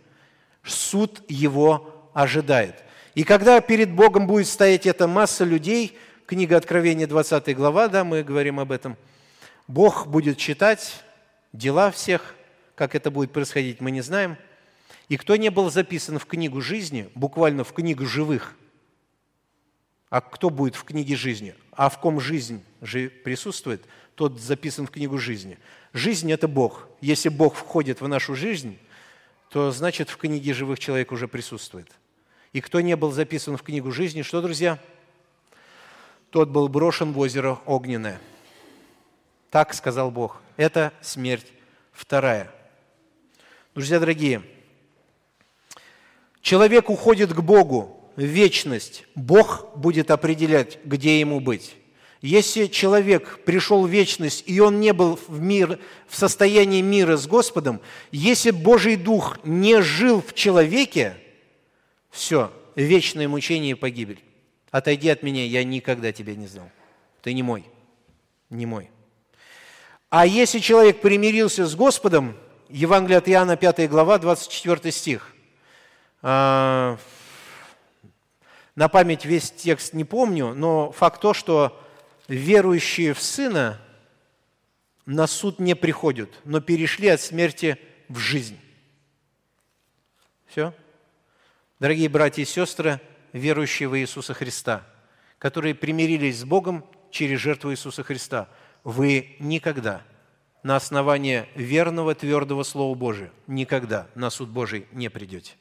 Суд 0.63 1.21
его 1.27 2.09
ожидает. 2.13 2.83
И 3.15 3.23
когда 3.23 3.59
перед 3.61 3.91
Богом 3.91 4.27
будет 4.27 4.47
стоять 4.47 4.85
эта 4.85 5.07
масса 5.07 5.43
людей, 5.43 5.97
книга 6.25 6.57
Откровения, 6.57 7.05
20 7.05 7.55
глава, 7.55 7.87
да, 7.87 8.03
мы 8.03 8.23
говорим 8.23 8.59
об 8.59 8.71
этом, 8.71 8.97
Бог 9.67 10.07
будет 10.07 10.37
читать 10.37 11.03
дела 11.51 11.91
всех, 11.91 12.35
как 12.75 12.95
это 12.95 13.11
будет 13.11 13.31
происходить, 13.31 13.81
мы 13.81 13.91
не 13.91 14.01
знаем. 14.01 14.37
И 15.09 15.17
кто 15.17 15.35
не 15.35 15.49
был 15.49 15.69
записан 15.69 16.17
в 16.17 16.25
книгу 16.25 16.61
жизни, 16.61 17.09
буквально 17.13 17.63
в 17.63 17.73
книгу 17.73 18.05
живых– 18.05 18.55
а 20.13 20.21
кто 20.21 20.51
будет 20.51 20.75
в 20.75 20.83
книге 20.83 21.15
жизни? 21.15 21.55
А 21.71 21.89
в 21.89 21.99
ком 21.99 22.19
жизнь 22.19 22.63
присутствует, 22.79 23.83
тот 24.13 24.39
записан 24.39 24.85
в 24.85 24.91
книгу 24.91 25.17
жизни. 25.17 25.57
Жизнь– 25.91 26.31
это 26.31 26.47
Бог. 26.47 26.87
Если 27.01 27.29
Бог 27.29 27.55
входит 27.55 27.99
в 27.99 28.07
нашу 28.07 28.35
жизнь, 28.35 28.77
то 29.53 29.69
значит 29.69 30.09
в 30.09 30.17
книге 30.17 30.51
живых 30.51 30.79
человек 30.79 31.11
уже 31.11 31.27
присутствует. 31.27 31.87
И 32.53 32.59
кто 32.59 32.81
не 32.81 32.95
был 32.95 33.11
записан 33.11 33.55
в 33.55 33.61
книгу 33.61 33.91
жизни, 33.91 34.23
что, 34.23 34.41
друзья? 34.41 34.79
Тот 36.31 36.49
был 36.49 36.67
брошен 36.69 37.13
в 37.13 37.19
озеро 37.19 37.59
огненное. 37.67 38.19
Так 39.51 39.75
сказал 39.75 40.09
Бог. 40.09 40.41
Это 40.57 40.91
смерть 41.01 41.45
вторая. 41.91 42.49
Друзья 43.75 43.99
дорогие, 43.99 44.41
человек 46.41 46.89
уходит 46.89 47.31
к 47.31 47.39
Богу, 47.39 48.11
вечность 48.15 49.05
Бог 49.13 49.77
будет 49.77 50.09
определять, 50.09 50.83
где 50.83 51.19
ему 51.19 51.39
быть. 51.39 51.75
Если 52.23 52.67
человек 52.67 53.39
пришел 53.43 53.85
в 53.85 53.89
вечность, 53.89 54.45
и 54.47 54.57
он 54.61 54.79
не 54.79 54.93
был 54.93 55.19
в, 55.27 55.41
мир, 55.41 55.77
в 56.07 56.15
состоянии 56.15 56.81
мира 56.81 57.17
с 57.17 57.27
Господом, 57.27 57.81
если 58.13 58.51
Божий 58.51 58.95
Дух 58.95 59.39
не 59.43 59.81
жил 59.81 60.21
в 60.21 60.33
человеке, 60.33 61.17
все, 62.11 62.49
вечное 62.75 63.27
мучение 63.27 63.71
и 63.71 63.75
погибель. 63.75 64.23
Отойди 64.71 65.09
от 65.09 65.21
меня, 65.21 65.43
я 65.43 65.65
никогда 65.65 66.13
тебя 66.13 66.33
не 66.33 66.47
знал. 66.47 66.69
Ты 67.21 67.33
не 67.33 67.43
мой, 67.43 67.65
не 68.49 68.65
мой. 68.65 68.89
А 70.09 70.25
если 70.25 70.59
человек 70.59 71.01
примирился 71.01 71.65
с 71.65 71.75
Господом, 71.75 72.37
Евангелие 72.69 73.17
от 73.17 73.27
Иоанна, 73.27 73.57
5 73.57 73.89
глава, 73.89 74.17
24 74.17 74.93
стих, 74.93 75.35
а, 76.21 76.97
на 78.75 78.87
память 78.87 79.25
весь 79.25 79.51
текст 79.51 79.91
не 79.91 80.05
помню, 80.05 80.53
но 80.53 80.89
факт 80.93 81.19
то, 81.19 81.33
что 81.33 81.82
верующие 82.27 83.13
в 83.13 83.21
Сына 83.21 83.79
на 85.05 85.27
суд 85.27 85.59
не 85.59 85.75
приходят, 85.75 86.29
но 86.45 86.61
перешли 86.61 87.09
от 87.09 87.21
смерти 87.21 87.77
в 88.07 88.17
жизнь. 88.17 88.59
Все? 90.45 90.73
Дорогие 91.79 92.09
братья 92.09 92.41
и 92.41 92.45
сестры, 92.45 93.01
верующие 93.33 93.89
в 93.89 93.97
Иисуса 93.97 94.33
Христа, 94.33 94.85
которые 95.39 95.75
примирились 95.75 96.39
с 96.39 96.45
Богом 96.45 96.85
через 97.11 97.39
жертву 97.39 97.71
Иисуса 97.71 98.03
Христа, 98.03 98.47
вы 98.83 99.35
никогда 99.39 100.03
на 100.61 100.75
основании 100.75 101.47
верного, 101.55 102.15
твердого 102.15 102.63
Слова 102.63 102.95
Божия 102.95 103.31
никогда 103.47 104.07
на 104.15 104.29
суд 104.29 104.49
Божий 104.49 104.87
не 104.91 105.09
придете. 105.09 105.55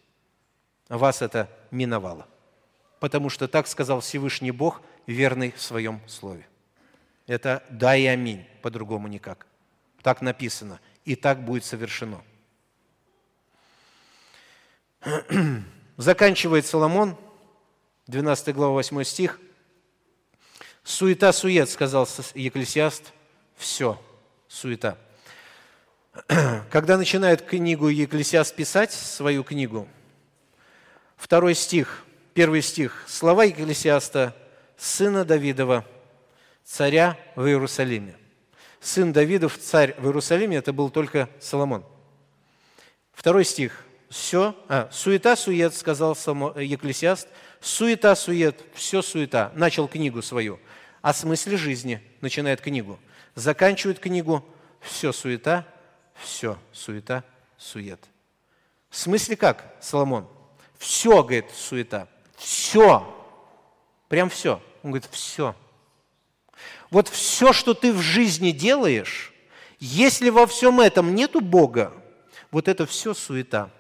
Вас 0.89 1.23
это 1.23 1.49
миновало 1.71 2.29
потому 3.03 3.31
что 3.31 3.49
так 3.49 3.67
сказал 3.67 3.99
Всевышний 3.99 4.53
Бог, 4.53 4.81
верный 5.09 5.51
в 5.51 5.61
своем 5.61 6.01
слове. 6.07 6.47
Это 7.33 7.62
да 7.70 7.97
и 7.97 8.05
аминь, 8.05 8.47
по-другому 8.61 9.09
никак. 9.09 9.47
Так 10.03 10.20
написано, 10.20 10.80
и 11.07 11.16
так 11.16 11.43
будет 11.43 11.64
совершено. 11.64 12.20
Заканчивает 15.97 16.66
Соломон, 16.66 17.16
12 18.07 18.55
глава, 18.55 18.74
8 18.74 19.03
стих. 19.05 19.41
«Суета-сует», 20.85 21.70
сказал 21.70 22.07
Екклесиаст, 22.35 23.14
все, 23.57 23.99
суета. 24.47 24.99
Когда 26.70 26.99
начинает 26.99 27.41
книгу 27.41 27.89
Екклесиаст 27.89 28.55
писать, 28.55 28.93
свою 28.93 29.43
книгу, 29.43 29.89
второй 31.16 31.55
стих– 31.55 32.05
первый 32.35 32.61
стих. 32.61 33.07
Слова 33.09 33.45
Екклесиаста, 33.45 34.37
сына 34.76 35.24
Давидова, 35.24 35.87
царя 36.65 37.17
в 37.37 37.47
Иерусалиме. 37.47 38.17
Сын 38.81 39.13
Давидов, 39.13 39.59
царь 39.59 39.95
в 39.99 40.07
Иерусалиме, 40.07 40.57
это 40.57 40.73
был 40.73 40.91
только 40.91 41.29
Соломон. 41.41 41.85
Второй 43.13 43.45
стих. 43.45 43.85
Все, 44.09 44.55
а, 44.69 44.91
суета-сует, 44.93 45.75
сказал 45.75 46.15
Екклесиаст, 46.15 47.29
суета-сует, 47.61 48.61
все 48.75 49.01
суета. 49.01 49.53
Начал 49.55 49.89
книгу 49.89 50.21
свою. 50.21 50.61
О 51.01 51.15
смысле 51.15 51.57
жизни 51.57 52.03
начинает 52.21 52.61
книгу. 52.61 52.99
заканчивают 53.35 53.99
книгу 53.99 54.45
«Все 54.81 55.13
суета, 55.13 55.67
все 56.15 56.59
суета, 56.73 57.25
сует». 57.57 58.01
В 58.91 58.99
смысле 58.99 59.37
как, 59.37 59.75
Соломон? 59.81 60.29
Все, 60.79 61.23
говорит, 61.23 61.51
суета. 61.51 62.09
Все. 62.37 63.09
Прям 64.09 64.29
все. 64.29 64.61
Он 64.83 64.91
говорит, 64.91 65.09
все. 65.11 65.57
Вот 66.93 67.09
все, 67.09 67.55
что 67.55 67.72
ты 67.72 67.90
в 67.90 68.03
жизни 68.03 68.51
делаешь, 68.51 69.32
если 69.80 70.28
во 70.28 70.47
всем 70.47 70.78
этом 70.78 71.14
нету 71.14 71.40
Бога, 71.40 71.90
вот 72.51 72.68
это 72.68 72.84
все 72.84 73.14
суета. 73.14 73.70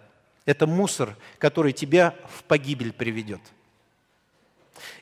Это 0.46 0.66
мусор, 0.66 1.14
который 1.38 1.74
тебя 1.74 2.14
в 2.34 2.42
погибель 2.44 2.90
приведет. 2.90 3.40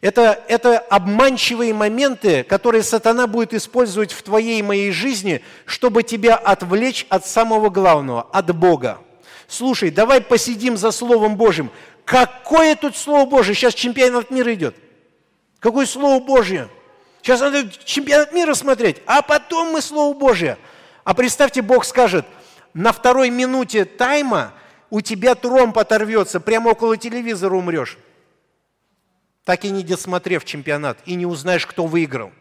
Это, 0.01 0.43
это 0.49 0.79
обманчивые 0.79 1.73
моменты, 1.73 2.43
которые 2.43 2.83
сатана 2.83 3.29
будет 3.29 3.55
использовать 3.55 4.11
в 4.11 4.23
твоей 4.25 4.59
и 4.59 4.65
моей 4.65 4.91
жизни, 4.91 5.41
чтобы 5.65 6.03
тебя 6.03 6.35
отвлечь 6.35 7.07
от 7.11 7.25
самого 7.25 7.71
главного, 7.71 8.23
от 8.23 8.55
Бога. 8.57 8.99
Слушай, 9.47 9.93
давай 9.93 10.21
посидим 10.21 10.77
за 10.77 10.91
Словом 10.91 11.37
Божьим. 11.37 11.71
Какое 12.05 12.75
тут 12.75 12.97
Слово 12.97 13.25
Божье? 13.31 13.55
Сейчас 13.55 13.73
чемпионат 13.73 14.33
мира 14.33 14.53
идет. 14.53 14.75
Какое 15.61 15.87
Слово 15.87 16.21
Божье? 16.21 16.69
Сейчас 17.23 17.41
надо 17.41 17.71
чемпионат 17.85 18.33
мира 18.33 18.55
смотреть, 18.55 19.03
а 19.07 19.23
потом 19.23 19.73
мы 19.73 19.83
Слово 19.83 20.17
Божье. 20.17 20.59
А 21.05 21.15
представьте, 21.15 21.63
Бог 21.63 21.85
скажет, 21.85 22.25
на 22.73 22.93
второй 22.93 23.31
минуте 23.31 23.85
тайма 23.85 24.53
у 24.89 25.01
тебя 25.01 25.35
тромб 25.35 25.77
оторвется, 25.79 26.41
прямо 26.41 26.71
около 26.71 26.97
телевизора 26.97 27.55
умрешь. 27.55 27.99
Так 29.45 29.65
и 29.65 29.71
не 29.71 29.83
досмотрев 29.83 30.45
чемпионат, 30.45 30.99
и 31.07 31.15
не 31.15 31.27
узнаешь, 31.27 31.67
кто 31.67 31.87
выиграл. 31.87 32.33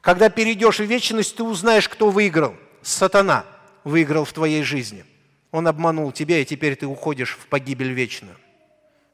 Когда 0.00 0.28
перейдешь 0.28 0.78
в 0.78 0.84
вечность, 0.84 1.36
ты 1.36 1.42
узнаешь, 1.42 1.88
кто 1.88 2.10
выиграл. 2.10 2.54
Сатана 2.82 3.44
выиграл 3.82 4.24
в 4.24 4.32
твоей 4.32 4.62
жизни. 4.62 5.04
Он 5.50 5.66
обманул 5.66 6.12
тебя, 6.12 6.38
и 6.38 6.44
теперь 6.44 6.76
ты 6.76 6.86
уходишь 6.86 7.36
в 7.40 7.46
погибель 7.46 7.92
вечную. 7.92 8.36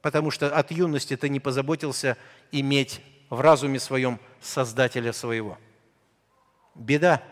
Потому 0.03 0.31
что 0.31 0.55
от 0.55 0.71
юности 0.73 1.17
ты 1.17 1.29
не 1.29 1.41
позаботился 1.41 2.17
иметь 2.51 3.01
в 3.33 3.41
разуме 3.41 3.81
своем 3.81 4.21
Создателя 4.43 5.13
своего. 5.15 5.57
Беда, 6.75 7.23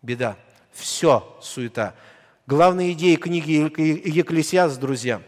беда. 0.00 0.38
Все 0.72 1.36
суета. 1.42 1.94
Главная 2.46 2.92
идея 2.92 3.18
книги 3.18 3.52
Екклесиас, 4.08 4.78
друзья, 4.78 5.20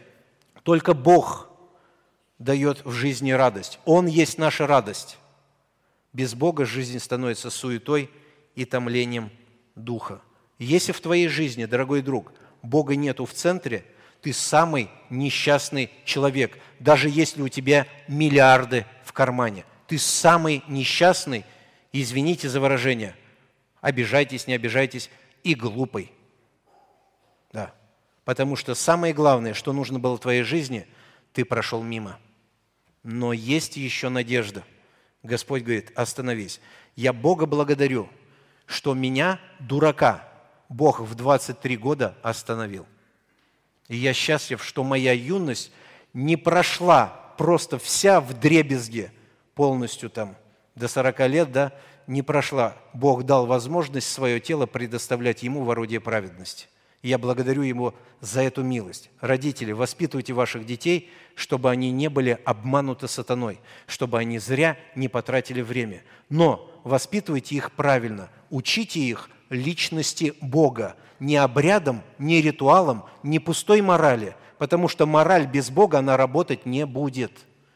только 0.63 0.95
Бог 0.95 1.49
дает 2.39 2.87
в 2.87 2.91
жизни 2.91 3.33
радость. 3.33 3.79
Он 3.85 4.07
есть 4.07 4.39
наша 4.39 4.67
радость. 4.67 5.19
Без 6.15 6.35
Бога 6.35 6.65
жизнь 6.65 6.99
становится 6.99 7.51
суетой 7.51 8.11
и 8.55 8.65
томлением 8.65 9.31
духа. 9.75 10.23
Если 10.59 10.93
в 10.93 11.01
твоей 11.03 11.29
жизни, 11.29 11.67
дорогой 11.67 12.01
друг, 12.01 12.33
Бога 12.63 12.97
нету 12.97 13.27
в 13.27 13.35
центре, 13.35 13.85
ты 14.23 14.33
самый 14.33 14.89
несчастный 15.11 15.91
человек, 16.07 16.59
даже 16.81 17.11
если 17.11 17.43
у 17.43 17.49
тебя 17.49 17.87
миллиарды 18.09 18.87
кармане. 19.17 19.65
Ты 19.89 19.99
самый 19.99 20.63
несчастный, 20.69 21.45
извините 21.93 22.49
за 22.49 22.61
выражение, 22.61 23.17
обижайтесь, 23.81 24.47
не 24.47 24.55
обижайтесь, 24.55 25.11
и 25.43 25.55
глупый. 25.55 26.13
Да. 27.53 27.75
Потому 28.25 28.57
что 28.57 28.75
самое 28.75 29.15
главное, 29.15 29.55
что 29.55 29.73
нужно 29.73 29.99
было 29.99 30.17
в 30.17 30.21
твоей 30.21 30.43
жизни, 30.43 30.87
ты 31.33 31.45
прошел 31.45 31.83
мимо. 31.83 32.19
Но 33.03 33.33
есть 33.33 33.77
еще 33.77 34.09
надежда. 34.09 34.65
Господь 35.23 35.63
говорит, 35.63 35.93
остановись. 35.97 36.61
Я 36.95 37.13
Бога 37.13 37.47
благодарю, 37.47 38.09
что 38.67 38.95
меня, 38.95 39.41
дурака, 39.61 40.29
Бог 40.69 41.01
в 41.01 41.15
23 41.15 41.77
года 41.77 42.17
остановил. 42.23 42.87
И 43.89 43.97
я 43.97 44.13
счастлив, 44.13 44.63
что 44.65 44.83
моя 44.83 45.13
юность 45.13 45.71
не 46.13 46.37
прошла 46.37 47.26
просто 47.37 47.79
вся 47.79 48.21
в 48.21 48.33
дребезге, 48.39 49.13
полностью 49.55 50.11
там 50.11 50.37
до 50.75 50.89
40 50.89 51.21
лет, 51.29 51.53
да, 51.53 51.73
не 52.07 52.23
прошла. 52.23 52.77
Бог 52.93 53.25
дал 53.25 53.47
возможность 53.47 54.11
свое 54.11 54.41
тело 54.41 54.67
предоставлять 54.67 55.43
Ему 55.43 55.65
в 55.65 55.71
орудие 55.71 56.01
праведности. 56.01 56.69
И 57.03 57.09
я 57.09 57.19
благодарю 57.19 57.63
Ему 57.63 57.95
за 58.21 58.43
эту 58.43 58.63
милость. 58.63 59.11
Родители, 59.21 59.73
воспитывайте 59.73 60.33
ваших 60.33 60.67
детей, 60.67 61.11
чтобы 61.35 61.71
они 61.71 61.91
не 61.91 62.09
были 62.09 62.39
обмануты 62.45 63.09
сатаной, 63.09 63.61
чтобы 63.87 64.19
они 64.19 64.39
зря 64.39 64.77
не 64.95 65.09
потратили 65.09 65.63
время. 65.63 66.03
Но 66.29 66.71
воспитывайте 66.85 67.55
их 67.55 67.73
правильно, 67.73 68.31
учите 68.51 69.01
их 69.01 69.31
личности 69.51 70.35
Бога, 70.41 70.97
не 71.21 71.37
обрядом, 71.37 72.03
не 72.19 72.41
ритуалом, 72.43 73.05
не 73.23 73.39
пустой 73.39 73.81
морали, 73.81 74.37
потому 74.59 74.89
что 74.89 75.07
мораль 75.07 75.47
без 75.47 75.71
Бога, 75.71 75.99
она 75.99 76.17
работать 76.17 76.67
не 76.67 76.87
будет. 76.87 77.33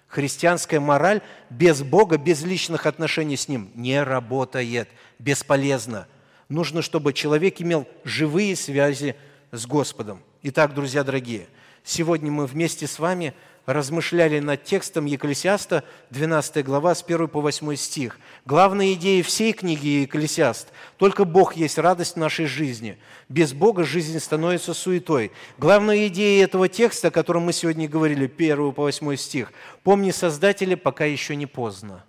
Христианская 0.09 0.81
мораль 0.81 1.21
без 1.51 1.83
Бога, 1.83 2.19
без 2.19 2.43
личных 2.43 2.87
отношений 2.87 3.37
с 3.37 3.49
Ним 3.49 3.71
не 3.75 4.03
работает, 4.03 4.89
бесполезно– 5.19 6.07
нужно, 6.51 6.83
чтобы 6.83 7.15
человек 7.15 7.63
имел 7.63 7.89
живые 8.05 8.55
связи 8.57 9.17
с 9.53 9.67
Господом. 9.67 10.21
Итак, 10.43 10.75
друзья 10.75 11.03
дорогие, 11.03 11.47
сегодня 11.83 12.31
мы 12.31 12.47
вместе 12.47 12.87
с 12.87 12.99
вами 12.99 13.33
размышляли 13.73 14.41
над 14.41 14.65
текстом 14.65 15.07
Екклесиаста, 15.07 15.85
12 16.11 16.65
глава, 16.65 16.95
с 16.95 17.03
1 17.03 17.29
по 17.29 17.41
8 17.41 17.77
стих. 17.77 18.19
Главная 18.45 18.93
идея 18.95 19.23
всей 19.23 19.53
книги 19.53 20.03
Екклесиаст– 20.03 20.69
только 20.99 21.25
Бог 21.25 21.57
есть 21.57 21.79
радость 21.79 22.17
нашей 22.17 22.47
жизни. 22.47 22.99
Без 23.29 23.53
Бога 23.53 23.85
жизнь 23.85 24.19
становится 24.19 24.75
суетой. 24.75 25.33
Главная 25.57 26.09
идея 26.09 26.45
этого 26.45 26.69
текста, 26.69 27.09
о 27.09 27.11
котором 27.11 27.45
мы 27.45 27.53
сегодня 27.53 27.89
говорили, 27.89 28.27
1 28.27 28.73
по 28.73 28.83
8 28.83 29.17
стих– 29.17 29.53
«Помни 29.83 30.11
Создателя, 30.11 30.77
пока 30.77 31.05
еще 31.05 31.37
не 31.37 31.47
поздно» 31.47 32.05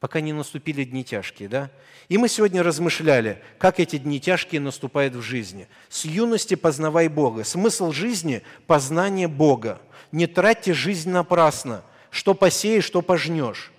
пока 0.00 0.20
не 0.20 0.32
наступили 0.32 0.84
дни 0.84 1.04
тяжкие, 1.04 1.48
да? 1.48 1.70
И 2.08 2.18
мы 2.18 2.28
сегодня 2.28 2.62
размышляли, 2.62 3.40
как 3.58 3.78
эти 3.78 3.98
дни 3.98 4.18
тяжкие 4.18 4.60
наступают 4.60 5.14
в 5.14 5.22
жизни. 5.22 5.68
С 5.88 6.04
юности 6.04 6.56
познавай 6.56 7.08
Бога. 7.08 7.44
Смысл 7.44 7.92
жизни– 7.92 8.42
познание 8.66 9.28
Бога. 9.28 9.80
Не 10.10 10.26
тратьте 10.26 10.72
жизнь 10.72 11.10
напрасно. 11.10 11.84
Что 12.10 12.34
посеешь, 12.34 12.84
что 12.84 13.02
пожнешь. 13.02 13.70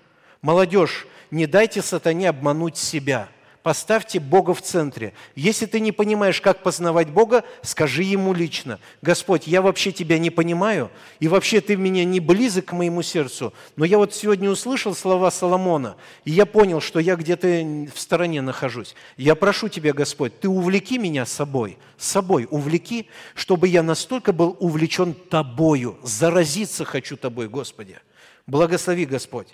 Молодежь, 0.41 1.07
не 1.32 1.47
дайте 1.47 1.82
сатане 1.82 2.30
обмануть 2.30 2.78
себя– 2.78 3.28
Поставьте 3.64 4.20
Бога 4.20 4.55
в 4.55 4.62
центре. 4.64 5.14
Если 5.36 5.68
ты 5.68 5.80
не 5.80 5.91
понимаешь, 5.91 6.41
как 6.41 6.64
познавать 6.64 7.09
Бога, 7.09 7.43
скажи 7.62 8.01
Ему 8.01 8.34
лично. 8.34 8.80
Господь, 9.03 9.45
я 9.45 9.62
вообще 9.62 9.91
Тебя 9.91 10.18
не 10.18 10.32
понимаю, 10.32 10.89
и 11.20 11.28
вообще 11.28 11.62
Ты 11.62 11.76
меня 11.76 12.03
не 12.03 12.20
близок 12.20 12.66
к 12.66 12.72
моему 12.74 13.03
сердцу, 13.03 13.53
но 13.76 13.86
я 13.86 13.99
вот 13.99 14.16
сегодня 14.16 14.49
услышал 14.49 14.95
слова 14.95 15.30
Соломона, 15.30 15.95
и 16.26 16.32
я 16.32 16.47
понял, 16.47 16.82
что 16.82 16.99
я 16.99 17.16
где-то 17.16 17.89
в 17.93 17.99
стороне 17.99 18.41
нахожусь. 18.41 18.95
Я 19.16 19.36
прошу 19.36 19.70
Тебя, 19.70 19.93
Господь, 19.93 20.39
Ты 20.39 20.49
увлеки 20.49 20.97
меня 20.97 21.28
собой, 21.28 21.78
собой 21.97 22.47
увлеки, 22.49 23.09
чтобы 23.36 23.68
я 23.68 23.84
настолько 23.84 24.34
был 24.34 24.57
увлечен 24.59 25.14
Тобою, 25.14 25.99
заразиться 26.01 26.84
хочу 26.84 27.16
Тобой, 27.16 27.47
Господи. 27.47 27.99
Благослови, 28.47 29.05
Господь. 29.05 29.47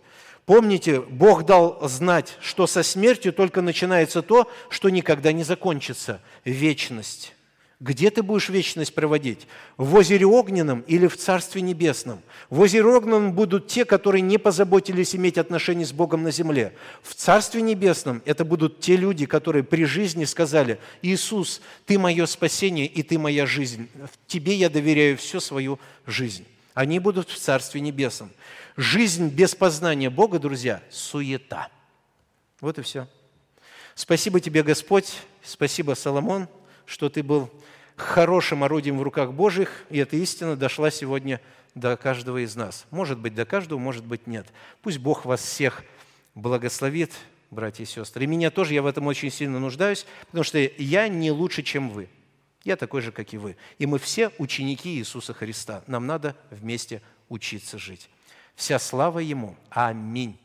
Помните, 0.48 1.02
Бог 1.02 1.46
дал 1.46 1.78
знать, 1.90 2.38
что 2.40 2.68
со 2.68 2.82
смертью 2.82 3.34
только 3.34 3.62
начинается 3.62 4.22
то, 4.22 4.50
что 4.70 4.90
никогда 4.90 5.34
не 5.34 5.44
закончится– 5.44 6.22
вечность. 6.46 7.34
Где 7.82 8.10
ты 8.12 8.24
будешь 8.24 8.48
вечность 8.48 8.96
проводить? 8.96 9.46
В 9.76 9.94
озере 9.94 10.26
Огненном 10.26 10.86
или 10.88 11.08
в 11.08 11.18
Царстве 11.18 11.62
Небесном? 11.62 12.22
В 12.50 12.62
озере 12.62 12.86
Огненном 12.86 13.34
будут 13.34 13.68
те, 13.68 13.84
которые 13.84 14.22
не 14.22 14.38
позаботились 14.38 15.18
иметь 15.18 15.38
отношения 15.38 15.86
с 15.86 15.92
Богом 15.92 16.24
на 16.24 16.32
земле. 16.32 16.74
В 17.04 17.14
Царстве 17.14 17.62
Небесном 17.62 18.22
это 18.24 18.46
будут 18.46 18.80
те 18.80 18.96
люди, 18.96 19.26
которые 19.26 19.66
при 19.66 19.84
жизни 19.84 20.24
сказали, 20.24 20.80
«Иисус, 21.02 21.62
Ты 21.86 22.00
мое 22.00 22.26
спасение 22.26 22.86
и 22.86 23.04
Ты 23.04 23.20
моя 23.20 23.46
жизнь. 23.46 23.90
Тебе 24.28 24.56
я 24.56 24.70
доверяю 24.70 25.18
всю 25.18 25.42
свою 25.42 25.78
жизнь». 26.06 26.46
Они 26.74 27.00
будут 27.00 27.30
в 27.30 27.38
Царстве 27.38 27.82
Небесном. 27.82 28.30
Жизнь 28.78 29.30
без 29.30 29.56
познания 29.56 30.12
Бога, 30.12 30.38
друзья, 30.38 30.84
суета. 30.92 31.70
Вот 32.62 32.78
и 32.78 32.84
все. 32.84 33.08
Спасибо 33.96 34.40
тебе, 34.40 34.62
Господь, 34.62 35.16
спасибо, 35.42 35.96
Соломон, 35.96 36.48
что 36.86 37.10
ты 37.10 37.24
был 37.24 37.50
хорошим 37.96 38.64
орудием 38.64 39.00
в 39.00 39.02
руках 39.02 39.34
Божьих, 39.34 39.84
и 39.90 39.98
эта 39.98 40.16
истина 40.18 40.56
дошла 40.56 40.92
сегодня 40.92 41.42
до 41.74 41.98
каждого 41.98 42.44
из 42.44 42.56
нас. 42.56 42.86
Может 42.92 43.18
быть, 43.18 43.34
до 43.34 43.46
каждого, 43.46 43.80
может 43.80 44.06
быть, 44.06 44.28
нет. 44.28 44.46
Пусть 44.84 45.00
Бог 45.00 45.26
вас 45.26 45.42
всех 45.42 45.84
благословит, 46.36 47.14
братья 47.50 47.84
и 47.84 47.88
сестры. 47.88 48.26
И 48.26 48.28
меня 48.28 48.52
тоже, 48.52 48.76
я 48.76 48.84
в 48.84 48.86
этом 48.86 49.08
очень 49.08 49.32
сильно 49.32 49.60
нуждаюсь, 49.60 50.06
потому 50.28 50.44
что 50.44 50.60
я 50.60 51.08
не 51.08 51.32
лучше, 51.32 51.64
чем 51.64 51.90
вы. 51.90 52.10
Я 52.64 52.76
такой 52.76 53.02
же, 53.02 53.12
как 53.12 53.34
и 53.34 53.40
вы. 53.40 53.58
И 53.80 53.88
мы 53.88 53.98
все 53.98 54.30
ученики 54.38 55.00
Иисуса 55.00 55.34
Христа. 55.34 55.84
Нам 55.88 56.06
надо 56.06 56.36
вместе 56.52 57.02
учиться 57.28 57.80
жить. 57.80 58.08
Вся 58.58 58.80
слава 58.80 59.20
Ему. 59.20 59.56
Аминь. 59.70 60.36